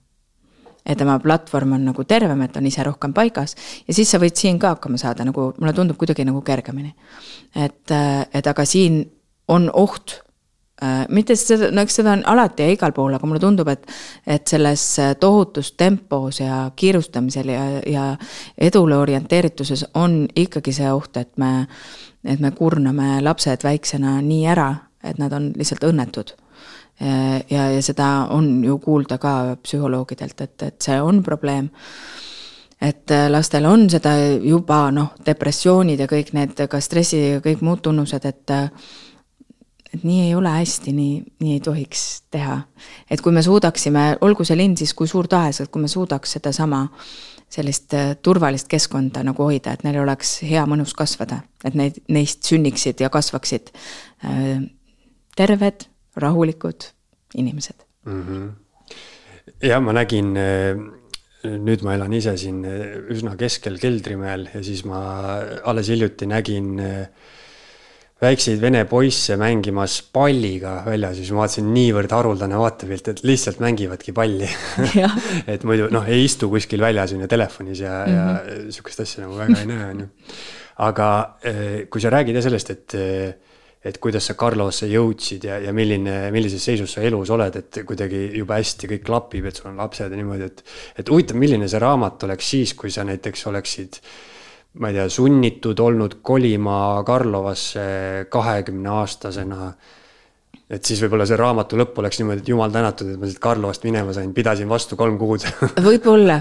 et 0.86 0.98
tema 0.98 1.18
platvorm 1.18 1.72
on 1.72 1.84
nagu 1.84 2.04
tervem, 2.04 2.42
et 2.42 2.56
on 2.56 2.66
ise 2.66 2.82
rohkem 2.82 3.14
paigas 3.14 3.56
ja 3.86 3.94
siis 3.94 4.10
sa 4.10 4.18
võid 4.22 4.36
siin 4.36 4.58
ka 4.58 4.74
hakkama 4.74 4.98
saada 4.98 5.24
nagu, 5.24 5.52
mulle 5.58 5.72
tundub 5.72 5.96
kuidagi 5.96 6.24
nagu 6.24 6.42
kergemini. 6.42 6.94
et, 7.54 7.90
et 8.34 8.46
aga 8.46 8.64
siin 8.64 9.04
on 9.48 9.70
oht 9.72 10.25
mitte 11.08 11.36
seda, 11.36 11.70
no 11.72 11.80
eks 11.80 11.94
seda 12.00 12.12
on 12.12 12.22
alati 12.28 12.66
ja 12.66 12.72
igal 12.74 12.92
pool, 12.92 13.14
aga 13.16 13.28
mulle 13.28 13.40
tundub, 13.40 13.68
et, 13.72 13.86
et 14.26 14.44
selles 14.48 14.82
tohutus 15.20 15.72
tempos 15.72 16.40
ja 16.42 16.66
kiirustamisel 16.76 17.48
ja, 17.48 17.62
ja 17.86 18.08
edule 18.58 18.98
orienteerituses 19.00 19.86
on 19.94 20.26
ikkagi 20.36 20.74
see 20.76 20.90
oht, 20.92 21.16
et 21.16 21.32
me, 21.40 21.66
et 22.24 22.42
me 22.44 22.50
kurname 22.52 23.22
lapsed 23.24 23.64
väiksena 23.64 24.18
nii 24.20 24.44
ära, 24.52 24.68
et 25.04 25.16
nad 25.22 25.32
on 25.32 25.48
lihtsalt 25.56 25.86
õnnetud. 25.88 26.34
ja, 27.50 27.70
ja 27.70 27.80
seda 27.82 28.26
on 28.32 28.64
ju 28.64 28.78
kuulda 28.78 29.18
ka 29.18 29.56
psühholoogidelt, 29.62 30.40
et, 30.40 30.62
et 30.62 30.76
see 30.80 31.00
on 31.00 31.22
probleem 31.22 31.70
et 32.80 33.12
lastel 33.28 33.64
on 33.64 33.88
seda 33.90 34.12
juba 34.44 34.90
noh, 34.92 35.14
depressioonid 35.24 36.00
ja 36.00 36.06
kõik 36.08 36.32
need, 36.36 36.56
ka 36.68 36.80
stressi 36.80 37.20
ja 37.20 37.40
kõik 37.44 37.64
muud 37.64 37.80
tunnused, 37.84 38.24
et 38.28 38.52
et 39.96 40.04
nii 40.06 40.26
ei 40.28 40.34
ole 40.36 40.52
hästi, 40.52 40.92
nii, 40.96 41.14
nii 41.42 41.56
ei 41.56 41.62
tohiks 41.64 42.04
teha. 42.34 42.60
et 43.10 43.22
kui 43.22 43.32
me 43.32 43.42
suudaksime, 43.42 44.16
olgu 44.20 44.44
see 44.44 44.58
linn 44.58 44.76
siis 44.76 44.94
kui 44.94 45.08
suur 45.10 45.28
tahes, 45.28 45.60
et 45.60 45.72
kui 45.72 45.82
me 45.82 45.88
suudaks 45.88 46.36
sedasama 46.38 46.86
sellist 47.52 47.94
turvalist 48.26 48.68
keskkonda 48.68 49.22
nagu 49.26 49.46
hoida, 49.46 49.72
et 49.72 49.84
neil 49.86 50.00
oleks 50.02 50.40
hea 50.46 50.64
mõnus 50.66 50.96
kasvada, 50.98 51.40
et 51.64 51.76
neid, 51.78 52.00
neist 52.10 52.44
sünniksid 52.46 53.00
ja 53.00 53.10
kasvaksid 53.12 53.70
terved, 55.36 55.86
rahulikud 56.16 56.90
inimesed 57.36 57.84
mm. 58.06 58.22
-hmm. 58.22 58.94
jah, 59.62 59.82
ma 59.82 59.92
nägin 59.92 60.34
nüüd 61.46 61.82
ma 61.86 61.94
elan 61.94 62.12
ise 62.16 62.36
siin 62.40 62.64
üsna 63.12 63.36
keskel 63.38 63.78
Keldrimäel 63.78 64.48
ja 64.54 64.62
siis 64.64 64.84
ma 64.84 64.98
alles 65.64 65.88
hiljuti 65.92 66.26
nägin 66.26 66.80
äh, 66.80 67.08
väikseid 68.22 68.60
vene 68.60 68.84
poisse 68.88 69.36
mängimas 69.36 69.98
palliga 70.12 70.78
väljas, 70.86 71.18
siis 71.18 71.32
ma 71.34 71.42
vaatasin 71.42 71.66
niivõrd 71.74 72.14
haruldane 72.16 72.60
vaatepilt, 72.60 73.10
et 73.12 73.24
lihtsalt 73.28 73.60
mängivadki 73.60 74.14
palli 74.16 74.48
et 75.52 75.66
muidu 75.68 75.90
noh, 75.92 76.06
ei 76.08 76.24
istu 76.24 76.48
kuskil 76.52 76.80
väljas 76.84 77.12
on 77.12 77.26
ju 77.26 77.28
telefonis 77.28 77.82
ja 77.84 77.98
mm, 78.04 78.12
-hmm. 78.12 78.16
ja 78.16 78.54
mhm. 78.54 78.70
sihukest 78.70 79.04
asja 79.04 79.26
nagu 79.26 79.36
väga 79.36 79.60
ei 79.60 79.68
näe, 79.72 79.90
on 79.90 80.00
ju. 80.00 80.08
aga 80.88 81.10
äh, 81.44 81.88
kui 81.90 82.00
sa 82.00 82.10
räägid 82.10 82.40
jah 82.40 82.48
sellest, 82.48 82.70
et 82.70 82.94
äh, 82.94 83.34
et 83.86 83.98
kuidas 84.02 84.26
sa 84.26 84.34
Carlosse 84.34 84.88
jõudsid 84.90 85.44
ja, 85.46 85.58
ja 85.62 85.72
milline, 85.76 86.14
millises 86.34 86.64
seisus 86.64 86.96
sa 86.96 87.04
elus 87.06 87.30
oled, 87.30 87.58
et 87.60 87.82
kuidagi 87.86 88.22
jube 88.34 88.56
hästi 88.58 88.90
kõik 88.90 89.04
klapib, 89.06 89.46
et 89.46 89.58
sul 89.58 89.70
on 89.70 89.76
lapsed 89.76 90.10
ja 90.10 90.18
niimoodi, 90.18 90.48
et. 90.50 90.64
et 90.98 91.12
huvitav, 91.12 91.38
milline 91.38 91.68
see 91.70 91.82
raamat 91.82 92.26
oleks 92.26 92.50
siis, 92.50 92.74
kui 92.74 92.90
sa 92.90 93.04
näiteks 93.06 93.46
oleksid, 93.46 94.00
ma 94.80 94.90
ei 94.90 94.98
tea, 94.98 95.06
sunnitud 95.12 95.78
olnud 95.80 96.18
kolima 96.26 97.02
Karlovasse 97.06 97.86
kahekümne 98.30 98.90
aastasena 99.00 99.70
et 100.66 100.82
siis 100.82 100.98
võib-olla 101.04 101.26
see 101.28 101.38
raamatu 101.38 101.78
lõpp 101.78 101.98
oleks 102.02 102.18
niimoodi, 102.18 102.42
et 102.42 102.48
jumal 102.50 102.72
tänatud, 102.74 103.12
et 103.12 103.20
ma 103.20 103.28
siit 103.28 103.38
Karlovast 103.42 103.84
minema 103.86 104.14
sain, 104.14 104.32
pidasin 104.34 104.68
vastu 104.70 104.98
kolm 104.98 105.18
kuud 105.20 105.44
võib-olla, 105.88 106.40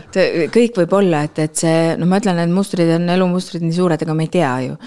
kõik 0.54 0.80
võib 0.82 0.96
olla, 0.98 1.22
et, 1.28 1.42
et 1.46 1.62
see, 1.62 1.92
no 2.00 2.08
ma 2.10 2.20
ütlen, 2.22 2.40
need 2.42 2.56
mustrid 2.56 2.90
on, 2.96 3.06
elumustrid 3.14 3.66
nii 3.66 3.76
suured, 3.78 4.02
ega 4.02 4.16
me 4.18 4.26
ei 4.26 4.32
tea 4.34 4.54
ju. 4.66 4.80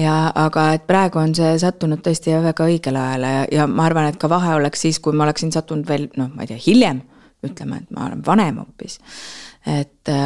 ja 0.00 0.16
aga, 0.46 0.70
et 0.78 0.88
praegu 0.88 1.20
on 1.20 1.36
see 1.36 1.52
sattunud 1.60 2.00
tõesti 2.04 2.32
väga 2.48 2.70
õigele 2.72 3.02
ajale 3.02 3.34
ja, 3.34 3.44
ja 3.60 3.68
ma 3.68 3.84
arvan, 3.90 4.08
et 4.08 4.20
ka 4.20 4.32
vahe 4.32 4.56
oleks 4.56 4.86
siis, 4.86 5.02
kui 5.04 5.16
ma 5.16 5.28
oleksin 5.28 5.52
sattunud 5.52 5.88
veel 5.88 6.08
noh, 6.16 6.32
ma 6.32 6.46
ei 6.46 6.54
tea, 6.54 6.62
hiljem, 6.64 7.04
ütleme, 7.44 7.82
et 7.84 7.92
ma 7.92 8.08
olen 8.08 8.24
vanem 8.24 8.64
hoopis. 8.64 8.98
et, 9.68 10.16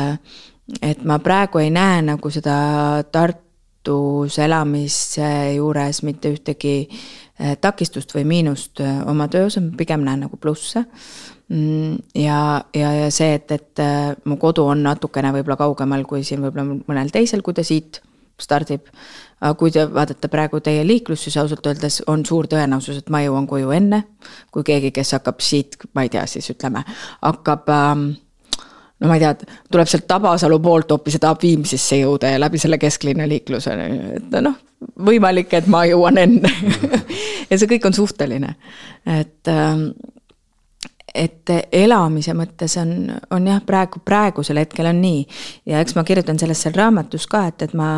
et 0.83 1.05
ma 1.05 1.19
praegu 1.19 1.59
ei 1.59 1.71
näe 1.71 2.03
nagu 2.07 2.31
seda 2.31 3.03
Tartus 3.13 4.39
elamise 4.39 5.55
juures 5.57 6.03
mitte 6.07 6.31
ühtegi 6.33 6.77
äh, 6.87 7.23
Eh, 7.43 7.57
takistust 7.59 8.13
või 8.15 8.23
miinust 8.29 8.81
eh, 8.85 8.99
oma 9.09 9.25
töös, 9.33 9.57
ma 9.59 9.73
pigem 9.75 10.05
näen 10.07 10.21
nagu 10.27 10.37
plusse. 10.39 10.85
Mm, 11.49 11.97
ja, 12.21 12.39
ja, 12.77 12.91
ja 13.01 13.09
see, 13.11 13.33
et, 13.39 13.51
et 13.51 13.81
eh, 13.83 14.13
mu 14.29 14.37
kodu 14.39 14.67
on 14.71 14.85
natukene 14.85 15.33
võib-olla 15.35 15.57
kaugemal 15.59 16.05
kui 16.07 16.23
siin 16.29 16.45
võib-olla 16.45 16.77
mõnel 16.77 17.11
teisel, 17.11 17.43
kui 17.43 17.57
ta 17.57 17.65
siit 17.67 18.03
stardib. 18.39 18.87
aga 19.41 19.57
kui 19.59 19.73
te 19.75 19.87
vaatate 19.91 20.29
praegu 20.31 20.61
teie 20.63 20.85
liiklust, 20.87 21.25
siis 21.25 21.39
ausalt 21.41 21.67
öeldes 21.67 22.03
on 22.07 22.23
suur 22.27 22.47
tõenäosus, 22.47 23.01
et 23.01 23.11
ma 23.11 23.25
jõuan 23.25 23.49
koju 23.51 23.73
enne, 23.75 24.05
kui 24.55 24.63
keegi, 24.63 24.93
kes 24.95 25.17
hakkab 25.17 25.41
siit, 25.43 25.75
ma 25.95 26.05
ei 26.07 26.13
tea, 26.13 26.27
siis 26.31 26.47
ütleme, 26.53 26.85
hakkab 27.23 27.73
ähm, 27.75 28.07
no 29.03 29.11
ma 29.11 29.19
ei 29.19 29.25
tea, 29.25 29.59
tuleb 29.73 29.91
sealt 29.91 30.07
Tabasalu 30.11 30.59
poolt 30.63 30.95
hoopis 30.95 31.19
ja 31.19 31.25
tahab 31.27 31.43
Viimsisse 31.43 31.99
jõuda 32.03 32.31
ja 32.33 32.41
läbi 32.41 32.61
selle 32.63 32.79
kesklinna 32.81 33.27
liikluse, 33.29 33.75
et 34.17 34.39
noh, 34.45 34.57
võimalik, 35.07 35.53
et 35.59 35.69
ma 35.71 35.85
jõuan 35.91 36.23
enne. 36.23 36.53
Ja 37.53 37.59
see 37.61 37.69
kõik 37.69 37.85
on 37.85 37.93
suhteline, 37.93 38.55
et 39.05 39.49
ähm, 39.51 39.91
et 41.15 41.51
elamise 41.73 42.33
mõttes 42.37 42.77
on, 42.81 43.11
on 43.37 43.49
jah, 43.51 43.59
praegu, 43.67 44.01
praegusel 44.05 44.63
hetkel 44.63 44.89
on 44.89 45.03
nii. 45.03 45.27
ja 45.69 45.83
eks 45.85 45.97
ma 45.99 46.07
kirjutan 46.09 46.41
sellest 46.41 46.65
seal 46.65 46.77
raamatus 46.79 47.27
ka, 47.29 47.45
et, 47.51 47.67
et 47.67 47.75
ma, 47.77 47.91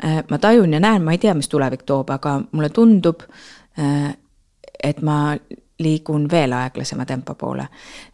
äh, 0.00 0.22
ma 0.30 0.38
tajun 0.40 0.72
ja 0.72 0.80
näen, 0.80 1.04
ma 1.04 1.12
ei 1.12 1.20
tea, 1.20 1.34
mis 1.36 1.50
tulevik 1.52 1.84
toob, 1.84 2.10
aga 2.16 2.38
mulle 2.52 2.70
tundub, 2.72 3.26
äh, 3.76 4.14
et 4.82 5.02
ma 5.04 5.34
liigun 5.80 6.26
veel 6.30 6.52
aeglasema 6.56 7.06
tempo 7.08 7.34
poole. 7.34 7.66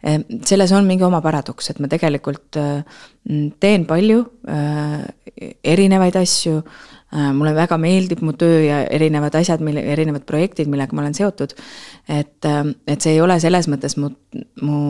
Ehm, 0.03 0.25
selles 0.45 0.71
on 0.71 0.87
mingi 0.87 1.05
oma 1.07 1.21
paradoks, 1.21 1.71
et 1.71 1.79
ma 1.83 1.89
tegelikult 1.91 2.59
äh, 2.61 3.01
teen 3.59 3.85
palju 3.89 4.23
äh, 4.49 5.03
erinevaid 5.63 6.15
asju, 6.17 6.61
mulle 7.07 7.53
väga 7.55 7.77
meeldib 7.79 8.19
mu 8.25 8.33
töö 8.35 8.57
ja 8.65 8.81
erinevad 8.91 9.35
asjad, 9.39 9.61
mille, 9.63 9.79
erinevad 9.93 10.25
projektid, 10.27 10.67
millega 10.67 10.95
ma 10.95 11.05
olen 11.05 11.15
seotud. 11.15 11.53
et, 12.09 12.47
et 12.87 13.01
see 13.01 13.13
ei 13.13 13.21
ole 13.23 13.39
selles 13.39 13.69
mõttes 13.71 13.95
mu, 13.95 14.09
mu 14.61 14.81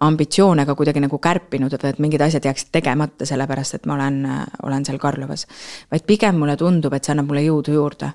ambitsioone 0.00 0.64
ka 0.66 0.74
kuidagi 0.74 1.00
nagu 1.04 1.18
kärpinud, 1.22 1.72
et, 1.76 1.84
et 1.84 1.98
mingid 2.02 2.24
asjad 2.24 2.48
jääksid 2.48 2.72
tegemata, 2.72 3.28
sellepärast 3.28 3.76
et 3.78 3.86
ma 3.86 3.94
olen, 3.94 4.22
olen 4.62 4.84
seal 4.84 4.98
Karlovas. 4.98 5.46
vaid 5.92 6.06
pigem 6.06 6.40
mulle 6.40 6.56
tundub, 6.56 6.94
et 6.94 7.04
see 7.04 7.12
annab 7.12 7.28
mulle 7.30 7.44
jõudu 7.44 7.76
juurde. 7.76 8.10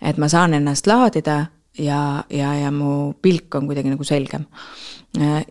et 0.00 0.16
ma 0.16 0.28
saan 0.28 0.54
ennast 0.54 0.86
laadida 0.86 1.46
ja, 1.78 2.24
ja, 2.30 2.54
ja 2.54 2.70
mu 2.70 3.12
pilk 3.22 3.54
on 3.54 3.66
kuidagi 3.66 3.92
nagu 3.92 4.04
selgem. 4.04 4.46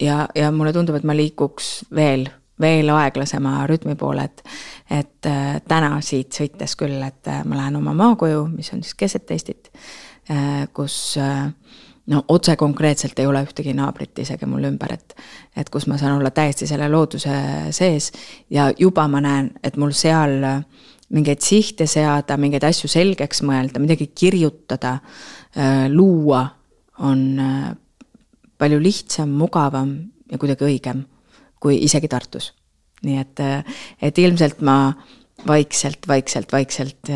ja, 0.02 0.28
ja 0.36 0.52
mulle 0.52 0.74
tundub, 0.74 0.96
et 0.96 1.06
ma 1.08 1.16
liikuks 1.18 1.88
veel, 1.96 2.28
veel 2.62 2.90
aeglasema 2.94 3.64
rütmi 3.68 3.96
poole, 4.00 4.28
et, 4.30 4.44
et 5.02 5.30
äh, 5.30 5.56
täna 5.68 5.98
siit 6.06 6.36
sõites 6.36 6.76
küll, 6.80 7.00
et 7.04 7.32
äh, 7.32 7.44
ma 7.48 7.60
lähen 7.60 7.80
oma 7.80 7.96
maakoju, 7.98 8.46
mis 8.54 8.72
on 8.76 8.84
siis 8.86 8.98
keset 9.00 9.32
Eestit, 9.34 9.72
äh, 10.30 10.68
kus 10.74 11.18
no 12.06 12.22
otse 12.30 12.54
konkreetselt 12.56 13.18
ei 13.20 13.26
ole 13.26 13.42
ühtegi 13.48 13.74
naabrit 13.74 14.20
isegi 14.22 14.46
mul 14.46 14.70
ümber, 14.70 14.94
et, 14.94 15.16
et 15.58 15.70
kus 15.74 15.88
ma 15.90 15.98
saan 15.98 16.20
olla 16.20 16.30
täiesti 16.30 16.68
selle 16.70 16.90
looduse 16.92 17.34
sees 17.74 18.12
ja 18.54 18.70
juba 18.78 19.08
ma 19.10 19.24
näen, 19.26 19.50
et 19.64 19.78
mul 19.82 19.96
seal 19.98 20.38
mingeid 21.16 21.42
sihte 21.46 21.88
seada, 21.90 22.38
mingeid 22.42 22.66
asju 22.66 22.90
selgeks 22.90 23.44
mõelda, 23.46 23.82
midagi 23.82 24.08
kirjutada 24.18 24.98
luua 25.90 26.46
on 27.00 27.40
äh, 27.40 27.76
palju 28.58 28.80
lihtsam, 28.84 29.30
mugavam 29.36 29.98
ja 30.32 30.40
kuidagi 30.40 30.68
õigem 30.68 31.04
kui 31.60 31.80
isegi 31.84 32.08
Tartus. 32.12 32.54
nii 33.06 33.20
et, 33.22 33.40
äh, 33.40 33.84
et 34.02 34.18
ilmselt 34.18 34.62
ma 34.62 34.94
vaikselt, 35.48 36.08
vaikselt, 36.08 36.52
vaikselt 36.52 37.10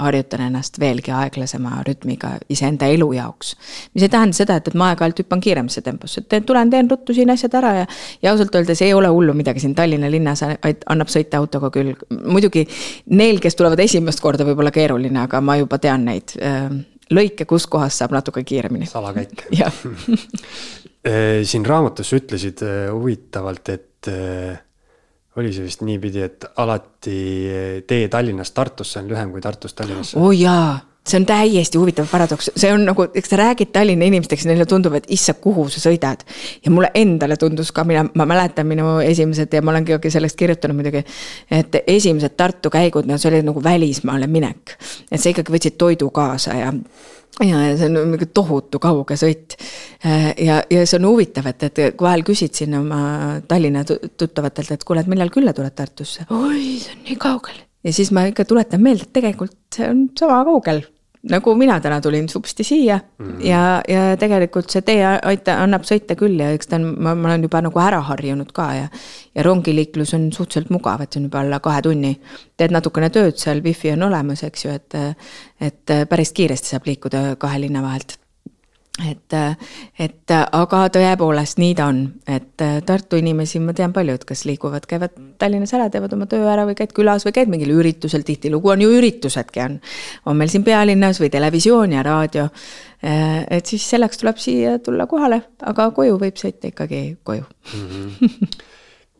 harjutan 0.00 0.40
ennast 0.46 0.78
veelgi 0.80 1.12
aeglasema 1.12 1.82
rütmiga 1.86 2.30
iseenda 2.48 2.88
elu 2.88 3.12
jaoks. 3.12 3.52
mis 3.94 4.02
ei 4.02 4.08
tähenda 4.08 4.34
seda, 4.34 4.56
et, 4.56 4.68
et 4.68 4.74
ma 4.74 4.88
aeg-ajalt 4.90 5.20
hüppan 5.20 5.42
kiiremasse 5.44 5.82
temposse, 5.84 6.24
et 6.24 6.46
tulen, 6.46 6.70
teen 6.70 6.90
ruttu 6.90 7.14
siin 7.14 7.30
asjad 7.30 7.54
ära 7.60 7.74
ja. 7.82 7.86
ja 8.22 8.32
ausalt 8.32 8.56
öeldes 8.56 8.80
ei 8.82 8.94
ole 8.96 9.12
hullu 9.12 9.34
midagi 9.36 9.60
siin 9.60 9.74
Tallinna 9.76 10.10
linnas 10.10 10.42
annab 10.42 11.12
sõita 11.12 11.38
autoga 11.38 11.70
küll. 11.70 11.92
muidugi 12.24 12.64
neil, 13.12 13.38
kes 13.44 13.60
tulevad 13.60 13.84
esimest 13.84 14.24
korda, 14.24 14.48
võib 14.48 14.64
olla 14.64 14.72
keeruline, 14.74 15.20
aga 15.28 15.44
ma 15.44 15.60
juba 15.60 15.78
tean 15.78 16.08
neid 16.08 16.32
lõike, 17.14 17.46
kus 17.48 17.66
kohas 17.70 17.98
saab 18.00 18.14
natuke 18.16 18.44
kiiremini. 18.46 18.86
salakäik 18.86 19.46
eh, 21.04 21.40
siin 21.50 21.66
raamatus 21.66 22.10
sa 22.10 22.20
ütlesid 22.20 22.64
eh, 22.66 22.90
huvitavalt, 22.92 23.72
et 23.74 24.10
eh, 24.12 24.60
oli 25.40 25.52
see 25.54 25.66
vist 25.66 25.82
niipidi, 25.86 26.22
et 26.26 26.44
alati 26.56 27.18
tee 27.86 28.08
Tallinnast 28.12 28.54
Tartusse 28.54 29.00
on 29.02 29.10
lühem 29.10 29.30
kui 29.34 29.40
Tartust 29.40 29.76
Tallinnasse? 29.78 30.18
oo 30.18 30.30
oh, 30.30 30.36
jaa 30.36 30.78
see 31.06 31.20
on 31.20 31.26
täiesti 31.26 31.78
huvitav 31.78 32.08
paradoks, 32.10 32.50
see 32.56 32.70
on 32.72 32.84
nagu, 32.84 33.06
eks 33.14 33.32
sa 33.32 33.38
räägid 33.40 33.72
Tallinna 33.72 34.06
inimestega, 34.08 34.42
siis 34.42 34.50
neile 34.50 34.66
tundub, 34.68 34.94
et 34.98 35.06
issand, 35.12 35.40
kuhu 35.42 35.66
sa 35.72 35.80
sõidad. 35.82 36.24
ja 36.64 36.70
mulle 36.70 36.90
endale 36.94 37.36
tundus 37.40 37.72
ka, 37.72 37.84
mina, 37.84 38.04
ma 38.14 38.26
mäletan 38.28 38.68
minu 38.68 38.98
esimesed 39.04 39.52
ja 39.52 39.62
ma 39.62 39.72
olen 39.74 39.86
ka 39.88 40.00
sellest 40.10 40.36
kirjutanud 40.36 40.76
muidugi. 40.76 41.04
et 41.50 41.80
esimesed 41.86 42.36
Tartu 42.36 42.70
käigud, 42.70 43.08
no 43.08 43.18
see 43.18 43.30
oli 43.32 43.42
nagu 43.46 43.62
välismaale 43.64 44.26
minek. 44.26 44.76
et 45.10 45.20
sa 45.20 45.32
ikkagi 45.32 45.52
võtsid 45.56 45.78
toidu 45.78 46.10
kaasa 46.10 46.58
ja 46.58 46.72
ja, 47.40 47.62
ja 47.70 47.76
see 47.78 47.88
on 47.88 48.12
mingi 48.12 48.28
tohutu 48.34 48.78
kauge 48.78 49.16
sõit. 49.16 49.56
ja, 50.36 50.60
ja 50.70 50.84
see 50.84 51.00
on 51.00 51.08
huvitav, 51.08 51.48
et, 51.50 51.64
et 51.70 52.00
vahel 52.00 52.26
küsid 52.26 52.54
siin 52.54 52.76
oma 52.76 53.40
Tallinna 53.48 53.84
tuttavatelt, 53.86 54.76
et 54.76 54.84
kuule, 54.84 55.00
et 55.00 55.10
millal 55.10 55.32
külla 55.32 55.56
tuled 55.56 55.74
Tartusse. 55.74 56.28
oi, 56.28 56.78
see 56.82 56.94
on 56.98 57.04
nii 57.08 57.20
kaugel 57.20 57.66
ja 57.84 57.92
siis 57.92 58.12
ma 58.12 58.26
ikka 58.28 58.44
tuletan 58.44 58.82
meelde, 58.82 59.08
et 59.08 59.12
tegelikult 59.16 59.56
see 59.74 59.88
on 59.88 60.06
sama 60.18 60.42
kaugel, 60.44 60.82
nagu 61.30 61.54
mina 61.58 61.76
täna 61.80 62.00
tulin 62.00 62.28
supsti 62.28 62.64
siia 62.64 62.98
mm 62.98 63.26
-hmm. 63.26 63.46
ja, 63.46 63.82
ja 63.88 64.16
tegelikult 64.16 64.70
see 64.70 64.82
tee 64.82 65.02
aita-, 65.06 65.58
annab 65.62 65.84
sõita 65.88 66.16
küll 66.16 66.40
ja 66.40 66.50
eks 66.56 66.66
ta 66.66 66.76
on, 66.76 66.94
ma, 66.98 67.14
ma 67.14 67.28
olen 67.28 67.42
juba 67.48 67.60
nagu 67.60 67.80
ära 67.80 68.00
harjunud 68.00 68.52
ka 68.52 68.68
ja. 68.74 68.88
ja 69.34 69.42
rongiliiklus 69.42 70.14
on 70.14 70.32
suhteliselt 70.32 70.70
mugav, 70.70 71.00
et 71.00 71.12
see 71.12 71.20
on 71.20 71.28
juba 71.28 71.40
alla 71.40 71.60
kahe 71.60 71.82
tunni. 71.82 72.20
teed 72.56 72.70
natukene 72.70 73.10
tööd 73.10 73.36
seal, 73.36 73.62
wifi 73.64 73.92
on 73.92 74.02
olemas, 74.02 74.42
eks 74.42 74.64
ju, 74.64 74.70
et, 74.70 74.94
et 75.60 76.08
päris 76.08 76.32
kiiresti 76.32 76.68
saab 76.68 76.86
liikuda 76.86 77.36
kahe 77.36 77.60
linna 77.60 77.82
vahelt 77.82 78.19
et, 79.08 79.34
et 79.98 80.32
aga 80.36 80.80
tõepoolest 80.92 81.60
nii 81.60 81.74
ta 81.78 81.88
on, 81.90 82.00
et 82.28 82.64
Tartu 82.86 83.18
inimesi 83.20 83.60
ma 83.62 83.74
tean 83.76 83.94
paljud, 83.96 84.24
kes 84.28 84.44
liiguvad, 84.48 84.86
käivad 84.90 85.16
Tallinnas 85.40 85.72
ära, 85.76 85.88
teevad 85.92 86.14
oma 86.16 86.28
töö 86.30 86.48
ära 86.50 86.66
või 86.68 86.76
käid 86.78 86.94
külas 86.96 87.24
või 87.26 87.34
käid 87.36 87.52
mingil 87.52 87.72
üritusel, 87.76 88.24
tihtilugu 88.26 88.72
on 88.74 88.84
ju 88.84 88.90
üritusedki 88.98 89.62
on. 89.64 89.78
on 90.26 90.40
meil 90.40 90.52
siin 90.52 90.66
pealinnas 90.66 91.20
või 91.22 91.30
televisioon 91.32 91.96
ja 91.96 92.04
raadio. 92.06 92.48
et 93.02 93.66
siis 93.66 93.86
selleks 93.90 94.20
tuleb 94.20 94.36
siia 94.36 94.78
tulla 94.78 95.06
kohale, 95.08 95.40
aga 95.66 95.90
koju 95.96 96.18
võib 96.20 96.36
sõita 96.36 96.68
ikkagi 96.68 97.16
koju 97.24 97.46
mm. 97.46 97.88
-hmm. 97.88 98.60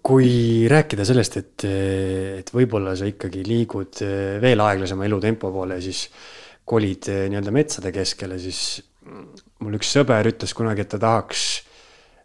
kui 0.03 0.67
rääkida 0.69 1.05
sellest, 1.05 1.37
et, 1.37 1.65
et 2.41 2.53
võib-olla 2.53 2.97
sa 2.97 3.09
ikkagi 3.09 3.45
liigud 3.47 4.05
veel 4.41 4.61
aeglasema 4.61 5.05
elutempo 5.05 5.53
poole, 5.53 5.81
siis 5.81 6.09
kolid 6.65 7.09
nii-öelda 7.09 7.51
metsade 7.51 7.93
keskele, 7.93 8.39
siis 8.39 8.83
mul 9.61 9.77
üks 9.79 9.91
sõber 9.97 10.29
ütles 10.31 10.55
kunagi, 10.57 10.85
et 10.85 10.93
ta 10.93 11.01
tahaks 11.01 11.49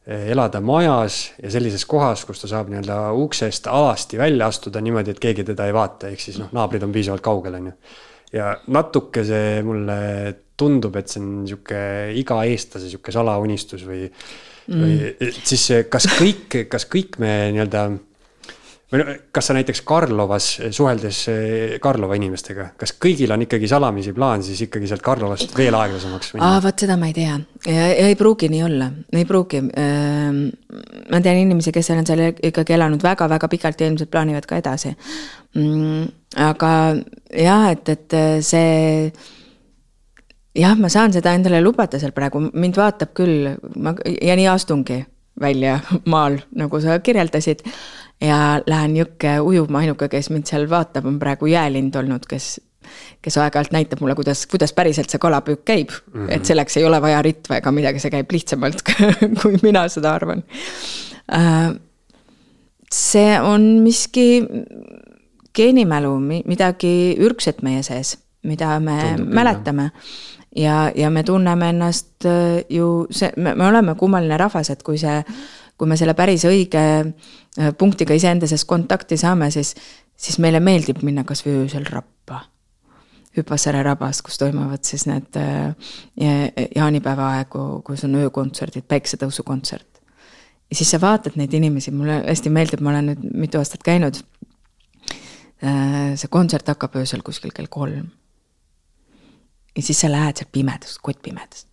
elada 0.06 0.62
majas 0.62 1.32
ja 1.42 1.50
sellises 1.50 1.86
kohas, 1.90 2.24
kus 2.28 2.44
ta 2.44 2.50
saab 2.50 2.70
nii-öelda 2.70 2.98
uksest 3.18 3.68
alasti 3.72 4.20
välja 4.22 4.50
astuda 4.52 4.82
niimoodi, 4.86 5.16
et 5.16 5.22
keegi 5.22 5.48
teda 5.48 5.66
ei 5.66 5.74
vaata, 5.74 6.12
ehk 6.14 6.22
siis 6.22 6.38
noh, 6.42 6.52
naabrid 6.54 6.86
on 6.86 6.94
piisavalt 6.94 7.26
kaugel, 7.26 7.58
on 7.58 7.72
ju. 7.72 7.78
ja 8.38 8.52
natuke 8.76 9.24
see 9.26 9.62
mulle 9.66 9.98
tundub, 10.56 10.96
et 11.00 11.10
see 11.10 11.24
on 11.24 11.32
sihuke 11.50 11.80
iga 12.22 12.44
eestlase 12.48 12.92
sihuke 12.92 13.14
salaunistus 13.16 13.86
või 13.88 14.06
mm., 14.06 14.84
või 14.84 15.32
siis 15.42 15.66
kas 15.90 16.08
kõik, 16.14 16.62
kas 16.70 16.86
kõik 16.92 17.18
me 17.24 17.34
nii-öelda 17.56 17.88
või 18.92 19.02
no 19.02 19.16
kas 19.34 19.50
sa 19.50 19.56
näiteks 19.58 19.82
Karlovas 19.88 20.50
suheldes 20.76 21.24
Karlova 21.82 22.18
inimestega, 22.20 22.72
kas 22.80 22.96
kõigil 23.02 23.34
on 23.34 23.46
ikkagi 23.48 23.70
salamisi 23.70 24.14
plaan 24.16 24.44
siis 24.46 24.62
ikkagi 24.68 24.90
sealt 24.92 25.04
Karlovast 25.06 25.56
veel 25.58 25.78
aeglasemaks 25.78 26.36
minna? 26.36 26.54
aa, 26.54 26.64
vot 26.64 26.86
seda 26.86 27.00
ma 27.02 27.10
ei 27.10 27.18
tea 27.18 27.40
ei 27.66 28.16
pruugi 28.16 28.50
nii 28.50 28.64
olla, 28.64 28.90
ei 29.14 29.26
pruugi. 29.26 29.58
Ehm, 29.58 30.42
ma 31.12 31.22
tean 31.22 31.40
inimesi, 31.42 31.74
kes 31.74 31.90
on 31.96 32.06
seal 32.08 32.22
ikkagi 32.34 32.76
elanud 32.76 33.04
väga-väga 33.04 33.50
pikalt 33.50 33.82
ja 33.82 33.90
ilmselt 33.90 34.12
plaanivad 34.14 34.46
ka 34.50 34.60
edasi. 34.62 34.94
Mm, 35.58 36.06
aga 36.46 36.72
jah, 37.32 37.70
et, 37.72 37.90
et 37.90 38.18
see 38.46 39.10
jah, 40.56 40.78
ma 40.78 40.92
saan 40.92 41.14
seda 41.16 41.36
endale 41.36 41.62
lubada 41.64 42.00
seal 42.02 42.14
praegu, 42.16 42.44
mind 42.54 42.80
vaatab 42.80 43.14
küll, 43.18 43.54
ma 43.82 43.96
ja 44.22 44.38
nii 44.38 44.50
astungi 44.52 45.02
välja 45.42 45.80
maal, 46.14 46.40
nagu 46.56 46.82
sa 46.84 47.00
kirjeldasid. 47.00 47.66
Ja 48.22 48.62
lähen 48.68 48.96
jõkke 48.98 49.40
ujuma, 49.44 49.82
ainuke, 49.84 50.10
kes 50.12 50.30
mind 50.34 50.48
seal 50.50 50.70
vaatab, 50.72 51.08
on 51.10 51.20
praegu 51.20 51.50
jäälind 51.52 51.96
olnud, 52.00 52.28
kes, 52.30 52.60
kes 53.26 53.38
aeg-ajalt 53.42 53.74
näitab 53.76 54.04
mulle, 54.04 54.16
kuidas, 54.16 54.46
kuidas 54.52 54.74
päriselt 54.74 55.12
see 55.12 55.22
kalapüük 55.22 55.66
käib 55.66 55.92
mm. 55.92 56.14
-hmm. 56.14 56.34
et 56.38 56.46
selleks 56.46 56.78
ei 56.78 56.86
ole 56.86 57.02
vaja 57.02 57.22
ritva 57.22 57.60
ega 57.62 57.72
midagi, 57.72 58.00
see 58.00 58.14
käib 58.14 58.32
lihtsamalt 58.32 58.84
kui 59.42 59.60
mina 59.64 59.88
seda 59.90 60.14
arvan. 60.16 60.44
Äh, 61.34 61.74
see 62.94 63.42
on 63.42 63.62
miski 63.84 64.46
geenimälu, 65.56 66.20
midagi 66.46 67.16
ürgset 67.20 67.62
meie 67.64 67.84
sees, 67.84 68.18
mida 68.44 68.80
me 68.80 69.00
Tundub 69.02 69.34
mäletame 69.34 69.90
ja, 70.56 70.92
ja 70.96 71.10
me 71.10 71.24
tunneme 71.24 71.70
ennast 71.70 72.26
äh, 72.26 72.64
ju 72.70 73.08
see, 73.12 73.32
me, 73.38 73.56
me 73.56 73.68
oleme 73.68 73.96
kummaline 73.96 74.38
rahvas, 74.38 74.70
et 74.70 74.84
kui 74.84 74.98
see, 74.98 75.22
kui 75.78 75.90
me 75.90 75.98
selle 76.00 76.16
päris 76.18 76.46
õige 76.48 76.82
äh, 76.82 77.72
punktiga 77.78 78.16
iseenda 78.16 78.48
sees 78.48 78.66
kontakti 78.68 79.18
saame, 79.20 79.50
siis, 79.54 79.74
siis 80.16 80.40
meile 80.44 80.62
meeldib 80.64 81.02
minna 81.04 81.26
kasvõi 81.28 81.58
öösel 81.64 81.88
rappa. 81.90 82.46
Hüpasaare 83.36 83.82
rabas, 83.84 84.22
kus 84.24 84.40
toimuvad 84.40 84.86
siis 84.88 85.04
need 85.10 85.36
äh, 85.40 85.74
jaanipäeva 86.76 87.34
aegu, 87.40 87.66
kus 87.88 88.06
on 88.08 88.16
öökontserdid, 88.22 88.88
päiksetõusukontsert. 88.88 89.90
ja 90.70 90.76
siis 90.76 90.92
sa 90.92 91.02
vaatad 91.02 91.36
neid 91.36 91.54
inimesi, 91.54 91.92
mulle 91.92 92.22
hästi 92.24 92.50
meeldib, 92.50 92.82
ma 92.82 92.94
olen 92.94 93.12
nüüd 93.12 93.26
mitu 93.46 93.60
aastat 93.60 93.84
käinud. 93.84 94.24
see 95.66 96.28
kontsert 96.30 96.68
hakkab 96.68 96.98
öösel 97.00 97.22
kuskil 97.24 97.52
kell 97.56 97.68
kolm 97.72 98.10
ja 99.76 99.82
siis 99.82 100.02
sa 100.04 100.12
lähed 100.12 100.38
sealt 100.38 100.52
pimedast, 100.52 101.00
kottpimedast. 101.02 101.68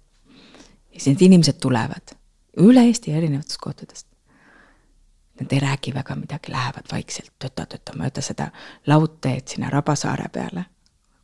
ja 0.94 1.00
siis 1.00 1.06
need 1.12 1.24
inimesed 1.28 1.58
tulevad 1.60 2.14
üle 2.60 2.84
Eesti 2.86 3.12
erinevatest 3.12 3.60
kohtadest. 3.60 4.06
Nad 5.40 5.52
ei 5.52 5.60
räägi 5.60 5.94
väga 5.94 6.14
midagi, 6.14 6.52
lähevad 6.52 6.90
vaikselt 6.92 7.32
töta-töta 7.38 7.96
mööda 7.96 8.20
seda 8.22 8.50
laudteed 8.86 9.48
sinna 9.48 9.70
Rabasaare 9.70 10.28
peale 10.32 10.64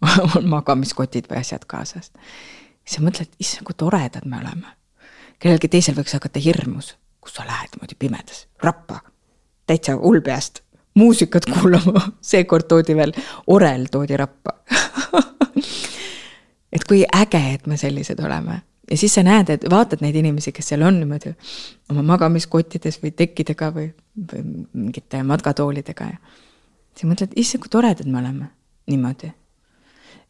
on 0.36 0.48
magamiskotid 0.48 1.28
või 1.30 1.42
asjad 1.42 1.66
kaasas. 1.66 2.12
siis 2.84 2.96
sa 2.96 3.02
mõtled, 3.04 3.28
issand, 3.38 3.66
kui 3.66 3.74
toredad 3.76 4.24
me 4.24 4.38
oleme. 4.40 4.74
kellelgi 5.38 5.68
teisel 5.68 5.94
võiks 5.94 6.16
hakata 6.16 6.40
hirmus, 6.40 6.96
kus 7.20 7.34
sa 7.34 7.46
lähed 7.46 7.76
niimoodi 7.76 7.94
pimedas, 7.98 8.46
rappa, 8.62 9.00
täitsa 9.66 9.96
hull 9.96 10.20
peast, 10.20 10.62
muusikat 10.94 11.44
kuulama, 11.52 12.12
seekord 12.20 12.66
toodi 12.68 12.96
veel, 12.96 13.12
orel 13.46 13.86
toodi 13.92 14.16
rappa 14.16 14.56
et 16.72 16.84
kui 16.88 17.04
äge, 17.16 17.42
et 17.54 17.66
me 17.66 17.76
sellised 17.76 18.20
oleme. 18.24 18.62
Ja 18.90 18.96
siis 18.96 19.14
sa 19.14 19.22
näed, 19.26 19.50
et 19.52 19.64
vaatad 19.70 20.02
neid 20.04 20.16
inimesi, 20.16 20.52
kes 20.54 20.72
seal 20.72 20.84
on 20.86 20.98
niimoodi 21.00 21.34
oma 21.92 22.04
magamiskottides 22.14 23.00
või 23.02 23.12
tekkidega 23.16 23.70
või, 23.74 23.90
või 24.32 24.44
mingite 24.72 25.22
matkatoolidega 25.26 26.08
ja 26.12 26.16
siis 26.96 27.08
mõtled, 27.10 27.36
issand, 27.36 27.64
kui 27.64 27.72
toredad 27.72 28.08
me 28.08 28.20
oleme 28.22 28.50
niimoodi. 28.88 29.32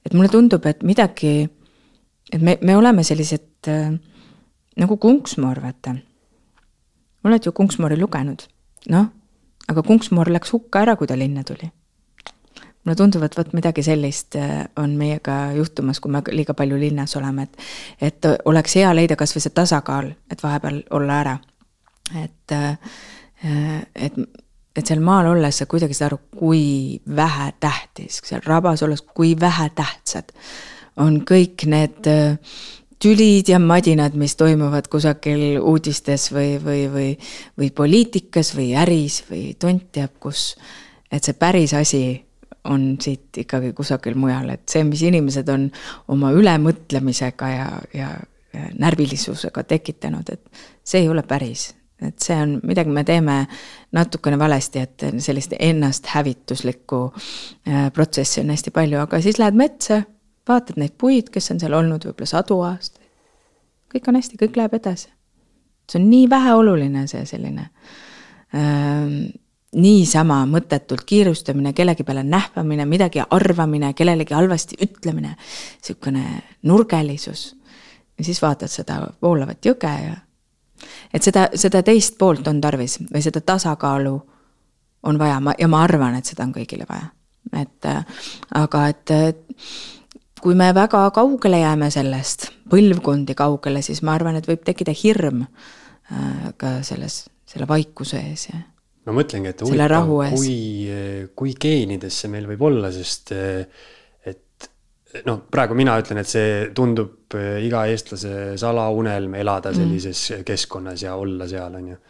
et 0.06 0.14
mulle 0.14 0.28
tundub, 0.28 0.66
et 0.66 0.82
midagi, 0.82 1.48
et 2.32 2.42
me, 2.42 2.58
me 2.62 2.76
oleme 2.76 3.04
sellised 3.04 3.68
äh, 3.68 3.92
nagu 4.76 4.96
Kunksmoor, 4.96 5.62
vaata. 5.62 5.96
oled 7.24 7.46
ju 7.46 7.52
Kunksmoori 7.52 7.98
lugenud? 8.00 8.46
noh, 8.88 9.10
aga 9.68 9.82
Kunksmoor 9.82 10.30
läks 10.32 10.52
hukka 10.52 10.82
ära, 10.86 10.96
kui 10.96 11.06
ta 11.06 11.18
linna 11.18 11.44
tuli 11.44 11.70
mulle 12.88 12.96
tundub, 12.96 13.22
et 13.26 13.36
vot 13.36 13.52
midagi 13.52 13.84
sellist 13.84 14.38
äh, 14.40 14.64
on 14.80 14.96
meiega 14.96 15.52
juhtumas, 15.58 16.00
kui 16.00 16.12
me 16.12 16.22
liiga 16.32 16.56
palju 16.56 16.78
linnas 16.80 17.16
oleme, 17.20 17.44
et, 17.44 17.68
et 18.08 18.28
oleks 18.48 18.78
hea 18.80 18.90
leida 18.96 19.16
kasvõi 19.20 19.44
see 19.44 19.54
tasakaal, 19.54 20.10
et 20.32 20.42
vahepeal 20.42 20.82
olla 20.96 21.20
ära. 21.20 21.38
et, 22.16 22.56
äh, 22.56 22.78
et, 23.94 24.16
et 24.76 24.86
seal 24.86 25.04
maal 25.04 25.28
olles 25.34 25.60
sa 25.60 25.66
kuidagi 25.68 25.94
saad 25.94 26.12
aru, 26.12 26.20
kui 26.38 26.64
vähetähtis, 27.16 28.22
seal 28.24 28.42
rabas 28.46 28.82
olles, 28.82 29.04
kui 29.14 29.34
vähetähtsad 29.40 30.32
on 30.98 31.20
kõik 31.28 31.66
need 31.68 32.08
äh, 32.08 32.38
tülid 32.98 33.52
ja 33.52 33.60
madinad, 33.62 34.16
mis 34.18 34.34
toimuvad 34.36 34.88
kusagil 34.90 35.60
uudistes 35.60 36.30
või, 36.32 36.56
või, 36.62 36.86
või, 36.92 37.10
või 37.58 37.70
poliitikas 37.70 38.54
või 38.56 38.72
äris 38.80 39.22
või 39.28 39.52
tont 39.58 39.90
teab 39.92 40.16
kus. 40.20 40.56
et 41.12 41.24
see 41.24 41.36
päris 41.38 41.74
asi 41.74 42.27
on 42.68 42.96
siit 43.00 43.42
ikkagi 43.44 43.72
kusagil 43.76 44.16
mujal, 44.18 44.50
et 44.54 44.68
see, 44.70 44.84
mis 44.86 45.02
inimesed 45.06 45.48
on 45.52 45.68
oma 46.12 46.32
ülemõtlemisega 46.36 47.48
ja, 47.52 47.68
ja, 47.94 48.12
ja 48.54 48.68
närvilisusega 48.78 49.64
tekitanud, 49.68 50.32
et 50.32 50.64
see 50.84 51.02
ei 51.04 51.08
ole 51.08 51.22
päris. 51.22 51.74
et 52.02 52.14
see 52.22 52.36
on, 52.38 52.60
midagi 52.62 52.92
me 52.94 53.02
teeme 53.04 53.40
natukene 53.92 54.36
valesti, 54.38 54.78
et 54.78 55.02
sellist 55.18 55.54
ennasthävituslikku 55.58 57.00
äh, 57.08 57.88
protsessi 57.92 58.40
on 58.40 58.52
hästi 58.54 58.70
palju, 58.70 59.00
aga 59.02 59.18
siis 59.20 59.40
lähed 59.42 59.58
metsa, 59.58 60.02
vaatad 60.48 60.78
neid 60.78 60.94
puid, 60.98 61.32
kes 61.34 61.50
on 61.50 61.58
seal 61.58 61.74
olnud 61.74 62.06
võib-olla 62.06 62.30
sadu 62.30 62.60
aastaid. 62.68 63.08
kõik 63.90 64.08
on 64.08 64.20
hästi, 64.20 64.38
kõik 64.38 64.60
läheb 64.60 64.78
edasi. 64.78 65.10
see 65.90 66.00
on 66.00 66.08
nii 66.10 66.30
väheoluline, 66.30 67.06
see 67.10 67.26
selline 67.26 67.70
ähm, 68.54 69.18
niisama 69.76 70.42
mõttetult 70.48 71.04
kiirustamine, 71.06 71.72
kellegi 71.76 72.04
peale 72.04 72.22
nähvamine, 72.24 72.86
midagi 72.88 73.20
arvamine, 73.30 73.92
kellelegi 73.94 74.34
halvasti 74.34 74.78
ütlemine, 74.84 75.34
niisugune 75.80 76.24
nurgelisus. 76.62 77.56
ja 78.18 78.24
siis 78.24 78.42
vaatad 78.42 78.68
seda 78.68 79.02
voolavat 79.22 79.66
jõge 79.66 79.92
ja 80.04 80.16
et 81.14 81.22
seda, 81.22 81.48
seda 81.54 81.82
teist 81.82 82.18
poolt 82.18 82.48
on 82.48 82.60
tarvis 82.60 82.98
või 83.12 83.22
seda 83.22 83.40
tasakaalu 83.40 84.16
on 85.02 85.18
vaja, 85.18 85.40
ma, 85.40 85.54
ja 85.58 85.68
ma 85.68 85.82
arvan, 85.82 86.16
et 86.18 86.24
seda 86.24 86.46
on 86.46 86.54
kõigile 86.54 86.86
vaja. 86.88 87.12
et 87.60 87.86
aga 88.54 88.88
et 88.88 89.12
kui 90.40 90.54
me 90.54 90.72
väga 90.74 91.10
kaugele 91.10 91.60
jääme 91.60 91.90
sellest, 91.90 92.48
põlvkondi 92.70 93.34
kaugele, 93.34 93.82
siis 93.82 94.02
ma 94.02 94.14
arvan, 94.14 94.36
et 94.36 94.48
võib 94.48 94.64
tekkida 94.64 94.94
hirm 94.94 95.42
äh, 95.44 96.50
ka 96.56 96.78
selles, 96.82 97.26
selle 97.46 97.68
vaikuse 97.68 98.20
ees 98.30 98.48
ja 98.48 98.60
ma 99.08 99.14
mõtlengi, 99.16 99.52
et 99.54 99.62
huvitav, 99.64 100.10
kui, 100.34 100.56
kui 101.34 101.54
geenides 101.56 102.22
see 102.22 102.32
meil 102.32 102.48
võib 102.50 102.66
olla, 102.68 102.90
sest 102.92 103.32
et 103.32 105.24
noh, 105.24 105.40
praegu 105.50 105.76
mina 105.78 105.96
ütlen, 106.00 106.20
et 106.20 106.28
see 106.28 106.48
tundub 106.76 107.36
iga 107.36 107.84
eestlase 107.88 108.58
salaunelm 108.60 109.38
elada 109.40 109.72
mm. 109.72 109.78
sellises 109.80 110.24
mm. 110.32 110.48
keskkonnas 110.48 111.04
ja 111.06 111.14
olla 111.20 111.48
seal, 111.48 111.78
on 111.78 111.86
ju. 111.94 112.00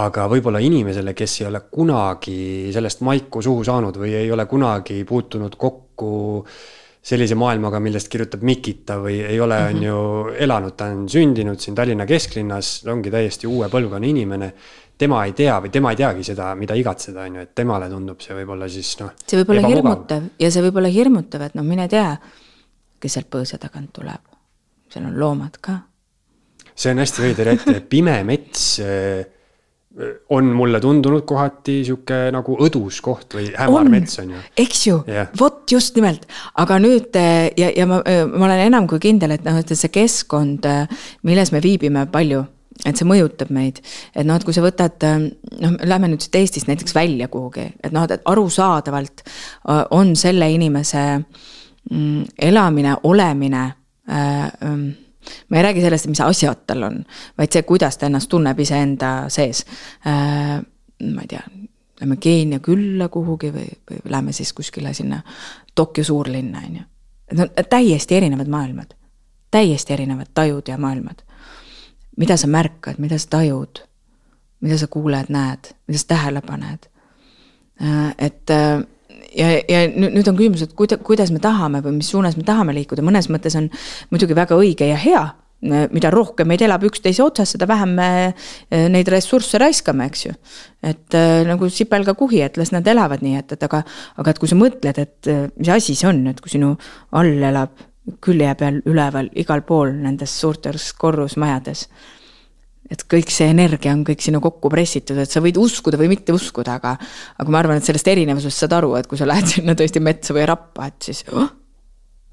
aga 0.00 0.24
võib-olla 0.32 0.62
inimesele, 0.64 1.14
kes 1.16 1.40
ei 1.42 1.50
ole 1.50 1.60
kunagi 1.70 2.38
sellest 2.74 3.04
maiku 3.06 3.44
suhu 3.44 3.66
saanud 3.66 4.00
või 4.00 4.16
ei 4.22 4.32
ole 4.32 4.48
kunagi 4.50 5.02
puutunud 5.08 5.58
kokku 5.60 6.14
sellise 7.04 7.36
maailmaga, 7.36 7.82
millest 7.84 8.08
kirjutab 8.08 8.44
Mikita 8.48 8.96
või 9.02 9.18
ei 9.20 9.36
ole, 9.40 9.58
on 9.68 9.76
mhm. 9.76 9.84
ju 9.84 10.38
elanud, 10.46 10.76
ta 10.78 10.88
on 10.94 11.04
sündinud 11.12 11.60
siin 11.60 11.76
Tallinna 11.76 12.08
kesklinnas, 12.08 12.78
ongi 12.88 13.12
täiesti 13.12 13.50
uue 13.50 13.68
põlvkonna 13.72 14.08
inimene 14.08 14.48
tema 14.98 15.24
ei 15.26 15.34
tea 15.36 15.56
või 15.62 15.72
tema 15.74 15.92
ei 15.94 15.98
teagi 15.98 16.24
seda, 16.26 16.52
mida 16.58 16.76
igatseda, 16.78 17.26
on 17.26 17.40
ju, 17.40 17.46
et 17.48 17.54
temale 17.56 17.88
tundub 17.90 18.22
see 18.22 18.36
võib-olla 18.36 18.68
siis 18.70 18.94
noh. 19.00 19.14
see 19.26 19.40
võib 19.40 19.54
olla 19.54 19.72
hirmutav 19.72 20.28
ja 20.40 20.50
see 20.54 20.64
võib 20.68 20.78
olla 20.82 20.92
hirmutav, 20.94 21.48
et 21.48 21.58
noh, 21.58 21.66
mine 21.66 21.88
tea, 21.90 22.12
kes 23.02 23.18
sealt 23.18 23.30
põõsa 23.32 23.58
tagant 23.62 23.90
tuleb. 23.94 24.22
seal 24.92 25.08
on 25.10 25.18
loomad 25.18 25.58
ka. 25.60 25.78
see 26.74 26.94
on 26.94 27.02
hästi 27.02 27.24
veider, 27.26 27.54
et 27.54 27.88
pime 27.90 28.20
mets, 28.26 28.66
on 30.34 30.48
mulle 30.58 30.80
tundunud 30.82 31.22
kohati 31.26 31.76
sihuke 31.86 32.16
nagu 32.34 32.56
õdus 32.66 32.96
koht 33.02 33.36
või 33.36 33.52
hämar 33.54 33.90
mets 33.90 34.18
on 34.22 34.32
ju. 34.34 34.40
eks 34.58 34.86
ju 34.88 34.96
yeah., 35.10 35.30
vot 35.38 35.70
just 35.70 35.94
nimelt, 35.98 36.26
aga 36.58 36.78
nüüd 36.82 37.14
ja, 37.14 37.70
ja 37.70 37.86
ma, 37.86 38.00
ma 38.30 38.48
olen 38.48 38.66
enam 38.70 38.88
kui 38.90 39.02
kindel, 39.02 39.36
et 39.36 39.46
noh, 39.46 39.58
et 39.58 39.74
see 39.74 39.92
keskkond, 39.94 40.66
milles 41.26 41.54
me 41.54 41.62
viibime 41.62 42.06
palju 42.10 42.42
et 42.82 42.98
see 42.98 43.06
mõjutab 43.06 43.52
meid, 43.54 43.78
et 44.14 44.26
noh, 44.26 44.36
et 44.36 44.44
kui 44.44 44.56
sa 44.56 44.64
võtad, 44.64 45.04
noh, 45.62 45.76
lähme 45.86 46.10
nüüd 46.10 46.24
siit 46.24 46.40
Eestist 46.40 46.68
näiteks 46.70 46.96
välja 46.96 47.28
kuhugi, 47.32 47.68
et 47.84 47.94
noh, 47.94 48.06
et 48.08 48.24
arusaadavalt 48.30 49.22
on 49.94 50.12
selle 50.18 50.50
inimese 50.50 51.04
mm, 51.20 52.34
elamine, 52.50 52.96
olemine 53.06 53.64
äh, 54.10 54.44
ähm, 54.64 54.88
ma 55.48 55.56
ei 55.56 55.62
räägi 55.62 55.80
sellest, 55.80 56.06
mis 56.06 56.20
asjad 56.20 56.64
tal 56.66 56.82
on, 56.82 57.04
vaid 57.38 57.52
see, 57.52 57.62
kuidas 57.62 57.98
ta 57.98 58.06
ennast 58.06 58.28
tunneb 58.32 58.58
iseenda 58.60 59.12
sees. 59.32 59.64
Äh, 60.06 60.58
ma 61.14 61.24
ei 61.24 61.30
tea, 61.30 61.42
lähme 62.00 62.16
Keenia 62.20 62.60
külla 62.64 63.08
kuhugi 63.08 63.52
või, 63.54 63.68
või 63.90 64.02
lähme 64.10 64.32
siis 64.32 64.52
kuskile 64.52 64.94
sinna 64.94 65.22
Tokyo 65.74 66.04
suurlinna, 66.04 66.62
on 66.66 66.76
ju. 66.76 66.88
et 67.30 67.38
no 67.38 67.48
täiesti 67.70 68.14
erinevad 68.14 68.48
maailmad, 68.48 68.94
täiesti 69.50 69.92
erinevad 69.92 70.34
tajud 70.34 70.68
ja 70.68 70.78
maailmad. 70.78 71.24
Mida 72.16 72.36
sa 72.40 72.48
märkad, 72.50 72.98
mida 73.02 73.18
sa 73.18 73.36
tajud, 73.38 73.82
mida 74.64 74.78
sa 74.80 74.88
kuuled, 74.90 75.30
näed, 75.34 75.72
mida 75.88 76.00
sa 76.00 76.10
tähele 76.14 76.42
paned. 76.46 76.88
Äh, 77.82 78.10
et 78.28 78.50
äh, 78.54 78.82
ja, 79.34 79.54
ja 79.68 79.86
nüüd 79.90 80.28
on 80.30 80.36
küsimus, 80.38 80.66
et 80.66 80.74
kuida-, 80.78 81.00
kuidas 81.02 81.32
me 81.34 81.42
tahame 81.42 81.82
või 81.84 81.98
mis 81.98 82.12
suunas 82.14 82.38
me 82.38 82.46
tahame 82.46 82.76
liikuda, 82.76 83.04
mõnes 83.06 83.30
mõttes 83.32 83.56
on 83.58 83.70
muidugi 84.14 84.36
väga 84.36 84.58
õige 84.58 84.90
ja 84.90 85.00
hea 85.00 85.24
mida 85.64 86.10
rohkem 86.12 86.50
meid 86.50 86.60
elab 86.60 86.82
üksteise 86.84 87.22
otsas, 87.24 87.54
seda 87.54 87.64
vähem 87.64 87.94
me 87.96 88.08
neid 88.92 89.08
ressursse 89.08 89.56
raiskame, 89.56 90.10
eks 90.10 90.26
ju. 90.26 90.34
et 90.84 91.16
nagu 91.48 91.70
sipelgakuhi, 91.72 92.42
et 92.44 92.58
las 92.60 92.74
nad 92.74 92.84
elavad 92.90 93.24
nii, 93.24 93.38
et, 93.40 93.54
et 93.56 93.64
aga, 93.64 93.80
aga 94.20 94.34
et 94.34 94.42
kui 94.42 94.50
sa 94.50 94.58
mõtled, 94.60 95.00
et 95.00 95.30
mis 95.56 95.70
asi 95.72 95.96
see 95.96 96.10
on, 96.10 96.20
et 96.28 96.42
kui 96.44 96.52
sinu 96.52 96.74
all 97.16 97.48
elab 97.48 97.80
külje 98.20 98.50
peal, 98.60 98.82
üleval, 98.90 99.30
igal 99.40 99.64
pool 99.66 99.94
nendes 99.96 100.34
suurtes 100.40 100.92
korrusmajades 100.98 101.88
et 102.92 103.04
kõik 103.08 103.30
see 103.32 103.48
energia 103.48 103.94
on 103.94 104.02
kõik 104.06 104.22
sinna 104.24 104.40
kokku 104.44 104.68
pressitud, 104.72 105.18
et 105.20 105.30
sa 105.30 105.40
võid 105.44 105.56
uskuda 105.60 105.98
või 106.00 106.10
mitte 106.12 106.34
uskuda, 106.36 106.78
aga 106.78 106.94
aga 107.40 107.52
ma 107.52 107.60
arvan, 107.62 107.80
et 107.80 107.88
sellest 107.88 108.10
erinevusest 108.12 108.64
saad 108.64 108.76
aru, 108.76 108.94
et 108.98 109.08
kui 109.08 109.20
sa 109.20 109.28
lähed 109.28 109.48
sinna 109.48 109.76
tõesti 109.78 110.02
metsa 110.04 110.36
või 110.36 110.44
rappa, 110.50 110.90
et 110.92 111.08
siis 111.08 111.24
oh, 111.32 111.48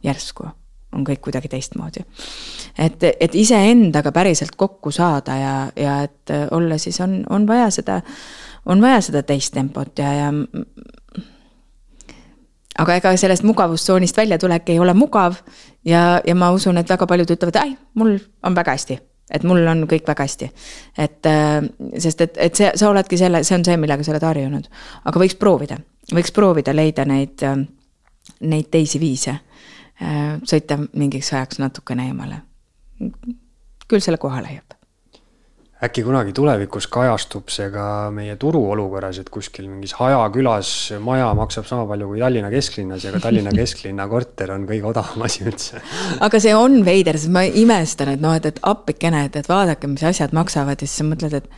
järsku 0.04 0.50
on 0.92 1.06
kõik 1.08 1.22
kuidagi 1.24 1.48
teistmoodi. 1.52 2.04
et, 2.78 3.04
et 3.04 3.36
iseendaga 3.36 4.12
päriselt 4.12 4.58
kokku 4.60 4.92
saada 4.92 5.38
ja, 5.40 5.56
ja 5.76 6.02
et 6.04 6.34
olla 6.52 6.78
siis 6.78 7.00
on, 7.02 7.22
on 7.30 7.48
vaja 7.48 7.70
seda, 7.72 8.02
on 8.66 8.84
vaja 8.84 9.00
seda 9.08 9.24
teist 9.24 9.54
tempot 9.56 10.00
ja, 10.00 10.14
ja 10.14 10.32
aga 12.80 12.96
ega 12.96 13.14
sellest 13.18 13.44
mugavustsoonist 13.44 14.18
väljatulek 14.18 14.70
ei 14.70 14.80
ole 14.80 14.94
mugav 14.94 15.36
ja, 15.86 16.22
ja 16.28 16.36
ma 16.36 16.52
usun, 16.52 16.78
et 16.78 16.90
väga 16.90 17.08
paljud 17.08 17.34
ütlevad, 17.36 17.62
ei, 17.66 17.78
mul 17.96 18.18
on 18.44 18.56
väga 18.56 18.78
hästi 18.78 19.00
et 19.32 19.46
mul 19.48 19.68
on 19.68 19.86
kõik 19.88 20.08
väga 20.08 20.26
hästi. 20.28 20.50
et 20.98 21.26
äh, 21.26 21.60
sest 22.00 22.22
et, 22.22 22.38
et 22.38 22.56
see, 22.56 22.72
sa 22.76 22.90
oledki 22.90 23.18
selle, 23.18 23.44
see 23.48 23.56
on 23.56 23.66
see, 23.66 23.78
millega 23.80 24.04
sa 24.04 24.12
oled 24.16 24.28
harjunud. 24.28 24.68
aga 25.06 25.24
võiks 25.24 25.38
proovida, 25.40 25.78
võiks 26.12 26.36
proovida 26.36 26.76
leida 26.76 27.06
neid, 27.06 27.44
äh, 27.48 27.64
neid 28.42 28.72
teisi 28.72 29.00
viise. 29.00 29.38
Äh, 30.02 30.36
sõita 30.48 30.80
mingiks 30.94 31.34
ajaks 31.34 31.62
natukene 31.64 32.10
eemale. 32.12 32.42
küll 33.88 34.04
selle 34.04 34.18
koha 34.22 34.44
leiab 34.44 34.81
äkki 35.82 36.04
kunagi 36.06 36.34
tulevikus 36.38 36.86
kajastub 36.94 37.50
see 37.50 37.72
ka 37.74 37.86
meie 38.14 38.36
turuolukorras, 38.40 39.18
et 39.22 39.32
kuskil 39.34 39.66
mingis 39.66 39.96
hajakülas 39.98 40.70
maja 41.02 41.32
maksab 41.38 41.66
sama 41.66 41.88
palju 41.90 42.12
kui 42.12 42.22
Tallinna 42.22 42.52
kesklinnas 42.54 43.08
ja 43.08 43.14
ka 43.16 43.24
Tallinna 43.24 43.54
kesklinna 43.62 44.06
korter 44.12 44.54
on 44.54 44.68
kõige 44.70 44.92
odavam 44.92 45.26
asi 45.26 45.46
üldse. 45.48 45.82
aga 46.22 46.42
see 46.44 46.54
on 46.56 46.84
veider, 46.86 47.18
sest 47.18 47.34
ma 47.34 47.44
imestan, 47.46 48.14
et 48.14 48.22
noh, 48.22 48.38
et, 48.38 48.46
et 48.46 48.62
appikene, 48.62 49.26
et, 49.26 49.42
et 49.42 49.50
vaadake, 49.50 49.90
mis 49.90 50.06
asjad 50.06 50.38
maksavad 50.38 50.78
ja 50.78 50.88
siis 50.88 51.02
sa 51.02 51.10
mõtled, 51.10 51.40
et 51.42 51.50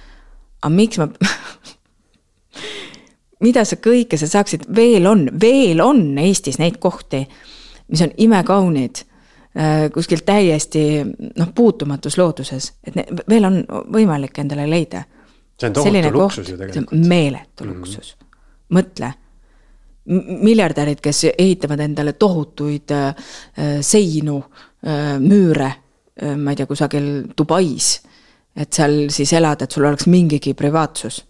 aga 0.64 0.72
miks 0.72 1.02
ma 1.02 1.12
mida 3.44 3.66
sa 3.68 3.76
kõike 3.76 4.16
sa 4.20 4.30
saaksid, 4.32 4.70
veel 4.76 5.08
on, 5.10 5.28
veel 5.42 5.84
on 5.84 6.06
Eestis 6.24 6.62
neid 6.64 6.80
kohti, 6.84 7.26
mis 7.92 8.04
on 8.06 8.16
imekaunid 8.24 9.04
kuskil 9.94 10.24
täiesti 10.26 11.04
noh, 11.38 11.50
puutumatus 11.56 12.18
looduses, 12.18 12.72
et 12.84 12.96
ne, 12.98 13.04
veel 13.30 13.46
on 13.46 13.60
võimalik 13.94 14.40
endale 14.42 14.66
leida. 14.70 15.04
see 15.60 15.68
on 15.70 15.74
tohutu 15.74 16.12
luksus 16.12 16.50
ju 16.50 16.58
tegelikult. 16.58 17.06
meeletu 17.08 17.64
mm 17.64 17.70
-hmm. 17.70 17.78
luksus, 17.78 18.16
mõtle 18.74 19.14
miljardärid, 20.42 21.00
kes 21.02 21.26
ehitavad 21.38 21.80
endale 21.80 22.14
tohutuid 22.14 22.92
äh, 22.92 23.16
seinu 23.82 24.44
äh,, 24.88 25.20
müüre 25.20 25.66
äh,, 26.24 26.38
ma 26.38 26.52
ei 26.52 26.56
tea, 26.56 26.68
kusagil 26.68 27.10
Dubais, 27.38 28.02
et 28.56 28.74
seal 28.74 29.08
siis 29.10 29.34
elada, 29.34 29.64
et 29.64 29.72
sul 29.72 29.86
oleks 29.86 30.08
mingigi 30.08 30.54
privaatsus. 30.54 31.26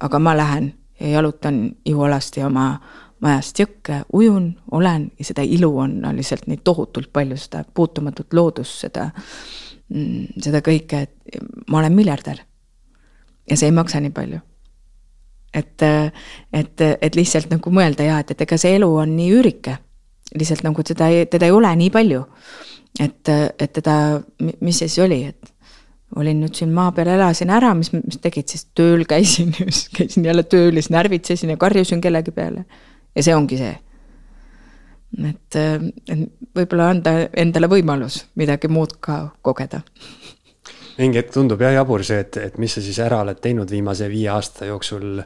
aga 0.00 0.18
ma 0.18 0.36
lähen 0.36 0.74
ja 1.00 1.08
jalutan 1.08 1.70
ihualasti 1.84 2.42
oma 2.42 2.80
majast 3.24 3.60
jõkke, 3.60 4.00
ujun, 4.12 4.48
olen 4.76 5.08
ja 5.18 5.28
seda 5.28 5.44
ilu 5.46 5.70
on, 5.80 5.96
on 6.06 6.16
lihtsalt 6.18 6.48
nii 6.50 6.60
tohutult 6.64 7.12
palju, 7.12 7.38
seda 7.40 7.64
puutumatut 7.64 8.36
loodust, 8.36 8.82
seda, 8.84 9.08
mm, 9.92 10.42
seda 10.44 10.60
kõike, 10.64 11.04
et 11.06 11.38
ma 11.70 11.80
olen 11.80 11.96
miljardär. 11.96 12.42
ja 13.50 13.56
see 13.60 13.68
ei 13.68 13.76
maksa 13.76 14.00
nii 14.00 14.12
palju. 14.16 14.40
et, 15.54 15.82
et, 16.52 16.80
et 17.00 17.16
lihtsalt 17.16 17.50
nagu 17.50 17.70
mõelda 17.70 18.02
ja 18.02 18.18
et, 18.20 18.30
et 18.30 18.40
ega 18.40 18.58
see 18.58 18.76
elu 18.76 18.90
on 18.94 19.16
nii 19.16 19.32
üürike. 19.38 19.78
lihtsalt 20.34 20.64
nagu 20.64 20.82
teda 20.82 21.08
ei, 21.08 21.26
teda 21.26 21.46
ei 21.46 21.52
ole 21.52 21.74
nii 21.76 21.90
palju. 21.90 22.24
et, 23.00 23.28
et 23.58 23.72
teda, 23.72 24.20
mis 24.60 24.78
see 24.78 24.88
siis 24.88 25.04
oli, 25.04 25.24
et 25.24 25.52
olin 26.16 26.44
nüüd 26.44 26.54
siin 26.54 26.70
maa 26.70 26.92
peal, 26.92 27.08
elasin 27.10 27.50
ära, 27.50 27.72
mis, 27.74 27.90
mis 27.92 28.20
tegid 28.22 28.52
siis, 28.52 28.68
tööl 28.76 29.06
käisin, 29.08 29.54
käisin 29.96 30.24
jälle 30.28 30.42
tööl 30.42 30.74
ja 30.74 30.82
siis 30.82 30.92
närvitsesin 30.92 31.54
ja 31.54 31.56
karjusin 31.56 32.04
kellegi 32.04 32.34
peale 32.34 32.66
ja 33.14 33.22
see 33.22 33.34
ongi 33.34 33.58
see. 33.60 33.74
et, 35.28 35.56
et 35.56 36.24
võib-olla 36.56 36.88
anda 36.90 37.12
endale 37.38 37.70
võimalus 37.70 38.24
midagi 38.40 38.68
muud 38.68 38.96
ka 39.00 39.18
kogeda. 39.42 39.82
mingi 40.98 41.20
hetk 41.20 41.34
tundub 41.34 41.60
jah 41.62 41.76
jabur 41.78 42.04
see, 42.06 42.22
et, 42.24 42.36
et 42.36 42.58
mis 42.58 42.74
sa 42.74 42.82
siis 42.82 42.98
ära 43.02 43.20
oled 43.22 43.38
teinud 43.42 43.70
viimase 43.70 44.08
viie 44.10 44.30
aasta 44.34 44.70
jooksul. 44.70 45.22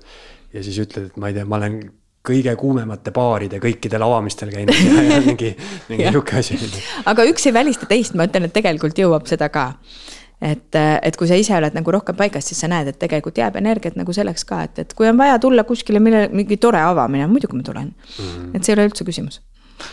ja 0.52 0.62
siis 0.64 0.78
ütled, 0.84 1.10
et 1.10 1.16
ma 1.16 1.32
ei 1.32 1.38
tea, 1.38 1.48
ma 1.48 1.56
olen 1.60 1.80
kõige 2.28 2.52
kuumemate 2.60 3.12
baaride 3.14 3.60
kõikidel 3.62 4.02
avamistel 4.04 4.50
käinud 4.52 4.76
ja, 4.76 5.02
ja 5.14 5.20
mingi, 5.24 5.54
mingi 5.88 6.08
sihuke 6.12 6.42
asi. 6.42 6.58
aga 7.08 7.24
üks 7.30 7.48
ei 7.48 7.56
välista 7.56 7.88
teist, 7.88 8.16
ma 8.18 8.28
ütlen, 8.28 8.48
et 8.48 8.56
tegelikult 8.56 8.98
jõuab 8.98 9.28
seda 9.30 9.48
ka 9.52 9.70
et, 10.40 10.78
et 10.78 11.16
kui 11.18 11.28
sa 11.30 11.38
ise 11.38 11.54
oled 11.56 11.74
nagu 11.74 11.94
rohkem 11.94 12.16
paigas, 12.18 12.46
siis 12.46 12.60
sa 12.62 12.70
näed, 12.70 12.92
et 12.92 12.98
tegelikult 13.00 13.38
jääb 13.40 13.58
energiat 13.58 13.98
nagu 13.98 14.14
selleks 14.14 14.46
ka, 14.48 14.62
et, 14.68 14.84
et 14.84 14.94
kui 14.98 15.08
on 15.10 15.18
vaja 15.18 15.38
tulla 15.42 15.64
kuskile, 15.66 16.02
mille, 16.02 16.28
mingi 16.34 16.60
tore 16.62 16.82
avamine, 16.84 17.26
muidugi 17.30 17.58
ma 17.58 17.66
tulen 17.66 17.90
mm. 17.90 18.24
-hmm. 18.24 18.54
et 18.54 18.64
see 18.64 18.74
ei 18.74 18.78
ole 18.78 18.88
üldse 18.90 19.06
küsimus 19.08 19.40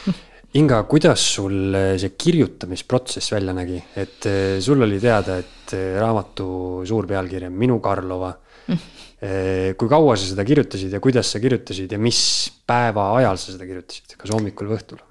Inga, 0.56 0.84
kuidas 0.88 1.20
sul 1.36 1.76
see 2.00 2.14
kirjutamisprotsess 2.16 3.34
välja 3.34 3.54
nägi, 3.54 3.82
et 3.96 4.26
eh, 4.26 4.60
sul 4.64 4.82
oli 4.82 5.02
teada, 5.04 5.36
et 5.42 5.74
raamatu 6.00 6.86
suur 6.88 7.08
pealkiri 7.08 7.50
on 7.50 7.58
Minu 7.60 7.80
Karlova 7.80 8.32
mm. 8.68 8.76
-hmm. 8.76 9.74
kui 9.76 9.90
kaua 9.90 10.16
sa 10.16 10.26
seda 10.26 10.46
kirjutasid 10.46 10.94
ja 10.94 11.00
kuidas 11.00 11.32
sa 11.32 11.40
kirjutasid 11.40 11.92
ja 11.92 12.00
mis 12.00 12.52
päeva 12.68 13.16
ajal 13.18 13.38
sa 13.38 13.52
seda 13.52 13.66
kirjutasid, 13.66 14.16
kas 14.18 14.32
hommikul 14.32 14.68
või 14.70 14.78
õhtul? 14.78 15.02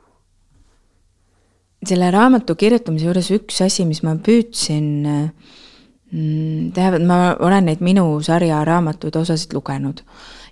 Selle 1.88 2.10
raamatu 2.14 2.56
kirjutamise 2.58 3.08
juures 3.08 3.30
üks 3.34 3.60
asi, 3.64 3.84
mis 3.88 4.02
ma 4.06 4.14
püüdsin 4.20 4.86
mm, 5.08 6.70
teha, 6.76 7.00
ma 7.06 7.18
olen 7.42 7.70
neid 7.70 7.82
minu 7.84 8.06
sarja 8.24 8.62
raamatuid 8.66 9.16
osasid 9.20 9.54
lugenud 9.56 10.04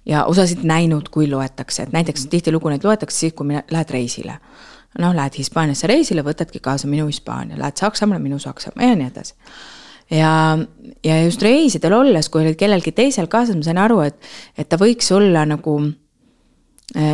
ja 0.09 0.24
osasid 0.30 0.64
näinud, 0.66 1.09
kui 1.14 1.28
loetakse, 1.30 1.87
et 1.87 1.95
näiteks 1.95 2.26
tihtilugu 2.30 2.72
neid 2.72 2.85
loetakse 2.87 3.26
siis, 3.26 3.37
kui 3.39 3.49
lähed 3.53 3.91
reisile. 3.95 4.39
noh, 5.01 5.14
lähed 5.16 5.39
Hispaaniasse 5.39 5.89
reisile, 5.89 6.20
võtadki 6.20 6.61
kaasa 6.61 6.89
minu 6.89 7.07
Hispaania, 7.07 7.57
lähed 7.57 7.80
Saksamaale, 7.80 8.20
minu 8.20 8.39
Saksamaa 8.39 8.91
ja 8.91 8.97
nii 8.99 9.07
edasi. 9.09 9.35
ja, 10.11 10.59
ja 11.05 11.22
just 11.24 11.43
reisidel 11.43 11.93
olles, 11.97 12.28
kui 12.28 12.43
olid 12.43 12.59
kellelgi 12.61 12.93
teisel 12.93 13.26
kaasas, 13.26 13.57
ma 13.57 13.62
sain 13.62 13.78
aru, 13.78 14.01
et, 14.05 14.18
et 14.59 14.68
ta 14.68 14.76
võiks 14.76 15.09
olla 15.14 15.47
nagu 15.49 15.78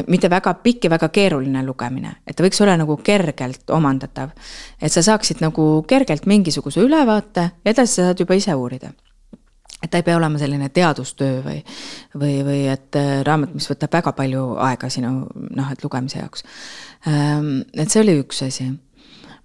mitte 0.07 0.31
väga 0.31 0.55
pikk 0.62 0.85
ja 0.85 0.91
väga 0.91 1.09
keeruline 1.14 1.62
lugemine, 1.62 2.16
et 2.26 2.37
ta 2.37 2.43
võiks 2.43 2.59
olla 2.64 2.76
nagu 2.81 2.97
kergelt 3.05 3.70
omandatav. 3.70 4.31
et 4.81 4.93
sa 4.93 5.03
saaksid 5.03 5.43
nagu 5.45 5.85
kergelt 5.89 6.26
mingisuguse 6.26 6.81
ülevaate 6.81 7.51
ja 7.64 7.70
edasi 7.70 7.95
sa 7.95 8.09
saad 8.09 8.20
juba 8.20 8.35
ise 8.35 8.55
uurida. 8.55 8.91
et 9.83 9.91
ta 9.91 9.99
ei 9.99 10.03
pea 10.03 10.16
olema 10.16 10.39
selline 10.39 10.68
teadustöö 10.68 11.43
või, 11.45 11.62
või, 12.14 12.43
või 12.45 12.66
et 12.72 12.97
äh, 12.97 13.22
raamat, 13.22 13.55
mis 13.55 13.70
võtab 13.70 13.93
väga 13.93 14.12
palju 14.12 14.57
aega 14.59 14.91
sinu 14.91 15.29
noh, 15.31 15.70
et 15.72 15.85
lugemise 15.85 16.18
jaoks. 16.18 16.45
Ähm, 17.07 17.61
et 17.72 17.91
see 17.91 18.03
oli 18.03 18.18
üks 18.18 18.43
asi. 18.43 18.72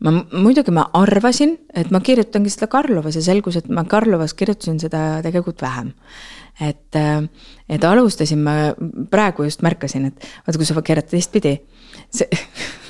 Ma 0.03 0.13
muidugi 0.43 0.73
ma 0.75 0.85
arvasin, 0.99 1.55
et 1.73 1.91
ma 1.93 2.01
kirjutangi 2.03 2.51
seda 2.51 2.67
Karlovas 2.71 3.17
ja 3.17 3.23
selgus, 3.25 3.57
et 3.59 3.69
ma 3.71 3.85
Karlovas 3.89 4.35
kirjutasin 4.37 4.81
seda 4.83 5.21
tegelikult 5.25 5.63
vähem. 5.63 5.93
et, 6.61 6.95
et 7.69 7.85
alustasin 7.89 8.43
ma, 8.43 8.53
praegu 9.09 9.47
just 9.47 9.63
märkasin, 9.65 10.11
et 10.11 10.27
vaata, 10.45 10.59
kui 10.59 10.67
sa 10.69 10.83
keerad 10.85 11.07
teistpidi, 11.09 11.55
see 12.13 12.27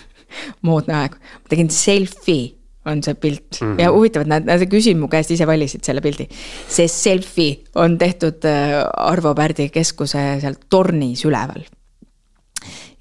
moodne 0.67 0.97
aeg, 0.99 1.15
ma 1.15 1.53
tegin 1.53 1.71
selfie 1.71 2.57
on 2.85 3.03
see 3.03 3.15
pilt 3.15 3.61
mm 3.61 3.67
-hmm. 3.67 3.81
ja 3.81 3.91
huvitav, 3.91 4.21
et 4.21 4.27
nad, 4.27 4.43
nad 4.43 4.65
küsisid 4.67 4.97
mu 4.99 5.07
käest, 5.07 5.31
ise 5.31 5.47
valisid 5.47 5.83
selle 5.83 6.01
pildi. 6.01 6.27
see 6.67 6.87
selfie 6.87 7.63
on 7.75 7.97
tehtud 7.97 8.45
äh, 8.45 8.83
Arvo 8.97 9.35
Pärdi 9.35 9.69
keskuse 9.69 10.39
seal 10.41 10.55
tornis 10.69 11.25
üleval. 11.25 11.63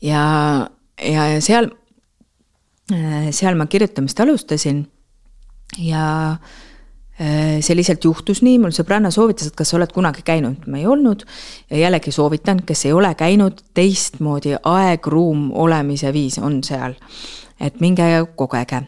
ja, 0.03 0.69
ja 1.03 1.41
seal, 1.41 1.65
äh, 1.65 1.82
seal 3.31 3.57
ma 3.57 3.67
kirjutamist 3.71 4.21
alustasin 4.21 4.83
ja 5.79 6.07
äh, 7.21 7.61
see 7.61 7.77
lihtsalt 7.77 8.05
juhtus 8.05 8.43
nii, 8.43 8.59
mul 8.63 8.75
sõbranna 8.75 9.13
soovitas, 9.15 9.49
et 9.49 9.57
kas 9.57 9.73
sa 9.73 9.79
oled 9.79 9.93
kunagi 9.95 10.25
käinud, 10.27 10.67
ma 10.67 10.81
ei 10.81 10.87
olnud. 10.87 11.25
ja 11.71 11.85
jällegi 11.85 12.13
soovitan, 12.13 12.65
kes 12.67 12.87
ei 12.87 12.93
ole 12.93 13.15
käinud, 13.15 13.63
teistmoodi 13.75 14.57
aeg-ruum 14.59 15.51
olemise 15.55 16.13
viis 16.13 16.39
on 16.39 16.63
seal. 16.65 16.99
et 17.61 17.81
minge 17.81 18.09
ja 18.09 18.25
kogege 18.27 18.83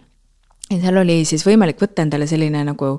ja 0.71 0.81
seal 0.81 0.97
oli 1.03 1.23
siis 1.29 1.45
võimalik 1.47 1.81
võtta 1.81 2.03
endale 2.03 2.27
selline 2.27 2.65
nagu 2.65 2.97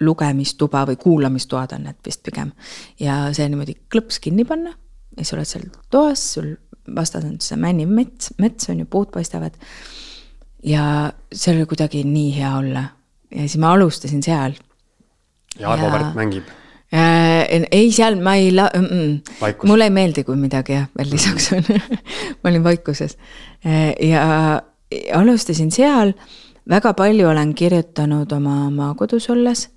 lugemistuba 0.00 0.84
või 0.90 0.98
kuulamistoad 1.00 1.72
on 1.72 1.86
need 1.88 2.00
vist 2.04 2.22
pigem. 2.22 2.52
ja 3.00 3.32
see 3.32 3.48
niimoodi 3.48 3.78
klõps 3.92 4.20
kinni 4.20 4.44
panna 4.44 4.74
ja 5.16 5.24
sa 5.24 5.36
oled 5.36 5.48
seal 5.48 5.68
toas, 5.90 6.22
sul 6.36 6.54
vastas 6.94 7.24
on 7.24 7.38
see 7.40 7.58
männiv 7.60 7.88
mets, 7.90 8.34
mets 8.38 8.68
on 8.70 8.82
ju, 8.82 8.86
puud 8.90 9.10
paistavad. 9.14 9.56
Ja 10.64 11.12
seal 11.32 11.56
oli 11.56 11.66
kuidagi 11.66 12.04
nii 12.04 12.30
hea 12.38 12.52
olla 12.56 12.84
ja 13.30 13.40
siis 13.40 13.58
ma 13.62 13.72
alustasin 13.72 14.22
seal. 14.22 14.54
ja 15.58 15.72
Arvo 15.72 15.90
Pärt 15.90 16.14
mängib 16.14 16.48
äh,? 16.92 17.66
ei, 17.70 17.92
seal 17.92 18.20
ma 18.22 18.34
ei 18.34 18.52
la- 18.54 18.70
mm, 18.74 18.86
-mm. 18.86 19.66
mulle 19.66 19.84
ei 19.84 19.90
meeldi, 19.90 20.24
kui 20.24 20.36
midagi 20.36 20.72
jah, 20.72 20.88
veel 20.98 21.10
lisaks 21.10 21.52
on 21.52 21.62
ma 22.42 22.50
olin 22.50 22.64
vaikuses 22.64 23.18
äh, 23.66 23.94
ja 24.00 24.62
alustasin 25.14 25.70
seal 25.70 26.12
väga 26.68 26.92
palju 26.94 27.28
olen 27.28 27.54
kirjutanud 27.54 28.32
oma 28.32 28.70
maakodus 28.70 29.30
olles, 29.30 29.68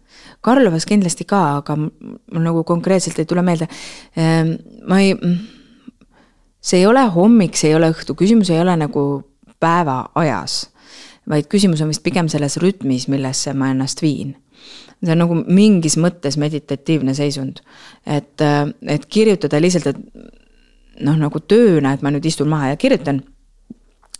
Karlovas 0.42 0.86
kindlasti 0.88 1.26
ka, 1.28 1.40
aga 1.60 1.76
mul 1.78 2.44
nagu 2.44 2.64
konkreetselt 2.64 3.20
ei 3.20 3.28
tule 3.28 3.44
meelde. 3.44 3.68
Ehm, 4.18 4.54
ma 4.88 5.02
ei, 5.04 5.16
see 6.64 6.80
ei 6.80 6.88
ole 6.88 7.04
hommik, 7.14 7.58
see 7.60 7.74
ei 7.74 7.76
ole 7.76 7.92
õhtu, 7.92 8.16
küsimus 8.20 8.52
ei 8.54 8.62
ole 8.62 8.76
nagu 8.80 9.04
päevaajas, 9.60 10.60
vaid 11.30 11.50
küsimus 11.52 11.82
on 11.84 11.92
vist 11.92 12.04
pigem 12.04 12.30
selles 12.32 12.58
rütmis, 12.62 13.08
millesse 13.12 13.54
ma 13.54 13.74
ennast 13.74 14.02
viin 14.06 14.36
see 15.00 15.14
on 15.14 15.22
nagu 15.22 15.36
mingis 15.48 15.96
mõttes 15.96 16.36
meditatiivne 16.36 17.14
seisund. 17.16 17.62
et, 18.06 18.42
et 18.84 19.06
kirjutada 19.06 19.62
lihtsalt, 19.62 19.88
et 19.88 21.04
noh, 21.06 21.16
nagu 21.16 21.40
tööna, 21.40 21.94
et 21.94 22.02
ma 22.04 22.12
nüüd 22.12 22.26
istun 22.28 22.50
maha 22.52 22.74
ja 22.74 22.80
kirjutan 22.80 23.22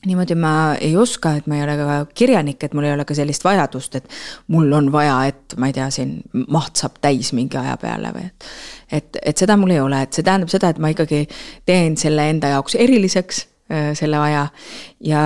niimoodi 0.06 0.36
ma 0.40 0.76
ei 0.80 0.94
oska, 0.98 1.34
et 1.36 1.48
ma 1.48 1.58
ei 1.58 1.64
ole 1.66 1.76
ka 1.76 1.96
kirjanik, 2.16 2.64
et 2.64 2.74
mul 2.74 2.88
ei 2.88 2.94
ole 2.96 3.04
ka 3.06 3.16
sellist 3.18 3.44
vajadust, 3.44 3.98
et 4.00 4.20
mul 4.48 4.72
on 4.74 4.88
vaja, 4.94 5.18
et 5.28 5.56
ma 5.60 5.68
ei 5.68 5.76
tea, 5.76 5.90
siin 5.92 6.14
maht 6.48 6.80
saab 6.80 7.02
täis 7.04 7.34
mingi 7.36 7.60
aja 7.60 7.76
peale 7.82 8.14
või 8.16 8.30
et. 8.30 8.48
et, 8.92 9.20
et 9.34 9.44
seda 9.44 9.58
mul 9.60 9.76
ei 9.76 9.82
ole, 9.84 10.00
et 10.06 10.16
see 10.16 10.24
tähendab 10.24 10.52
seda, 10.54 10.72
et 10.72 10.80
ma 10.80 10.94
ikkagi 10.94 11.26
teen 11.68 11.98
selle 12.00 12.30
enda 12.32 12.54
jaoks 12.56 12.80
eriliseks, 12.80 13.44
selle 13.70 14.18
aja 14.18 14.48
ja 15.06 15.24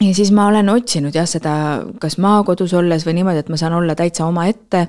ja 0.00 0.14
siis 0.14 0.32
ma 0.32 0.46
olen 0.50 0.68
otsinud 0.72 1.14
jah, 1.14 1.26
seda 1.28 1.54
kas 2.00 2.16
maakodus 2.18 2.74
olles 2.74 3.04
või 3.06 3.18
niimoodi, 3.20 3.44
et 3.44 3.50
ma 3.52 3.58
saan 3.60 3.76
olla 3.76 3.94
täitsa 3.98 4.26
omaette 4.26 4.88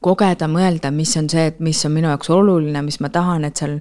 kogeda, 0.00 0.48
mõelda, 0.48 0.90
mis 0.94 1.12
on 1.20 1.28
see, 1.28 1.50
et 1.50 1.58
mis 1.60 1.80
on 1.84 1.92
minu 1.92 2.08
jaoks 2.08 2.30
oluline, 2.32 2.82
mis 2.86 3.00
ma 3.04 3.10
tahan, 3.12 3.44
et 3.44 3.60
seal 3.60 3.76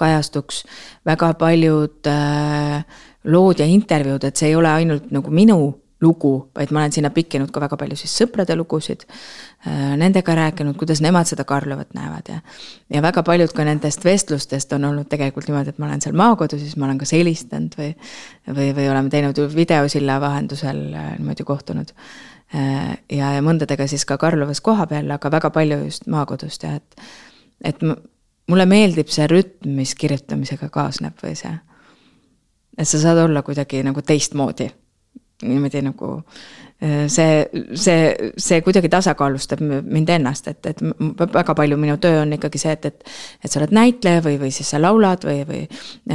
kajastuks. 0.00 0.64
väga 1.06 1.34
paljud 1.38 2.10
äh, 2.10 2.84
lood 3.30 3.62
ja 3.62 3.68
intervjuud, 3.70 4.24
et 4.24 4.36
see 4.36 4.50
ei 4.50 4.56
ole 4.58 4.68
ainult 4.68 5.10
nagu 5.14 5.30
minu 5.30 5.60
lugu, 6.00 6.50
vaid 6.56 6.72
ma 6.72 6.80
olen 6.80 6.94
sinna 6.96 7.10
pikkinud 7.12 7.50
ka 7.52 7.60
väga 7.60 7.76
palju 7.76 7.98
siis 8.00 8.14
sõprade 8.22 8.56
lugusid 8.56 9.06
äh,. 9.06 9.96
Nendega 10.00 10.34
rääkinud, 10.34 10.76
kuidas 10.80 11.02
nemad 11.04 11.28
seda 11.28 11.44
Karlovat 11.44 11.94
näevad 11.94 12.32
ja. 12.32 12.40
ja 12.90 13.02
väga 13.02 13.22
paljud 13.26 13.52
ka 13.52 13.64
nendest 13.68 14.04
vestlustest 14.04 14.72
on 14.72 14.84
olnud 14.88 15.08
tegelikult 15.12 15.48
niimoodi, 15.48 15.74
et 15.74 15.78
ma 15.78 15.90
olen 15.90 16.00
seal 16.00 16.16
maakodus, 16.16 16.62
siis 16.64 16.76
ma 16.80 16.88
olen 16.88 16.98
kas 16.98 17.12
helistanud 17.12 17.76
või. 17.78 17.94
või, 18.48 18.72
või 18.76 18.90
oleme 18.90 19.12
teinud 19.12 19.38
videosilla 19.54 20.20
vahendusel 20.20 20.84
äh, 20.94 21.16
niimoodi 21.18 21.44
kohtunud 21.44 21.92
Äh, 22.54 22.96
ja, 23.14 23.28
ja 23.36 23.42
mõndadega 23.46 23.86
siis 23.86 24.02
ka 24.08 24.16
Karlovas 24.18 24.58
kohapeal, 24.64 25.10
aga 25.14 25.30
väga 25.30 25.52
palju 25.54 25.84
just 25.84 26.08
maakodust 26.10 26.64
ja 26.66 26.72
et, 26.80 27.04
et 27.62 27.84
mulle 28.50 28.66
meeldib 28.66 29.10
see 29.12 29.28
rütm, 29.30 29.76
mis 29.78 29.92
kirjutamisega 29.94 30.66
kaasneb 30.74 31.22
või 31.22 31.36
see, 31.38 31.52
et 32.74 32.90
sa 32.90 32.98
saad 32.98 33.22
olla 33.22 33.44
kuidagi 33.46 33.84
nagu 33.86 34.02
teistmoodi, 34.02 34.66
niimoodi 35.42 35.80
nagu 35.84 36.10
see, 37.06 37.44
see, 37.74 38.32
see 38.40 38.60
kuidagi 38.64 38.88
tasakaalustab 38.88 39.60
mind 39.60 40.08
ennast, 40.14 40.48
et, 40.48 40.66
et 40.70 40.80
väga 41.34 41.54
palju 41.56 41.76
minu 41.80 41.98
töö 42.00 42.22
on 42.22 42.32
ikkagi 42.32 42.60
see, 42.62 42.72
et, 42.72 42.88
et. 42.88 43.10
et 43.44 43.52
sa 43.52 43.60
oled 43.60 43.74
näitleja 43.76 44.22
või, 44.24 44.38
või 44.40 44.52
siis 44.54 44.70
sa 44.72 44.80
laulad 44.80 45.26
või, 45.28 45.42
või 45.48 45.60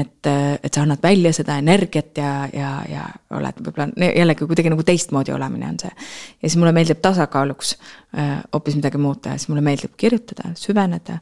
et, 0.01 0.29
et 0.29 0.71
sa 0.71 0.81
annad 0.81 1.03
välja 1.03 1.33
seda 1.37 1.59
energiat 1.61 2.17
ja, 2.17 2.31
ja, 2.53 2.71
ja 2.89 3.05
oled 3.37 3.61
võib-olla 3.61 4.09
jällegi 4.09 4.49
kuidagi 4.49 4.73
nagu 4.73 4.85
teistmoodi 4.87 5.35
olemine 5.35 5.69
on 5.69 5.79
see. 5.85 5.93
ja 5.93 6.49
siis 6.49 6.57
mulle 6.61 6.73
meeldib 6.75 7.01
tasakaaluks 7.05 7.75
hoopis 8.53 8.79
midagi 8.79 9.01
muuta 9.01 9.35
ja 9.35 9.41
siis 9.41 9.51
mulle 9.53 9.65
meeldib 9.65 9.93
kirjutada, 9.97 10.55
süveneda, 10.57 11.19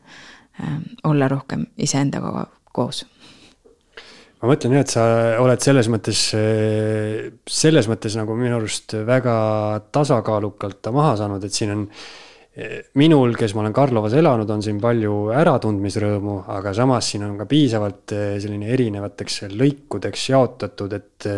olla 1.10 1.28
rohkem 1.28 1.66
iseendaga 1.84 2.48
koos 2.72 3.04
ma 4.44 4.52
mõtlen 4.52 4.76
jah, 4.76 4.84
et 4.84 4.92
sa 4.92 5.04
oled 5.40 5.64
selles 5.64 5.88
mõttes, 5.88 6.20
selles 7.48 7.88
mõttes 7.88 8.18
nagu 8.20 8.36
minu 8.36 8.58
arust 8.58 8.98
väga 9.08 9.36
tasakaalukalt 9.96 10.82
ta 10.84 10.92
maha 10.92 11.16
saanud, 11.22 11.48
et 11.48 11.56
siin 11.56 11.72
on. 11.78 11.88
minul, 13.00 13.32
kes 13.34 13.56
ma 13.56 13.64
olen 13.64 13.74
Karlovas 13.74 14.14
elanud, 14.14 14.50
on 14.54 14.62
siin 14.62 14.78
palju 14.82 15.32
äratundmisrõõmu, 15.34 16.36
aga 16.54 16.74
samas 16.78 17.08
siin 17.10 17.24
on 17.26 17.38
ka 17.40 17.48
piisavalt 17.50 18.14
selline 18.44 18.68
erinevateks 18.76 19.48
lõikudeks 19.56 20.28
jaotatud, 20.30 20.94
et. 20.94 21.30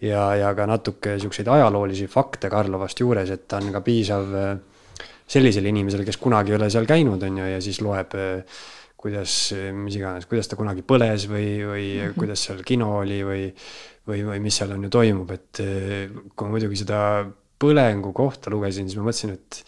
ja, 0.00 0.22
ja 0.38 0.54
ka 0.54 0.64
natuke 0.70 1.18
siukseid 1.18 1.50
ajaloolisi 1.52 2.06
fakte 2.06 2.48
Karlovast 2.48 3.02
juures, 3.02 3.34
et 3.34 3.48
ta 3.50 3.58
on 3.58 3.74
ka 3.74 3.82
piisav 3.82 4.32
sellisele 5.28 5.68
inimesele, 5.68 6.06
kes 6.06 6.16
kunagi 6.16 6.54
ei 6.54 6.56
ole 6.62 6.70
seal 6.70 6.86
käinud, 6.88 7.22
on 7.22 7.42
ju, 7.42 7.52
ja 7.52 7.60
siis 7.60 7.82
loeb 7.84 8.14
kuidas, 8.98 9.34
mis 9.78 9.98
iganes, 9.98 10.26
kuidas 10.26 10.50
ta 10.50 10.58
kunagi 10.58 10.82
põles 10.82 11.28
või, 11.30 11.50
või 11.62 11.84
mm 11.86 12.00
-hmm. 12.00 12.16
kuidas 12.18 12.48
seal 12.48 12.64
kino 12.66 12.90
oli 12.98 13.20
või, 13.26 13.44
või, 14.08 14.24
või 14.26 14.40
mis 14.42 14.58
seal 14.58 14.74
on 14.74 14.88
ju 14.88 14.90
toimub, 14.90 15.30
et 15.30 15.62
kui 15.62 16.46
ma 16.46 16.50
muidugi 16.56 16.80
seda 16.82 16.98
põlengu 17.58 18.12
kohta 18.14 18.50
lugesin, 18.50 18.88
siis 18.88 18.98
ma 18.98 19.06
mõtlesin, 19.06 19.36
et 19.38 19.62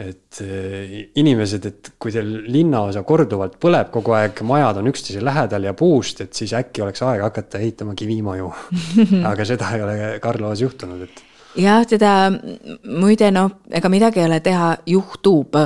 et 0.00 0.38
eh, 0.44 0.92
inimesed, 1.18 1.64
et 1.66 1.88
kui 2.00 2.12
teil 2.14 2.28
linnaosa 2.50 3.02
korduvalt 3.06 3.56
põleb 3.60 3.90
kogu 3.92 4.14
aeg, 4.14 4.38
majad 4.46 4.78
on 4.78 4.90
üksteise 4.90 5.22
lähedal 5.24 5.66
ja 5.66 5.74
puust, 5.76 6.22
et 6.22 6.36
siis 6.36 6.54
äkki 6.56 6.84
oleks 6.84 7.02
aeg 7.02 7.24
hakata 7.26 7.58
ehitama 7.58 7.96
kivimaju 7.98 8.52
aga 9.32 9.48
seda 9.48 9.72
ei 9.74 9.84
ole 9.84 9.96
Karlovas 10.22 10.62
juhtunud, 10.62 11.02
et. 11.08 11.24
jah, 11.58 11.82
teda 11.90 12.14
muide 12.30 13.32
noh, 13.34 13.58
ega 13.66 13.90
midagi 13.92 14.22
ei 14.22 14.28
ole 14.30 14.40
teha, 14.46 14.72
juhtub 14.94 15.58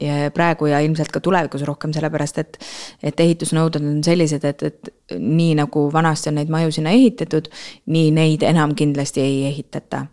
ja 0.00 0.30
praegu 0.34 0.66
ja 0.70 0.80
ilmselt 0.80 1.12
ka 1.12 1.20
tulevikus 1.20 1.64
rohkem, 1.68 1.92
sellepärast 1.92 2.38
et, 2.40 2.58
et 3.02 3.20
ehitusnõuded 3.20 3.84
on 3.84 4.00
sellised, 4.04 4.44
et, 4.48 4.62
et 4.62 4.92
nii 5.18 5.58
nagu 5.60 5.86
vanasti 5.92 6.32
on 6.32 6.40
neid 6.40 6.50
maju 6.52 6.72
sinna 6.72 6.94
ehitatud, 6.96 7.50
nii 7.92 8.10
neid 8.16 8.46
enam 8.48 8.74
kindlasti 8.78 9.20
ei 9.20 9.44
ehitata 9.50 10.06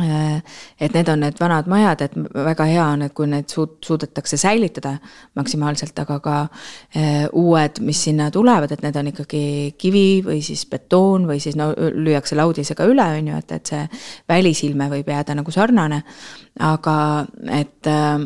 äh, 0.00 0.42
et 0.80 0.92
need 0.92 1.08
on 1.08 1.24
need 1.24 1.40
vanad 1.40 1.68
majad, 1.70 2.04
et 2.04 2.16
väga 2.16 2.66
hea 2.68 2.84
on, 2.84 3.06
et 3.06 3.14
kui 3.16 3.28
need 3.30 3.48
suud-, 3.52 3.78
suudetakse 3.84 4.36
säilitada 4.40 4.94
maksimaalselt, 5.38 5.96
aga 6.04 6.18
ka 6.24 6.36
äh, 6.44 7.24
uued, 7.32 7.80
mis 7.84 8.04
sinna 8.08 8.30
tulevad, 8.34 8.72
et 8.72 8.84
need 8.84 9.00
on 9.00 9.08
ikkagi 9.12 9.44
kivi 9.80 10.06
või 10.26 10.42
siis 10.44 10.66
betoon 10.68 11.24
või 11.30 11.40
siis 11.44 11.56
no 11.60 11.70
lüüakse 11.72 12.36
laudisega 12.36 12.88
üle, 12.90 13.08
on 13.22 13.32
ju, 13.32 13.40
et, 13.40 13.56
et 13.56 13.74
see 13.74 13.88
välisilme 14.28 14.92
võib 14.92 15.08
jääda 15.08 15.40
nagu 15.40 15.54
sarnane. 15.54 16.02
aga 16.60 16.94
et 17.48 17.88
äh, 17.88 18.20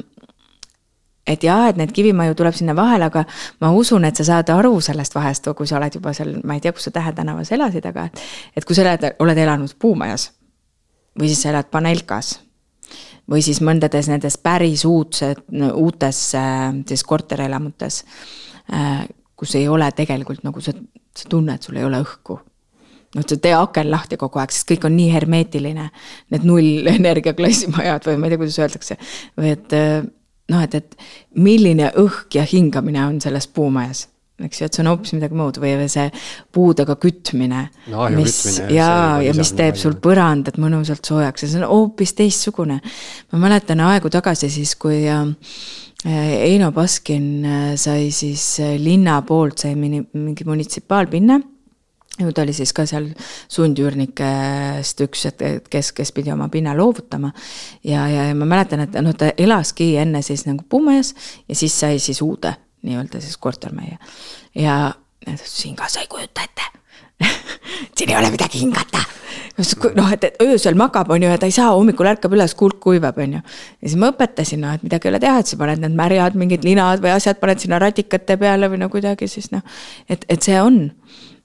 et 1.26 1.42
jaa, 1.42 1.68
et 1.68 1.76
neid 1.80 1.92
kivimaju 1.92 2.34
tuleb 2.38 2.54
sinna 2.54 2.76
vahele, 2.76 3.10
aga 3.10 3.24
ma 3.60 3.72
usun, 3.74 4.06
et 4.06 4.16
sa 4.16 4.24
saad 4.24 4.50
aru 4.54 4.78
sellest 4.84 5.14
vahest, 5.14 5.50
kui 5.58 5.66
sa 5.66 5.80
oled 5.80 5.98
juba 5.98 6.14
seal, 6.16 6.36
ma 6.46 6.56
ei 6.56 6.62
tea, 6.64 6.72
kus 6.76 6.88
sa 6.88 6.94
Tähe 6.96 7.12
tänavas 7.12 7.52
elasid, 7.52 7.86
aga 7.86 8.06
et. 8.08 8.24
et 8.56 8.64
kui 8.64 8.76
sa 8.76 8.86
oled, 8.86 9.08
oled 9.24 9.44
elanud 9.44 9.74
puumajas 9.82 10.30
või 11.18 11.30
siis 11.32 11.42
sa 11.42 11.52
elad 11.52 11.70
Panelkas 11.72 12.36
või 13.30 13.42
siis 13.42 13.60
mõndades 13.64 14.08
nendes 14.10 14.38
päris 14.38 14.84
uudsed, 14.86 15.42
uutes 15.74 16.20
siis 16.88 17.04
korterelamutes, 17.04 18.02
kus 19.36 19.54
ei 19.58 19.68
ole 19.68 19.88
tegelikult 19.96 20.44
nagu 20.46 20.62
sa, 20.62 20.74
sa 21.16 21.30
tunned, 21.30 21.62
sul 21.62 21.80
ei 21.80 21.86
ole 21.86 22.00
õhku. 22.04 22.38
noh, 23.16 23.24
tee 23.24 23.54
aken 23.54 23.90
lahti 23.90 24.18
kogu 24.20 24.38
aeg, 24.38 24.52
sest 24.52 24.68
kõik 24.68 24.84
on 24.86 24.96
nii 24.96 25.08
hermeetiline. 25.14 25.88
Need 26.30 26.44
nullenergia 26.44 27.32
klassimajad 27.38 28.06
või 28.06 28.20
ma 28.20 28.28
ei 28.28 28.34
tea, 28.34 28.40
kuidas 28.42 28.58
öeldakse, 28.60 28.98
või 29.38 29.52
et 29.54 29.76
noh, 30.52 30.62
et, 30.62 30.74
et 30.74 30.98
milline 31.34 31.92
õhk 32.02 32.38
ja 32.38 32.44
hingamine 32.46 33.06
on 33.06 33.20
selles 33.24 33.48
puumajas 33.48 34.06
eks 34.44 34.60
ju, 34.60 34.66
et 34.68 34.76
see 34.76 34.82
on 34.84 34.90
hoopis 34.90 35.14
midagi 35.16 35.36
muud 35.38 35.58
või 35.62 35.86
see 35.88 36.10
puudega 36.52 36.98
kütmine 37.00 37.62
no,. 37.92 38.04
mis 38.12 38.36
ja, 38.72 39.16
ja 39.24 39.32
mis 39.36 39.52
teeb 39.56 39.78
sul 39.80 39.96
põrandad 40.02 40.58
mõnusalt 40.60 41.08
soojaks 41.08 41.46
ja 41.46 41.48
see 41.48 41.62
on 41.62 41.68
hoopis 41.70 42.12
teistsugune. 42.18 42.76
ma 43.32 43.40
mäletan 43.40 43.80
aegu 43.86 44.12
tagasi 44.12 44.50
siis, 44.52 44.74
kui 44.80 45.06
äh, 45.08 45.24
Eino 46.04 46.68
Baskin 46.76 47.28
äh, 47.48 47.68
sai 47.80 48.10
siis 48.12 48.44
äh, 48.60 48.76
linna 48.80 49.22
poolt 49.26 49.64
sai 49.64 49.72
mingi 49.78 50.44
munitsipaalpinna 50.44 51.40
ju 52.20 52.32
ta 52.32 52.42
oli 52.42 52.54
siis 52.56 52.72
ka 52.76 52.86
seal 52.88 53.08
sundüürnikest 53.52 55.02
üks, 55.06 55.26
et 55.30 55.70
kes, 55.70 55.92
kes 55.96 56.12
pidi 56.16 56.32
oma 56.32 56.48
pinna 56.52 56.76
loovutama. 56.76 57.32
ja, 57.84 58.08
ja, 58.08 58.28
ja 58.30 58.34
ma 58.34 58.48
mäletan, 58.48 58.86
et 58.86 58.96
noh, 59.02 59.14
ta 59.14 59.32
elaski 59.36 59.94
enne 60.00 60.22
siis 60.22 60.46
nagu 60.46 60.64
Puumajas 60.68 61.14
ja 61.48 61.54
siis 61.54 61.80
sai 61.80 61.98
siis 61.98 62.22
uude 62.22 62.54
nii-öelda 62.86 63.20
siis 63.20 63.36
kortermajja. 63.36 63.98
ja 64.54 64.94
siin 65.42 65.76
ka 65.76 65.88
sa 65.88 66.00
ei 66.00 66.10
kujuta 66.10 66.44
ette 66.44 66.62
siin 67.96 68.10
ei 68.10 68.16
ole 68.16 68.30
midagi 68.30 68.60
hingata. 68.60 69.00
noh, 69.94 70.10
et, 70.12 70.24
et 70.24 70.42
öösel 70.44 70.76
magab, 70.76 71.10
on 71.10 71.22
ju, 71.22 71.28
ja 71.32 71.38
ta 71.40 71.48
ei 71.48 71.54
saa, 71.54 71.70
hommikul 71.72 72.08
ärkab 72.10 72.34
üles, 72.36 72.52
kulg 72.54 72.76
kuivab, 72.82 73.16
on 73.24 73.38
ju. 73.38 73.40
ja 73.80 73.88
siis 73.88 73.96
ma 74.00 74.10
õpetasin, 74.12 74.60
noh, 74.60 74.74
et 74.76 74.84
midagi 74.84 75.08
ei 75.08 75.14
ole 75.14 75.20
teha, 75.22 75.38
et 75.40 75.48
sa 75.48 75.56
paned 75.60 75.80
need 75.80 75.96
märjad, 75.96 76.36
mingid 76.36 76.66
linad 76.66 77.00
või 77.04 77.14
asjad, 77.14 77.40
paned 77.40 77.62
sinna 77.62 77.80
ratikate 77.80 78.36
peale 78.40 78.68
või 78.72 78.82
no 78.82 78.90
kuidagi 78.92 79.28
siis 79.32 79.48
noh, 79.54 79.64
et, 80.12 80.28
et 80.28 80.44
see 80.44 80.60
on 80.60 80.82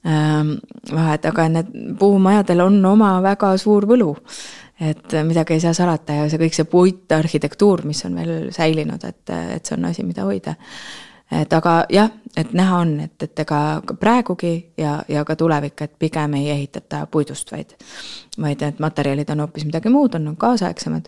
vahet, 0.04 1.26
aga 1.26 1.46
need 1.50 1.70
puumajadel 2.00 2.66
on 2.66 2.80
oma 2.86 3.12
väga 3.22 3.54
suur 3.62 3.86
võlu. 3.90 4.16
Et 4.82 5.14
midagi 5.28 5.54
ei 5.54 5.62
saa 5.62 5.76
salata 5.78 6.16
ja 6.24 6.30
see 6.30 6.42
kõik 6.42 6.58
see 6.58 6.66
puitarhitektuur, 6.66 7.84
mis 7.86 8.02
on 8.08 8.18
veel 8.18 8.50
säilinud, 8.54 9.04
et, 9.06 9.30
et 9.30 9.66
see 9.66 9.78
on 9.78 9.86
asi, 9.92 10.06
mida 10.08 10.26
hoida. 10.26 10.56
Et 11.32 11.54
aga 11.54 11.76
jah, 11.94 12.10
et 12.36 12.50
näha 12.58 12.80
on, 12.82 12.96
et, 13.06 13.14
et 13.24 13.40
ega 13.40 13.60
praegugi 14.00 14.74
ja, 14.82 14.98
ja 15.08 15.22
ka 15.24 15.38
tulevik, 15.40 15.86
et 15.86 15.94
pigem 16.02 16.34
ei 16.42 16.50
ehitata 16.52 17.06
puidust, 17.12 17.54
vaid, 17.54 17.78
vaid 18.42 18.66
need 18.66 18.82
materjalid 18.84 19.32
on 19.32 19.46
hoopis 19.46 19.70
midagi 19.70 19.94
muud, 19.94 20.18
on 20.18 20.36
kaasaegsemad. 20.36 21.08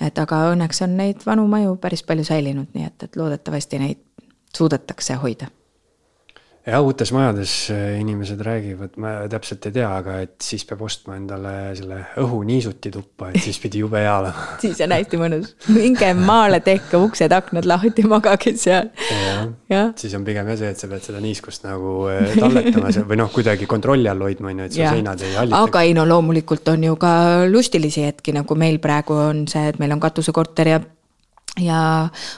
et 0.00 0.18
aga 0.18 0.42
õnneks 0.54 0.82
on 0.88 0.96
neid 0.96 1.22
vanu 1.26 1.46
maju 1.46 1.76
päris 1.76 2.02
palju 2.02 2.24
säilinud, 2.24 2.72
nii 2.74 2.88
et, 2.88 3.02
et 3.04 3.16
loodetavasti 3.20 3.78
neid 3.84 4.04
suudetakse 4.56 5.20
hoida 5.22 5.52
jah, 6.66 6.82
uutes 6.84 7.12
majades 7.12 7.52
äh, 7.72 8.00
inimesed 8.00 8.40
räägivad, 8.44 8.96
ma 9.00 9.12
täpselt 9.30 9.64
ei 9.68 9.74
tea, 9.78 9.88
aga 9.88 10.18
et 10.24 10.34
siis 10.44 10.64
peab 10.68 10.82
ostma 10.84 11.16
endale 11.16 11.54
selle 11.78 12.00
õhuniisuti 12.20 12.92
tuppa, 12.92 13.30
et 13.30 13.40
siis 13.44 13.56
pidi 13.62 13.80
jube 13.80 14.02
hea 14.02 14.12
olema. 14.20 14.44
Siis 14.62 14.80
on 14.84 14.92
hästi 14.92 15.20
mõnus, 15.20 15.54
minge 15.72 16.10
maale, 16.18 16.60
tehke 16.64 17.00
uksed-aknad 17.00 17.68
lahti, 17.68 18.04
magage 18.08 18.52
seal. 18.60 18.90
jah, 19.70 19.90
siis 19.98 20.14
on 20.18 20.26
pigem 20.26 20.50
jah 20.52 20.60
see, 20.60 20.72
et 20.74 20.82
sa 20.82 20.90
pead 20.90 21.06
seda 21.06 21.22
niiskust 21.24 21.64
nagu 21.64 21.94
äh, 22.12 22.36
talletama 22.36 22.92
või 23.08 23.20
noh, 23.22 23.32
kuidagi 23.32 23.68
kontrolli 23.70 24.10
all 24.12 24.28
hoidma, 24.28 24.52
on 24.52 24.64
ju, 24.64 24.68
et 24.68 24.76
su 24.76 24.84
seinad 24.84 25.24
ei 25.24 25.34
hallitaks. 25.38 25.70
aga 25.70 25.84
ei 25.88 25.96
no 25.96 26.04
loomulikult 26.08 26.68
on 26.74 26.84
ju 26.90 27.00
ka 27.00 27.14
lustilisi 27.48 28.04
hetki, 28.08 28.36
nagu 28.36 28.58
meil 28.58 28.80
praegu 28.82 29.16
on 29.30 29.46
see, 29.50 29.64
et 29.72 29.80
meil 29.80 29.96
on 29.96 30.02
katusekorter 30.02 30.74
ja 30.74 30.80
ja 31.60 31.80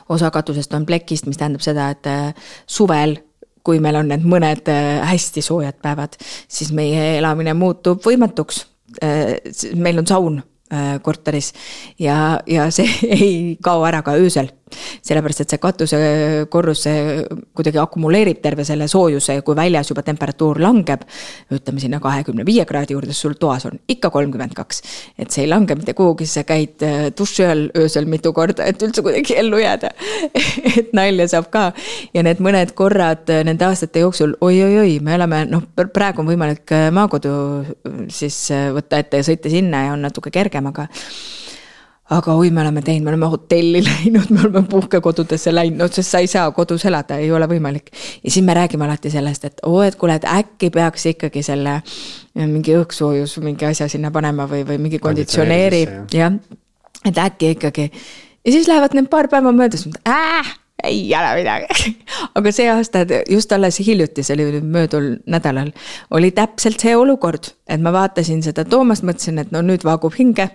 osa 0.09 0.31
katusest 0.33 0.73
on 0.75 0.87
plekist, 0.89 1.27
mis 1.29 1.37
tähendab 1.39 1.62
seda, 1.64 1.91
et 1.93 2.09
äh, 2.09 2.49
suvel 2.70 3.18
kui 3.65 3.81
meil 3.83 3.99
on 4.01 4.11
need 4.13 4.25
mõned 4.29 4.69
äh, 4.73 5.03
hästi 5.13 5.45
soojad 5.45 5.79
päevad, 5.83 6.17
siis 6.49 6.73
meie 6.77 7.17
elamine 7.19 7.55
muutub 7.59 8.03
võimatuks. 8.07 8.65
Äh, 9.03 9.39
meil 9.79 10.03
on 10.03 10.09
saun 10.09 10.41
äh, 10.41 10.97
korteris 11.03 11.53
ja, 12.03 12.41
ja 12.47 12.69
see 12.75 12.89
ei 13.19 13.31
kao 13.63 13.87
ära 13.89 14.03
ka 14.07 14.19
öösel 14.21 14.51
sellepärast, 15.03 15.45
et 15.45 15.55
see 15.55 15.62
katusekorrus, 15.62 16.85
kuidagi 17.57 17.81
akumuleerib 17.83 18.43
terve 18.43 18.64
selle 18.66 18.89
soojuse 18.91 19.39
ja 19.39 19.45
kui 19.47 19.57
väljas 19.59 19.91
juba 19.93 20.05
temperatuur 20.07 20.61
langeb, 20.62 21.05
ütleme 21.53 21.83
sinna 21.83 22.01
kahekümne 22.03 22.47
viie 22.47 22.64
kraadi 22.68 22.97
juurde, 22.97 23.14
sul 23.16 23.37
toas 23.41 23.66
on 23.68 23.79
ikka 23.89 24.11
kolmkümmend 24.14 24.55
kaks. 24.57 24.83
et 25.18 25.31
see 25.31 25.45
ei 25.45 25.51
lange 25.51 25.75
mitte 25.79 25.95
kuhugi, 25.99 26.27
sa 26.27 26.45
käid 26.49 26.83
äh, 26.87 27.11
duši 27.18 27.47
all 27.47 27.68
öösel 27.79 28.09
mitu 28.11 28.33
korda, 28.37 28.66
et 28.68 28.83
üldse 28.83 29.05
kuidagi 29.05 29.37
ellu 29.39 29.61
jääda 29.62 29.93
et 30.79 30.93
nalja 30.97 31.29
saab 31.35 31.51
ka. 31.53 31.64
ja 32.14 32.25
need 32.27 32.43
mõned 32.45 32.75
korrad 32.79 33.31
äh, 33.33 33.45
nende 33.49 33.66
aastate 33.68 34.05
jooksul 34.05 34.37
oi-oi-oi, 34.41 34.99
me 35.05 35.16
oleme 35.18 35.45
noh, 35.51 35.66
praegu 35.83 36.25
on 36.25 36.33
võimalik 36.33 36.75
äh, 36.75 36.89
maakodu 36.95 37.33
siis 38.12 38.39
võtta 38.75 39.03
ette 39.03 39.20
ja 39.20 39.27
sõita 39.27 39.53
sinna 39.53 39.87
ja 39.87 39.95
on 39.97 40.05
natuke 40.07 40.33
kergem, 40.35 40.68
aga 40.73 40.89
aga 42.11 42.34
oi, 42.34 42.50
me 42.50 42.61
oleme 42.61 42.82
teinud, 42.82 43.05
me 43.05 43.12
oleme 43.12 43.28
hotelli 43.32 43.82
läinud, 43.88 44.30
me 44.30 44.40
oleme 44.40 44.62
puhkekodudesse 44.68 45.55
läinud, 45.55 45.92
sest 45.94 46.14
sa 46.14 46.22
ei 46.22 46.30
saa 46.30 46.50
kodus 46.57 46.84
elada, 46.88 47.18
ei 47.22 47.30
ole 47.32 47.46
võimalik. 47.50 47.92
ja 48.22 48.30
siis 48.30 48.44
me 48.44 48.55
räägime 48.59 48.84
alati 48.84 49.11
sellest, 49.11 49.44
et 49.44 49.62
oo, 49.66 49.82
et 49.86 49.96
kuule, 50.00 50.16
et 50.18 50.26
äkki 50.28 50.70
peaks 50.74 51.07
ikkagi 51.14 51.42
selle 51.46 51.80
mingi 52.34 52.76
õhksoojus 52.78 53.38
mingi 53.44 53.68
asja 53.68 53.88
sinna 53.88 54.11
panema 54.11 54.48
või, 54.50 54.64
või 54.68 54.80
mingi 54.88 54.98
konditsioneeri, 55.03 55.84
jah. 56.12 56.40
et 57.05 57.22
äkki 57.26 57.55
ikkagi. 57.57 57.90
ja 58.44 58.53
siis 58.53 58.68
lähevad 58.68 58.98
need 58.98 59.11
paar 59.12 59.30
päeva 59.32 59.55
mööda, 59.55 59.80
siis 59.80 59.94
äh 60.09 60.59
ei 60.83 61.14
ole 61.16 61.35
midagi. 61.39 61.93
aga 62.39 62.53
see 62.55 62.70
aasta, 62.70 63.05
just 63.30 63.53
alles 63.53 63.78
hiljuti, 63.83 64.24
see 64.26 64.37
oli 64.37 64.61
möödunud 64.61 65.22
nädalal, 65.30 65.70
oli 66.11 66.33
täpselt 66.35 66.83
see 66.83 66.97
olukord, 66.97 67.53
et 67.68 67.83
ma 67.83 67.93
vaatasin 67.95 68.43
seda 68.45 68.64
Toomast, 68.68 69.07
mõtlesin, 69.07 69.41
et 69.43 69.53
no 69.55 69.62
nüüd 69.64 69.87
vaagub 69.87 70.14
hinge. 70.18 70.49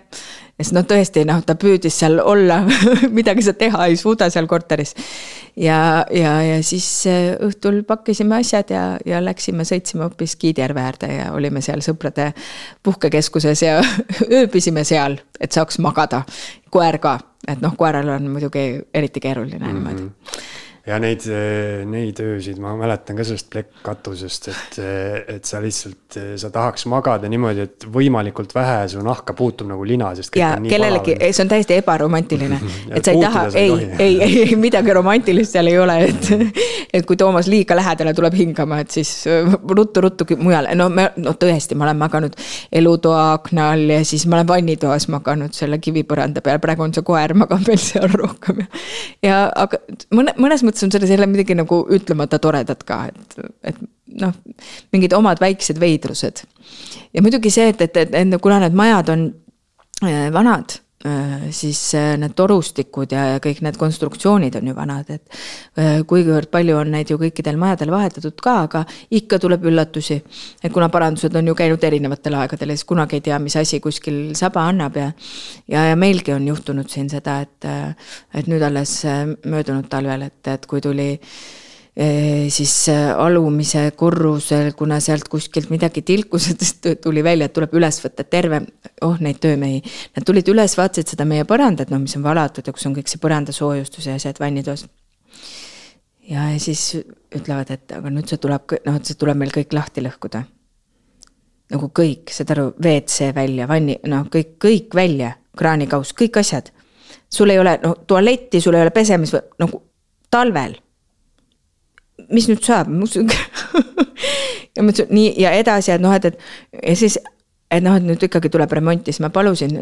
sest 0.58 0.74
noh, 0.74 0.82
tõesti 0.82 1.22
noh, 1.22 1.38
ta 1.46 1.54
püüdis 1.54 1.94
seal 2.00 2.18
olla 2.18 2.64
midagi 3.18 3.44
sa 3.46 3.52
teha 3.54 3.84
ei 3.86 3.96
suuda 3.96 4.26
seal 4.30 4.48
korteris. 4.50 4.94
ja, 5.56 6.04
ja, 6.10 6.34
ja 6.42 6.58
siis 6.66 6.88
äh, 7.06 7.36
õhtul 7.46 7.84
pakkisime 7.86 8.40
asjad 8.42 8.74
ja, 8.74 8.84
ja 9.06 9.22
läksime, 9.24 9.64
sõitsime 9.64 10.08
hoopis 10.08 10.36
Kiidjärve 10.36 10.82
äärde 10.82 11.12
ja 11.14 11.32
olime 11.32 11.62
seal 11.62 11.82
sõprade 11.84 12.32
puhkekeskuses 12.82 13.62
ja 13.62 13.80
ööbisime 14.40 14.84
seal, 14.84 15.20
et 15.40 15.52
saaks 15.52 15.78
magada. 15.78 16.24
koer 16.70 16.98
ka 16.98 17.18
et 17.46 17.60
noh, 17.62 17.74
koeral 17.76 18.08
on 18.08 18.30
muidugi 18.32 18.64
eriti 18.94 19.20
keeruline 19.20 19.58
mm 19.58 19.64
-hmm. 19.64 19.74
niimoodi 19.74 20.10
ja 20.88 20.98
neid, 21.02 21.24
neid 21.88 22.20
öösid 22.24 22.58
ma 22.62 22.72
mäletan 22.78 23.18
ka 23.18 23.26
sellest 23.26 23.50
plekkkatusest, 23.52 24.48
et, 24.52 24.78
et 25.36 25.48
sa 25.48 25.60
lihtsalt, 25.62 26.18
sa 26.40 26.50
tahaks 26.54 26.86
magada 26.90 27.28
niimoodi, 27.30 27.66
et 27.68 27.86
võimalikult 27.92 28.54
vähe 28.56 28.86
su 28.92 29.02
nahka 29.04 29.36
puutub 29.38 29.68
nagu 29.70 29.84
lina, 29.86 30.14
sest. 30.18 30.36
ja 30.38 30.54
kellelegi, 30.64 31.18
see 31.28 31.44
on 31.44 31.52
täiesti 31.52 31.78
ebaromantiline, 31.82 32.60
et 32.96 33.04
sa 33.04 33.14
ei 33.14 33.22
taha, 33.22 33.44
ei, 33.52 33.74
ei, 33.98 34.18
ei, 34.24 34.42
ei 34.46 34.58
midagi 34.60 34.96
romantilist 34.96 35.56
seal 35.56 35.70
ei 35.70 35.78
ole, 35.78 36.00
et. 36.08 36.32
et 36.94 37.04
kui 37.06 37.18
Toomas 37.20 37.48
liiga 37.50 37.76
lähedale 37.76 38.14
tuleb 38.16 38.34
hingama, 38.38 38.78
et 38.80 38.92
siis 38.92 39.10
ruttu-ruttu 39.28 40.24
mujale, 40.40 40.72
no 40.78 40.88
me, 40.92 41.08
no 41.20 41.34
tõesti, 41.40 41.76
ma 41.76 41.84
olen 41.88 41.98
maganud 42.00 42.38
elutoa 42.80 43.24
akna 43.34 43.70
all 43.74 43.92
ja 43.92 44.00
siis 44.08 44.24
ma 44.26 44.38
olen 44.38 44.48
vannitoas 44.48 45.08
maganud 45.12 45.56
selle 45.56 45.80
kivipõranda 45.84 46.40
peal, 46.44 46.60
praegu 46.62 46.86
on 46.86 46.94
see 46.96 47.04
koer 47.06 47.34
magab 47.38 47.64
veel 47.68 47.80
seal 47.82 48.08
rohkem 48.14 48.62
ja. 48.62 48.68
ja 49.26 49.38
aga 49.66 49.82
mõne, 50.14 50.34
mõnes 50.40 50.64
mõttes 50.66 50.77
mõttes 50.78 50.86
on 50.86 50.92
selles 50.94 51.10
jälle 51.10 51.26
midagi 51.26 51.56
nagu 51.58 51.82
ütlemata 51.90 52.38
toredat 52.38 52.84
ka, 52.86 53.08
et, 53.10 53.38
et 53.62 53.78
noh, 54.20 54.34
mingid 54.92 55.12
omad 55.16 55.40
väiksed 55.40 55.80
veidrused. 55.80 56.44
ja 57.12 57.22
muidugi 57.22 57.50
see, 57.50 57.68
et, 57.68 57.80
et, 57.80 57.96
et, 57.96 58.14
et 58.14 58.40
kuna 58.40 58.60
need 58.62 58.74
majad 58.74 59.08
on 59.08 59.32
äh, 60.04 60.28
vanad 60.32 60.78
siis 61.54 61.94
äh, 61.94 62.16
need 62.18 62.34
torustikud 62.34 63.12
ja, 63.14 63.24
ja 63.34 63.42
kõik 63.42 63.60
need 63.62 63.76
konstruktsioonid 63.78 64.56
on 64.58 64.70
ju 64.70 64.74
vanad, 64.74 65.10
et 65.14 65.36
äh, 65.78 66.00
kuigivõrd 66.08 66.50
palju 66.50 66.74
on 66.74 66.90
neid 66.90 67.12
ju 67.12 67.18
kõikidel 67.20 67.58
majadel 67.60 67.92
vahetatud 67.94 68.42
ka, 68.42 68.54
aga 68.66 68.82
ikka 69.14 69.38
tuleb 69.38 69.68
üllatusi. 69.70 70.18
et 70.62 70.72
kuna 70.72 70.88
parandused 70.88 71.36
on 71.38 71.46
ju 71.46 71.54
käinud 71.54 71.84
erinevatel 71.84 72.34
aegadel 72.40 72.74
ja 72.74 72.76
siis 72.76 72.88
kunagi 72.88 73.20
ei 73.20 73.26
tea, 73.28 73.38
mis 73.38 73.56
asi 73.56 73.80
kuskil 73.80 74.34
saba 74.34 74.66
annab 74.66 74.96
ja 74.96 75.12
ja, 75.68 75.84
ja 75.84 75.96
meilgi 75.96 76.32
on 76.32 76.48
juhtunud 76.48 76.90
siin 76.90 77.08
seda, 77.10 77.40
et, 77.46 77.70
et 78.34 78.50
nüüd 78.50 78.62
alles 78.62 79.04
möödunud 79.46 79.86
talvel, 79.88 80.26
et, 80.26 80.40
et 80.48 80.66
kui 80.66 80.80
tuli 80.82 81.12
siis 82.48 82.72
alumise 83.16 83.90
korrusel, 83.98 84.70
kuna 84.78 85.00
sealt 85.02 85.26
kuskilt 85.28 85.70
midagi 85.72 86.04
tilkus, 86.06 86.46
et 86.52 86.62
tuli 87.04 87.24
välja, 87.26 87.48
et 87.48 87.54
tuleb 87.56 87.74
üles 87.74 87.98
võtta 88.04 88.22
terve, 88.24 88.60
oh 89.02 89.18
neid 89.24 89.40
töömehi. 89.42 89.80
Nad 90.14 90.26
tulid 90.28 90.48
üles, 90.52 90.76
vaatasid 90.78 91.14
seda 91.14 91.26
meie 91.26 91.46
põrandat, 91.48 91.90
noh, 91.90 92.02
mis 92.02 92.14
on 92.18 92.22
valatud 92.26 92.66
ja 92.66 92.74
kus 92.76 92.86
on 92.86 92.94
kõik 92.94 93.10
see 93.10 93.22
põrandasoojustus 93.22 94.06
ja 94.06 94.14
asjad 94.18 94.38
vannitoas. 94.38 94.86
ja 96.28 96.46
siis 96.60 96.94
ütlevad, 97.34 97.70
et 97.72 97.92
aga 97.96 98.10
nüüd 98.12 98.30
see 98.30 98.38
tuleb, 98.38 98.78
noh, 98.86 98.96
et 99.00 99.04
see 99.04 99.18
tuleb 99.18 99.42
meil 99.42 99.50
kõik 99.50 99.74
lahti 99.74 100.04
lõhkuda. 100.04 100.44
nagu 101.68 101.90
kõik, 101.92 102.30
saad 102.32 102.54
aru, 102.54 102.72
WC 102.78 103.34
välja, 103.34 103.66
vanni, 103.68 103.98
noh, 104.06 104.28
kõik, 104.30 104.54
kõik 104.62 104.94
välja, 104.94 105.34
kraanikauss, 105.56 106.14
kõik 106.14 106.38
asjad. 106.38 106.70
sul 107.28 107.50
ei 107.50 107.58
ole, 107.58 107.80
no 107.82 107.96
tualetti, 108.06 108.60
sul 108.60 108.74
ei 108.74 108.86
ole 108.86 108.90
pesemis, 108.94 109.34
nagu 109.58 109.82
talvel 110.30 110.78
mis 112.34 112.48
nüüd 112.50 112.62
saab 112.64 112.88
ja 114.76 114.84
ma 114.84 114.92
ütlesin 114.92 115.10
nii 115.14 115.34
ja 115.42 115.52
edasi, 115.58 115.92
et 115.94 116.02
noh, 116.02 116.14
et, 116.14 116.24
et 116.24 116.82
ja 116.82 116.96
siis 116.98 117.18
et 117.68 117.84
noh, 117.84 117.96
et 117.98 118.04
nüüd 118.04 118.22
ikkagi 118.24 118.50
tuleb 118.52 118.72
remonti, 118.72 119.12
siis 119.12 119.20
ma 119.24 119.30
palusin 119.32 119.74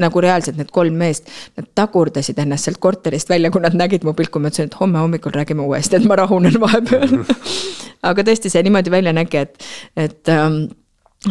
nagu 0.00 0.22
reaalselt 0.24 0.56
need 0.60 0.70
kolm 0.74 0.96
meest, 1.00 1.28
nad 1.58 1.68
tagurdasid 1.76 2.38
ennast 2.40 2.68
sealt 2.68 2.80
korterist 2.82 3.28
välja, 3.32 3.50
kui 3.52 3.64
nad 3.64 3.76
nägid 3.76 4.06
mu 4.08 4.16
pilku, 4.16 4.40
ma 4.40 4.52
ütlesin, 4.52 4.70
et 4.70 4.78
homme 4.80 5.02
hommikul 5.02 5.34
räägime 5.36 5.66
uuesti, 5.66 5.98
et 5.98 6.08
ma 6.08 6.16
rahunen 6.22 6.56
vahepeal. 6.62 7.18
Aga 8.08 8.24
tõesti, 8.24 8.52
see 8.52 8.64
niimoodi 8.64 8.92
välja 8.92 9.12
nägi, 9.16 9.44
et, 9.44 9.68
et 10.00 10.32
ähm, 10.32 10.62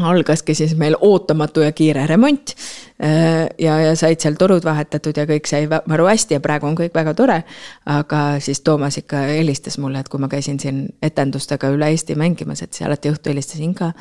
algaski 0.02 0.56
siis 0.56 0.76
meil 0.78 0.96
ootamatu 1.02 1.62
ja 1.62 1.72
kiire 1.72 2.08
remont. 2.08 2.56
Äh, 3.04 3.48
ja, 3.60 3.80
ja 3.80 3.96
said 3.96 4.20
seal 4.24 4.38
torud 4.40 4.64
vahetatud 4.66 5.18
ja 5.18 5.26
kõik 5.30 5.48
sai 5.50 5.68
maru 5.68 6.08
hästi 6.10 6.38
ja 6.38 6.44
praegu 6.44 6.68
on 6.68 6.78
kõik 6.80 6.96
väga 6.96 7.14
tore. 7.14 7.42
aga 7.86 8.40
siis 8.40 8.62
Toomas 8.62 8.98
ikka 8.98 9.26
helistas 9.30 9.78
mulle, 9.78 10.00
et 10.00 10.10
kui 10.10 10.20
ma 10.20 10.28
käisin 10.32 10.60
siin 10.60 10.88
etendustega 11.02 11.70
üle 11.76 11.90
Eesti 11.92 12.16
mängimas, 12.16 12.62
et 12.62 12.74
siis 12.74 12.88
alati 12.88 13.12
õhtu 13.12 13.30
helistasin 13.32 13.76
ka 13.76 13.92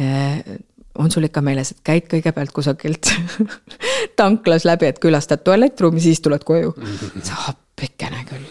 äh, 0.00 0.42
on 0.98 1.10
sul 1.10 1.26
ikka 1.28 1.42
meeles, 1.44 1.70
et 1.72 1.80
käid 1.86 2.06
kõigepealt 2.10 2.52
kusagilt 2.54 3.12
tanklas 4.20 4.66
läbi, 4.68 4.90
et 4.90 4.98
külastad 5.02 5.44
tualettruumi, 5.46 6.00
siis 6.02 6.20
tuled 6.20 6.44
koju. 6.44 6.74
appikene 7.48 8.24
küll, 8.28 8.48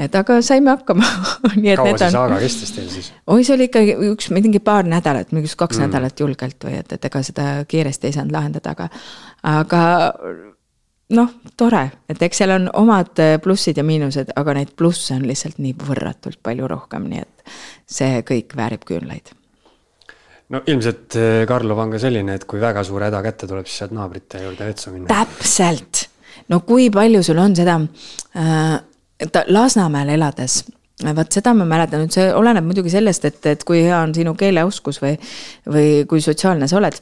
et 0.00 0.14
aga 0.16 0.38
saime 0.44 0.72
hakkama 0.72 1.06
kaua 1.80 1.96
see 1.98 2.12
saaga 2.14 2.38
kestis 2.42 2.72
teil 2.76 2.88
siis? 2.92 3.10
oi, 3.26 3.42
see 3.44 3.56
oli 3.56 3.68
ikkagi 3.70 3.96
üks, 4.10 4.30
mingi 4.34 4.62
paar 4.64 4.88
nädalat, 4.88 5.34
mingi 5.36 5.50
kaks 5.50 5.78
mm. 5.78 5.88
nädalat 5.88 6.22
julgelt 6.24 6.68
või 6.68 6.78
et, 6.80 6.94
et 6.96 7.10
ega 7.10 7.22
seda 7.26 7.50
kiiresti 7.68 8.10
ei 8.10 8.16
saanud 8.16 8.36
lahendada, 8.36 8.76
aga, 8.76 8.88
aga 9.50 9.82
noh, 11.16 11.34
tore, 11.58 11.84
et 12.10 12.22
eks 12.22 12.42
seal 12.42 12.54
on 12.56 12.70
omad 12.82 13.20
plussid 13.42 13.80
ja 13.80 13.84
miinused, 13.86 14.32
aga 14.40 14.56
neid 14.60 14.72
plusse 14.78 15.16
on 15.16 15.26
lihtsalt 15.28 15.60
nii 15.62 15.76
võrratult 15.86 16.40
palju 16.42 16.70
rohkem, 16.70 17.10
nii 17.10 17.22
et 17.24 17.60
see 17.90 18.24
kõik 18.26 18.56
väärib 18.58 18.86
küünlaid 18.88 19.34
no 20.50 20.62
ilmselt 20.66 21.16
eh, 21.18 21.42
Karlov 21.48 21.78
on 21.84 21.94
ka 21.94 22.02
selline, 22.02 22.36
et 22.38 22.46
kui 22.48 22.62
väga 22.62 22.82
suur 22.86 23.04
häda 23.06 23.22
kätte 23.24 23.48
tuleb, 23.50 23.68
siis 23.68 23.84
saad 23.84 23.94
naabrite 23.96 24.42
juurde 24.44 24.70
vetsu 24.70 24.94
minna. 24.94 25.10
täpselt, 25.10 26.06
no 26.50 26.62
kui 26.66 26.90
palju 26.94 27.22
sul 27.26 27.40
on 27.42 27.56
seda 27.58 27.78
äh,, 27.80 28.78
Lasnamäel 29.48 30.14
elades 30.16 30.62
vot 31.16 31.32
seda 31.32 31.54
ma 31.56 31.64
mäletan, 31.68 32.04
nüüd 32.04 32.14
see 32.14 32.26
oleneb 32.36 32.66
muidugi 32.66 32.92
sellest, 32.92 33.24
et, 33.28 33.40
et 33.48 33.62
kui 33.68 33.80
hea 33.84 34.00
on 34.02 34.12
sinu 34.16 34.34
keeleoskus 34.38 35.00
või, 35.02 35.14
või 35.68 35.86
kui 36.08 36.20
sotsiaalne 36.24 36.68
sa 36.68 36.80
oled 36.80 37.00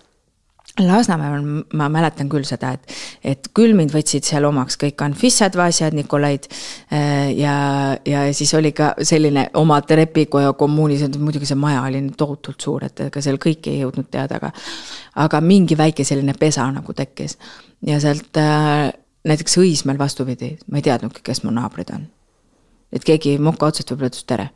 Lasnamäel 0.78 1.42
ma 1.74 1.88
mäletan 1.90 2.28
küll 2.30 2.44
seda, 2.46 2.70
et, 2.76 2.92
et 3.26 3.48
küll 3.56 3.74
mind 3.74 3.90
võtsid 3.90 4.22
seal 4.28 4.44
omaks 4.46 4.78
kõik 4.78 5.02
Anfissad, 5.02 5.56
Vasjad, 5.58 5.96
Nikolaid. 5.96 6.46
Äh, 6.94 7.32
ja, 7.34 7.54
ja 8.06 8.20
siis 8.36 8.52
oli 8.54 8.70
ka 8.76 8.92
selline 9.02 9.48
oma 9.58 9.80
trepikoja 9.82 10.52
kommuunis, 10.58 11.02
muidugi 11.18 11.48
see 11.50 11.58
maja 11.58 11.82
oli 11.88 12.04
tohutult 12.14 12.62
suur, 12.62 12.86
et 12.86 13.08
ega 13.08 13.24
seal 13.24 13.40
kõike 13.42 13.72
ei 13.72 13.82
jõudnud 13.82 14.06
teada, 14.12 14.38
aga. 14.38 14.52
aga 15.24 15.42
mingi 15.42 15.74
väike 15.78 16.06
selline 16.06 16.36
pesa 16.38 16.68
nagu 16.70 16.94
tekkis 16.94 17.38
ja 17.88 17.98
sealt 18.02 18.38
äh, 18.38 18.92
näiteks 19.28 19.58
Õismäel 19.60 19.98
vastupidi, 19.98 20.56
ma 20.70 20.80
ei 20.80 20.86
teadnudki, 20.86 21.22
kes 21.24 21.42
mu 21.44 21.52
naabrid 21.54 21.90
on. 21.94 22.06
et 22.92 23.04
keegi 23.04 23.38
moka 23.38 23.68
otsast 23.68 23.90
võib-olla 23.90 24.12
ütles 24.12 24.24
tere 24.24 24.50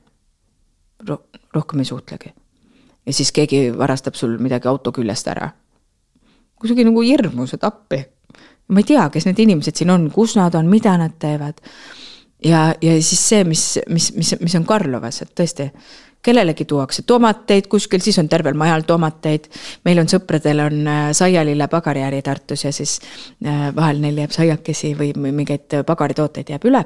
Ro. 1.08 1.18
rohkem 1.54 1.80
ei 1.80 1.84
suhtlegi. 1.84 2.32
ja 3.06 3.12
siis 3.12 3.32
keegi 3.32 3.70
varastab 3.78 4.14
sul 4.14 4.38
midagi 4.38 4.68
auto 4.68 4.92
küljest 4.92 5.28
ära 5.28 5.52
kuidagi 6.62 6.86
nagu 6.86 7.02
hirmus, 7.02 7.56
et 7.56 7.66
appi. 7.66 8.04
ma 8.72 8.80
ei 8.80 8.86
tea, 8.88 9.02
kes 9.12 9.26
need 9.28 9.40
inimesed 9.42 9.76
siin 9.76 9.90
on, 9.92 10.06
kus 10.14 10.36
nad 10.38 10.54
on, 10.56 10.70
mida 10.70 10.94
nad 11.00 11.18
teevad. 11.20 11.58
ja, 12.44 12.70
ja 12.80 12.94
siis 13.02 13.20
see, 13.28 13.44
mis, 13.44 13.66
mis, 13.90 14.12
mis, 14.16 14.34
mis 14.40 14.54
on 14.58 14.66
Karlovas, 14.66 15.22
et 15.22 15.34
tõesti 15.38 15.68
kellelegi 16.22 16.64
tuuakse 16.64 17.02
tomateid 17.02 17.66
kuskil, 17.68 18.00
siis 18.00 18.18
on 18.18 18.28
tervel 18.28 18.54
majal 18.54 18.86
tomateid. 18.86 19.48
meil 19.84 19.98
on 19.98 20.08
sõpradel 20.08 20.64
on 20.66 20.88
äh, 20.88 21.04
saialille 21.12 21.68
pagariäri 21.68 22.22
Tartus 22.22 22.64
ja 22.64 22.72
siis 22.72 23.00
äh, 23.46 23.70
vahel 23.76 24.00
neil 24.00 24.18
jääb 24.18 24.34
saiakesi 24.34 24.94
või 24.98 25.12
mingeid 25.32 25.82
pagaritooteid 25.86 26.54
jääb 26.54 26.68
üle 26.70 26.84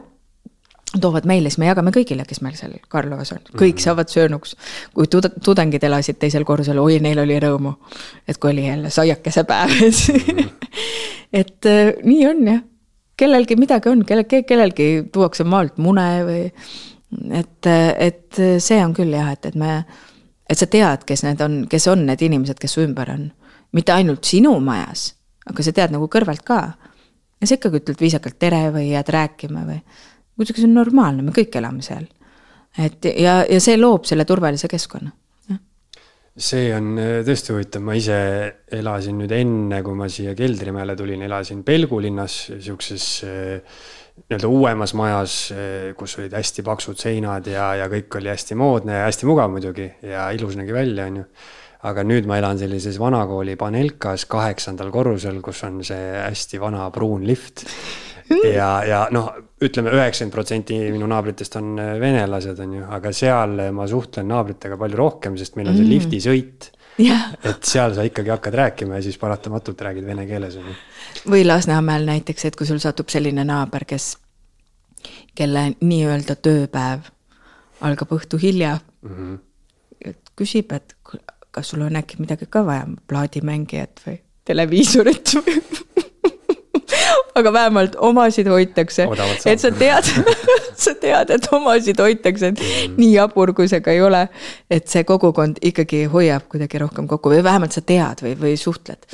toovad 1.00 1.26
meile, 1.28 1.50
siis 1.50 1.58
me 1.60 1.68
jagame 1.68 1.90
kõigile, 1.92 2.24
kes 2.28 2.40
meil 2.44 2.54
seal 2.56 2.76
Karlovas 2.88 3.32
on, 3.34 3.42
kõik 3.50 3.58
mm 3.58 3.76
-hmm. 3.76 3.84
saavad 3.84 4.08
söönuks. 4.08 4.56
kui 4.94 5.06
tud-, 5.14 5.32
tudengid 5.44 5.84
elasid 5.84 6.18
teisel 6.18 6.44
korrusel, 6.44 6.78
oi, 6.78 6.98
neil 7.00 7.18
oli 7.18 7.40
rõõmu, 7.40 7.74
et 8.28 8.38
kui 8.38 8.50
oli 8.50 8.66
jälle 8.66 8.90
saiakese 8.90 9.44
päev 9.44 9.70
mm. 9.70 9.90
-hmm. 9.90 10.48
et 11.40 11.66
äh, 11.66 11.92
nii 12.02 12.26
on 12.26 12.46
jah, 12.46 12.62
kellelgi 13.16 13.56
midagi 13.56 13.88
on, 13.88 14.04
kelle, 14.04 14.24
kellelgi 14.24 15.08
tuuakse 15.12 15.44
maalt 15.44 15.78
mune 15.78 16.08
või 16.24 16.52
et, 17.30 17.68
et 17.68 18.40
see 18.62 18.78
on 18.84 18.94
küll 18.96 19.14
jah, 19.14 19.32
et, 19.34 19.50
et 19.50 19.58
me, 19.58 19.78
et 20.48 20.58
sa 20.58 20.68
tead, 20.70 21.04
kes 21.08 21.24
need 21.26 21.42
on, 21.44 21.60
kes 21.70 21.88
on 21.92 22.06
need 22.08 22.24
inimesed, 22.26 22.58
kes 22.62 22.76
su 22.78 22.84
ümber 22.86 23.12
on. 23.14 23.28
mitte 23.76 23.92
ainult 23.92 24.24
sinu 24.24 24.54
majas, 24.64 25.10
aga 25.46 25.62
sa 25.62 25.72
tead 25.74 25.92
nagu 25.92 26.06
kõrvalt 26.08 26.44
ka. 26.46 26.60
ja 27.40 27.46
sa 27.46 27.58
ikkagi 27.58 27.82
ütled 27.82 28.00
viisakalt 28.00 28.38
tere 28.38 28.70
või 28.74 28.88
jääd 28.90 29.10
rääkima 29.12 29.66
või 29.66 29.80
kuidagi 30.36 30.62
see 30.62 30.68
on 30.68 30.78
normaalne, 30.78 31.22
me 31.22 31.34
kõik 31.36 31.56
elame 31.58 31.82
seal. 31.82 32.06
et 32.78 33.04
ja, 33.12 33.42
ja 33.44 33.60
see 33.60 33.76
loob 33.76 34.04
selle 34.08 34.24
turvalise 34.24 34.68
keskkonna 34.68 35.12
see 36.36 36.68
on 36.76 36.96
äh, 37.00 37.20
tõesti 37.24 37.54
huvitav, 37.54 37.84
ma 37.84 37.94
ise 37.96 38.16
elasin 38.76 39.16
nüüd 39.22 39.32
enne, 39.32 39.80
kui 39.84 39.96
ma 39.96 40.08
siia 40.12 40.34
Keldrimäele 40.36 40.96
tulin, 40.98 41.22
elasin 41.24 41.62
Pelgu 41.64 42.00
linnas, 42.04 42.34
sihukeses 42.52 43.06
äh, 43.24 43.78
nii-öelda 44.24 44.48
uuemas 44.48 44.94
majas, 44.98 45.36
äh, 45.54 45.92
kus 45.98 46.16
olid 46.20 46.34
hästi 46.36 46.64
paksud 46.66 46.98
seinad 47.00 47.46
ja, 47.50 47.72
ja 47.82 47.90
kõik 47.92 48.18
oli 48.18 48.32
hästi 48.32 48.58
moodne 48.58 49.00
ja 49.00 49.06
hästi 49.06 49.28
mugav 49.28 49.52
muidugi 49.52 49.90
ja 50.02 50.30
ilus 50.34 50.56
nägi 50.58 50.74
välja, 50.74 51.06
on 51.10 51.22
ju. 51.22 51.28
aga 51.86 52.02
nüüd 52.02 52.26
ma 52.26 52.40
elan 52.40 52.58
sellises 52.58 52.98
vanakooli 52.98 53.54
Panelkas 53.60 54.24
kaheksandal 54.30 54.90
korrusel, 54.90 55.38
kus 55.44 55.62
on 55.68 55.82
see 55.86 56.08
hästi 56.18 56.60
vana 56.62 56.88
pruun 56.90 57.26
lift 57.28 57.66
ja, 58.56 58.70
ja 58.86 59.02
noh, 59.14 59.28
ütleme 59.62 59.92
üheksakümmend 59.94 60.34
protsenti 60.34 60.78
minu 60.90 61.06
naabritest 61.10 61.58
on 61.60 61.76
venelased, 62.00 62.58
on 62.62 62.78
ju, 62.80 62.86
aga 62.96 63.12
seal 63.14 63.60
ma 63.76 63.86
suhtlen 63.90 64.28
naabritega 64.32 64.78
palju 64.80 64.98
rohkem, 65.00 65.36
sest 65.38 65.56
meil 65.58 65.70
on 65.70 65.78
see 65.78 65.86
mm. 65.86 65.92
liftisõit. 65.94 66.70
Et 67.44 67.64
seal 67.64 67.94
sa 67.94 68.04
ikkagi 68.06 68.32
hakkad 68.32 68.54
rääkima 68.54 69.00
ja 69.00 69.02
siis 69.02 69.18
paratamatult 69.18 69.80
räägid 69.80 70.06
vene 70.06 70.26
keeles, 70.26 70.58
või 71.30 71.44
Lasnamäel 71.46 72.06
näiteks, 72.08 72.44
et 72.44 72.56
kui 72.56 72.66
sul 72.66 72.80
satub 72.82 73.12
selline 73.12 73.44
naaber, 73.44 73.84
kes, 73.88 74.16
kelle 75.34 75.68
nii-öelda 75.80 76.38
tööpäev 76.40 77.10
algab 77.84 78.12
õhtu 78.16 78.40
hilja 78.40 78.78
mm. 79.02 79.16
-hmm. 79.16 80.14
küsib, 80.36 80.72
et 80.72 80.96
kas 81.50 81.68
sul 81.72 81.84
on 81.84 81.96
äkki 81.96 82.20
midagi 82.20 82.46
ka 82.50 82.64
vaja, 82.66 82.86
plaadimängijat 83.08 84.00
või 84.06 84.20
televiisorit 84.44 85.36
aga 87.36 87.52
vähemalt 87.52 87.96
omasid 87.98 88.48
hoitakse. 88.48 89.06
et 89.46 89.60
sa 89.60 89.70
tead 89.70 90.08
sa 90.86 90.94
tead, 91.00 91.30
et 91.30 91.48
omasid 91.52 92.00
hoitakse, 92.00 92.52
et 92.52 92.60
mm. 92.60 92.96
nii 93.00 93.12
jabur, 93.14 93.52
kui 93.56 93.68
see 93.68 93.82
ka 93.84 93.94
ei 93.94 94.02
ole. 94.02 94.26
et 94.70 94.88
see 94.88 95.04
kogukond 95.04 95.60
ikkagi 95.62 96.04
hoiab 96.12 96.48
kuidagi 96.52 96.80
rohkem 96.82 97.08
kokku 97.10 97.34
või 97.34 97.44
vähemalt 97.44 97.76
sa 97.76 97.84
tead 97.84 98.24
või, 98.24 98.34
või 98.40 98.56
suhtled. 98.60 99.06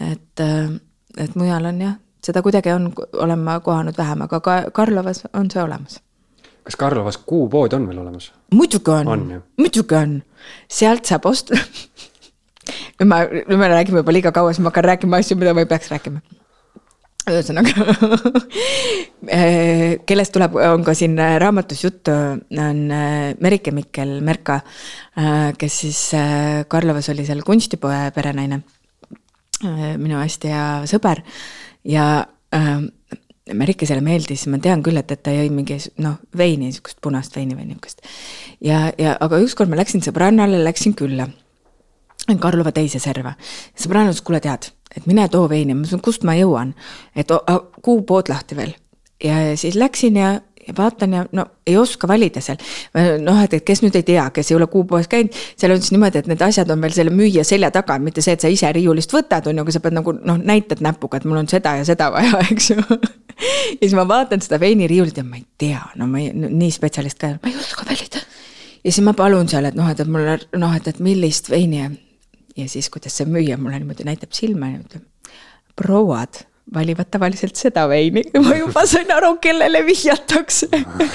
et, 0.00 0.44
äh, 0.44 0.70
et 1.18 1.34
mujal 1.38 1.70
on 1.70 1.82
jah, 1.86 1.98
seda 2.24 2.42
kuidagi 2.42 2.74
on, 2.74 2.92
olen 3.12 3.46
ma 3.46 3.60
kohanud 3.64 3.98
vähem, 3.98 4.26
aga 4.26 4.40
ka 4.40 4.60
Karlovas 4.74 5.24
on 5.32 5.50
see 5.50 5.62
olemas 5.62 6.00
kas 6.64 6.76
Karlovas 6.76 7.16
kuupood 7.18 7.72
on 7.72 7.86
veel 7.88 8.02
olemas? 8.02 8.32
muidugi 8.54 8.90
on, 8.90 9.08
on, 9.08 9.42
muidugi 9.58 9.96
on, 9.96 10.20
sealt 10.68 11.08
saab 11.08 11.26
osta 11.30 11.56
ma, 13.10 13.24
nüüd 13.30 13.56
me 13.56 13.70
räägime 13.72 14.04
juba 14.04 14.14
liiga 14.14 14.34
kaua, 14.34 14.52
siis 14.52 14.62
ma 14.62 14.72
hakkan 14.72 14.90
rääkima 14.92 15.22
asju, 15.22 15.38
mida 15.40 15.54
ma 15.56 15.64
ei 15.64 15.70
peaks 15.70 15.90
rääkima 15.90 16.20
ühesõnaga 17.28 17.84
eh, 19.36 20.00
kellest 20.08 20.32
tuleb, 20.34 20.56
on 20.64 20.84
ka 20.86 20.94
siin 20.96 21.18
raamatus 21.18 21.84
juttu, 21.84 22.14
on 22.56 22.82
eh, 22.96 23.32
Merike 23.40 23.74
Mikkel 23.76 24.18
Merka, 24.24 24.60
eh, 25.20 25.50
kes 25.58 25.80
siis 25.84 26.02
Karlovas 26.70 27.10
oli 27.12 27.26
seal 27.28 27.44
kunstipoe 27.46 28.08
perenaine. 28.14 28.62
minu 30.00 30.16
hästi 30.16 30.48
hea 30.48 30.68
sõber 30.88 31.20
ja 31.84 32.04
Merikesele 33.50 34.00
meeldis, 34.00 34.46
ma 34.48 34.56
tean 34.62 34.80
küll, 34.82 34.96
et, 34.96 35.10
et 35.10 35.20
ta 35.20 35.34
jõi 35.34 35.50
mingi 35.52 35.76
noh, 36.00 36.16
veini, 36.36 36.70
niisugust 36.70 37.00
punast 37.02 37.36
veini 37.36 37.56
või 37.58 37.66
niisugust. 37.68 38.00
ja, 38.64 38.92
ja 38.98 39.16
aga 39.20 39.40
ükskord 39.44 39.68
ma 39.68 39.76
läksin 39.76 40.00
sõbrannale, 40.06 40.62
läksin 40.64 40.96
külla 40.96 41.28
Karlova 42.40 42.72
teise 42.72 43.00
serva. 43.02 43.34
sõbranna 43.78 44.12
ütles, 44.12 44.22
kuule 44.24 44.40
tead, 44.44 44.70
et 44.96 45.06
mine 45.06 45.26
too 45.32 45.48
veini, 45.48 45.74
ma 45.74 45.84
ütlesin, 45.84 46.02
kust 46.04 46.26
ma 46.26 46.36
jõuan, 46.38 46.74
et 47.16 47.32
kuupood 47.82 48.30
lahti 48.32 48.56
veel. 48.56 48.74
ja 49.24 49.56
siis 49.56 49.74
läksin 49.76 50.16
ja, 50.16 50.40
ja 50.66 50.74
vaatan 50.76 51.12
ja 51.12 51.24
no 51.32 51.44
ei 51.66 51.76
oska 51.76 52.08
valida 52.08 52.40
seal. 52.40 52.56
noh, 53.20 53.42
et, 53.44 53.54
et 53.54 53.64
kes 53.64 53.82
nüüd 53.82 53.96
ei 53.96 54.02
tea, 54.02 54.30
kes 54.30 54.50
ei 54.50 54.56
ole 54.56 54.66
kuupoes 54.66 55.08
käinud, 55.08 55.36
seal 55.56 55.74
on 55.74 55.80
siis 55.80 55.92
niimoodi, 55.92 56.22
et 56.22 56.30
need 56.30 56.42
asjad 56.42 56.70
on 56.70 56.80
veel 56.80 56.94
selle 56.96 57.14
müüja 57.14 57.44
selja 57.44 57.70
taga, 57.70 57.98
mitte 57.98 58.24
see, 58.24 58.36
et 58.36 58.40
sa 58.40 58.48
ise 58.48 58.72
riiulist 58.72 59.12
võtad, 59.12 59.48
on 59.50 59.60
ju, 59.60 59.66
aga 59.66 59.76
sa 59.76 59.84
pead 59.84 59.96
nagu 59.96 60.14
noh, 60.16 60.40
näitad 60.40 60.84
näpuga, 60.84 61.20
et 61.20 61.28
mul 61.28 61.42
on 61.42 61.48
seda 61.50 61.76
ja 61.80 61.86
seda 61.88 62.10
vaja, 62.14 62.42
eks 62.52 62.72
ju 62.74 62.80
ja 62.80 63.80
siis 63.82 63.96
ma 63.96 64.08
vaatan 64.08 64.44
seda 64.44 64.60
veiniriiulit 64.60 65.16
ja 65.16 65.24
ma 65.24 65.40
ei 65.40 65.46
tea, 65.58 65.82
no 65.96 66.08
ma 66.10 66.20
ei, 66.20 66.32
nii 66.34 66.70
spetsialist 66.74 67.20
ka, 67.20 67.34
ma 67.40 67.52
ei 67.52 67.56
oska 67.60 67.88
valida 67.88 68.24
ja 68.84 68.92
siis 68.92 69.04
ma 69.04 69.14
palun 69.16 69.48
seal, 69.48 69.68
et 69.68 69.76
noh, 69.76 69.88
et, 69.90 70.00
et 70.00 70.08
mulle 70.08 70.38
noh, 70.60 70.76
et, 70.76 70.88
et 70.88 71.02
millist 71.04 71.50
veini 71.52 71.84
ja, 72.56 72.68
siis, 72.68 72.90
kuidas 72.90 73.16
see 73.20 73.28
müüja 73.28 73.58
mulle 73.60 73.80
niimoodi 73.80 74.06
näitab 74.08 74.32
silma 74.36 74.72
ja 74.72 74.80
ütleb, 74.82 75.34
prouad 75.78 76.44
valivad 76.74 77.04
tavaliselt 77.10 77.56
seda 77.56 77.88
veini, 77.88 78.22
ma 78.46 78.54
juba 78.54 78.84
sain 78.86 79.10
aru, 79.12 79.34
kellele 79.42 79.82
vihjatakse 79.86 80.68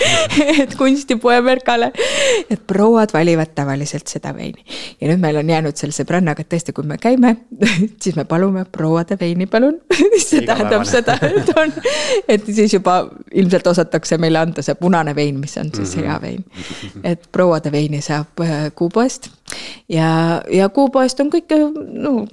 et 0.63 0.75
kunstipoe 0.75 1.38
Merkale, 1.45 1.91
et 2.49 2.65
prouad 2.67 3.13
valivad 3.13 3.53
tavaliselt 3.55 4.11
seda 4.11 4.33
veini. 4.36 4.65
ja 5.01 5.09
nüüd 5.09 5.21
meil 5.23 5.39
on 5.39 5.49
jäänud 5.49 5.79
seal 5.79 5.93
sõbrannaga, 5.95 6.43
et 6.43 6.51
tõesti, 6.51 6.75
kui 6.75 6.88
me 6.88 6.99
käime, 7.01 7.36
siis 8.03 8.17
me 8.19 8.27
palume 8.27 8.65
prouade 8.71 9.17
veini, 9.19 9.47
palun 9.47 9.79
see 10.25 10.43
tähendab 10.47 10.83
seda, 10.89 11.17
et 11.23 11.53
on, 11.55 11.71
et 12.27 12.51
siis 12.51 12.75
juba 12.75 13.03
ilmselt 13.31 13.67
osatakse 13.71 14.19
meile 14.21 14.41
anda 14.43 14.65
see 14.65 14.75
punane 14.79 15.15
vein, 15.15 15.39
mis 15.39 15.55
on 15.61 15.71
siis 15.73 15.95
mm 15.95 16.01
-hmm. 16.01 16.09
hea 16.09 16.21
vein. 16.21 16.45
et 17.03 17.31
prouade 17.31 17.71
veini 17.71 18.01
saab 18.01 18.43
äh, 18.43 18.71
Kuupoest 18.75 19.29
ja, 19.89 20.41
ja 20.51 20.69
Kuupoest 20.69 21.19
on 21.19 21.32
kõik, 21.34 21.53
no 21.93 22.26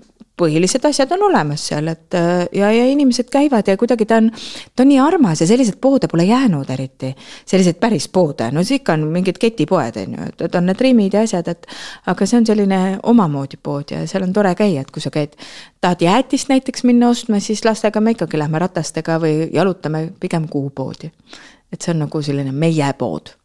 põhilised 0.42 0.84
asjad 0.88 1.12
on 1.14 1.26
olemas 1.28 1.64
seal, 1.68 1.88
et 1.92 2.14
äh, 2.16 2.46
ja, 2.56 2.70
ja 2.72 2.86
inimesed 2.90 3.28
käivad 3.32 3.68
ja 3.68 3.76
kuidagi 3.78 4.06
ta 4.08 4.18
on, 4.22 4.30
ta 4.76 4.84
on 4.84 4.90
nii 4.90 5.00
armas 5.02 5.42
ja 5.42 5.46
selliseid 5.48 5.78
poode 5.82 6.08
pole 6.08 6.24
jäänud 6.24 6.70
eriti. 6.72 7.12
selliseid 7.46 7.78
päris 7.80 8.08
poode, 8.08 8.48
no 8.52 8.64
siis 8.64 8.80
ikka 8.80 8.96
on 8.96 9.06
mingid 9.12 9.38
ketipoed, 9.42 9.98
on 10.02 10.16
ju, 10.16 10.30
et 10.46 10.56
on 10.58 10.66
need 10.66 10.80
Rimid 10.80 11.18
ja 11.18 11.26
asjad, 11.26 11.48
et 11.52 11.68
aga 12.06 12.26
see 12.26 12.40
on 12.40 12.48
selline 12.48 12.80
omamoodi 13.12 13.60
pood 13.62 13.92
ja 13.92 14.06
seal 14.10 14.24
on 14.26 14.32
tore 14.32 14.54
käia, 14.58 14.82
et 14.82 14.90
kui 14.90 15.04
sa 15.04 15.12
käid, 15.12 15.36
tahad 15.84 16.02
jäätist 16.02 16.50
näiteks 16.52 16.88
minna 16.88 17.12
ostma, 17.12 17.40
siis 17.40 17.64
lastega 17.68 18.00
me 18.00 18.16
ikkagi 18.16 18.40
lähme 18.40 18.62
ratastega 18.62 19.20
või 19.22 19.46
jalutame 19.52 20.08
pigem 20.20 20.48
kuupoodi. 20.48 21.12
et 21.72 21.80
see 21.80 21.94
on 21.94 22.04
nagu 22.06 22.22
selline 22.22 22.52
meie 22.52 22.92
pood 22.98 23.36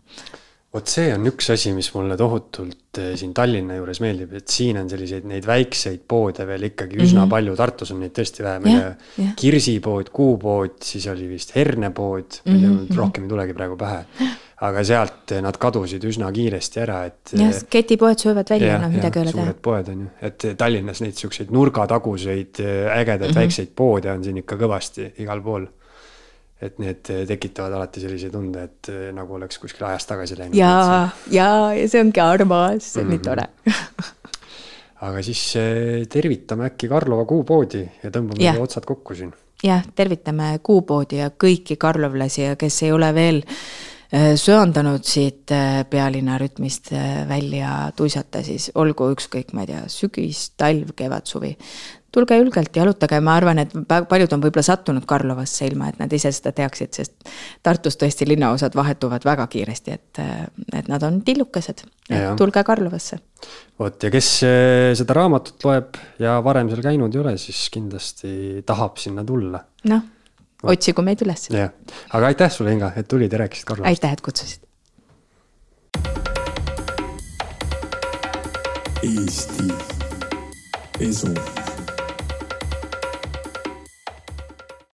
vot 0.74 0.91
see 0.91 1.14
on 1.14 1.28
üks 1.30 1.50
asi, 1.54 1.72
mis 1.76 1.89
mulle 1.95 2.18
tohutult 2.20 2.78
eh, 3.02 3.14
siin 3.20 3.34
Tallinna 3.38 3.78
juures 3.78 4.02
meeldib, 4.04 4.34
et 4.39 4.48
siin 4.52 4.80
on 4.82 4.89
selliseid 4.89 5.28
neid 5.30 5.45
väikseid 5.48 6.04
poode 6.10 6.48
veel 6.48 6.68
ikkagi 6.70 6.98
üsna 6.98 7.22
mm 7.22 7.24
-hmm. 7.24 7.36
palju, 7.36 7.56
Tartus 7.60 7.93
on 7.93 8.02
neid 8.04 8.16
tõesti 8.18 8.43
vähe, 8.45 8.64
meil 8.64 8.78
yeah, 8.78 9.32
kirsipood, 9.39 10.12
kuupood, 10.14 10.82
siis 10.84 11.08
oli 11.12 11.30
vist 11.30 11.56
hernepood 11.56 12.41
mm, 12.45 12.60
-hmm. 12.60 12.98
rohkem 12.98 13.24
ei 13.24 13.30
tulegi 13.30 13.54
praegu 13.54 13.78
pähe. 13.78 14.06
aga 14.68 14.84
sealt 14.84 15.32
eh, 15.32 15.41
nad 15.41 15.58
kadusid 15.58 16.04
üsna 16.04 16.32
kiiresti 16.34 16.80
ära, 16.82 17.06
et. 17.06 17.34
jah, 17.34 17.50
eh, 17.50 17.64
ketipoed 17.70 18.18
söövad 18.18 18.50
välja, 18.50 18.80
noh 18.82 18.89
midagi 18.89 19.20
ei 19.20 19.26
ole 19.26 19.32
teha. 19.32 19.43
suured 19.45 19.62
poed 19.62 19.89
on 19.93 20.06
ju, 20.06 20.08
et 20.22 20.45
Tallinnas 20.58 21.02
neid 21.02 21.14
siukseid 21.14 21.52
nurgataguseid 21.52 22.62
ägedaid 22.62 23.30
mm 23.30 23.34
-hmm. 23.34 23.36
väikseid 23.36 23.76
poode 23.76 24.12
on 24.12 24.24
siin 24.24 24.38
ikka 24.38 24.56
kõvasti 24.56 25.12
igal 25.22 25.41
pool 25.41 25.68
et 26.62 26.80
need 26.82 27.10
tekitavad 27.30 27.76
alati 27.78 28.01
sellise 28.01 28.32
tunde, 28.34 28.64
et 28.66 28.89
eh, 28.89 29.10
nagu 29.16 29.38
oleks 29.38 29.60
kuskil 29.62 29.86
ajas 29.89 30.08
tagasi 30.10 30.38
läinud. 30.39 30.58
ja, 30.58 31.10
ja, 31.34 31.49
ja 31.78 31.89
see 31.89 32.01
ongi 32.01 32.24
armas, 32.24 32.93
see 32.93 33.03
on 33.03 33.12
mm 33.12 33.18
-hmm. 33.18 33.18
nii 33.18 33.18
mhm. 33.18 33.26
tore 33.28 34.16
aga 35.08 35.22
siis 35.26 35.43
eh, 35.55 36.08
tervitame 36.10 36.72
äkki 36.72 36.89
Karlova 36.89 37.26
kuupoodi 37.30 37.84
ja 38.03 38.10
tõmbame 38.10 38.41
ja. 38.41 38.55
otsad 38.62 38.86
kokku 38.89 39.16
siin. 39.16 39.34
jah, 39.64 39.86
tervitame 39.95 40.58
kuupoodi 40.64 41.22
ja 41.22 41.30
kõiki 41.30 41.78
karlovlasi 41.78 42.41
ja 42.41 42.55
kes 42.55 42.84
ei 42.84 42.91
ole 42.91 43.14
veel 43.14 43.43
eh, 44.12 44.34
söandanud 44.36 45.05
siit 45.05 45.53
pealinna 45.89 46.39
rütmist 46.41 46.89
välja 47.30 47.91
tuisata, 47.95 48.41
siis 48.41 48.72
olgu 48.76 49.12
ükskõik, 49.14 49.53
ma 49.53 49.62
ei 49.62 49.76
tea, 49.76 49.86
sügis, 49.88 50.49
talv, 50.58 50.95
kevad, 50.95 51.30
suvi 51.30 51.53
tulge 52.18 52.38
julgelt, 52.39 52.74
jalutage, 52.74 53.20
ma 53.22 53.36
arvan, 53.38 53.61
et 53.61 53.74
paljud 54.09 54.34
on 54.34 54.41
võib-olla 54.41 54.65
sattunud 54.65 55.05
Karlovasse 55.07 55.68
ilma, 55.70 55.91
et 55.91 55.99
nad 56.01 56.13
ise 56.13 56.32
seda 56.34 56.53
teaksid, 56.55 56.93
sest 56.97 57.32
Tartus 57.65 57.97
tõesti 57.99 58.26
linnaosad 58.30 58.76
vahetuvad 58.78 59.26
väga 59.28 59.45
kiiresti, 59.51 59.97
et, 59.97 60.22
et 60.80 60.89
nad 60.89 61.03
on 61.05 61.22
tillukesed. 61.26 61.84
tulge 62.39 62.63
Karlovasse. 62.65 63.20
vot 63.80 64.03
ja 64.03 64.11
kes 64.13 64.30
eh, 64.47 64.91
seda 64.97 65.18
raamatut 65.18 65.68
loeb 65.68 65.99
ja 66.24 66.38
varem 66.43 66.72
seal 66.72 66.82
käinud 66.86 67.13
ei 67.15 67.22
ole, 67.22 67.36
siis 67.41 67.68
kindlasti 67.74 68.63
tahab 68.65 68.97
sinna 69.01 69.26
tulla. 69.26 69.61
noh, 69.91 70.07
otsigu 70.63 71.05
meid 71.05 71.22
üles. 71.26 71.49
jah, 71.53 71.76
aga 72.18 72.32
aitäh 72.34 72.51
sulle, 72.53 72.74
Inga, 72.74 72.93
et 72.95 73.07
tulid 73.07 73.34
ja 73.34 73.43
rääkisid 73.43 73.68
Karlovast. 73.68 73.93
aitäh, 73.93 74.18
et 74.18 74.22
kutsusid. 74.26 74.65
Eesti 79.05 79.70
Esu 80.99 81.57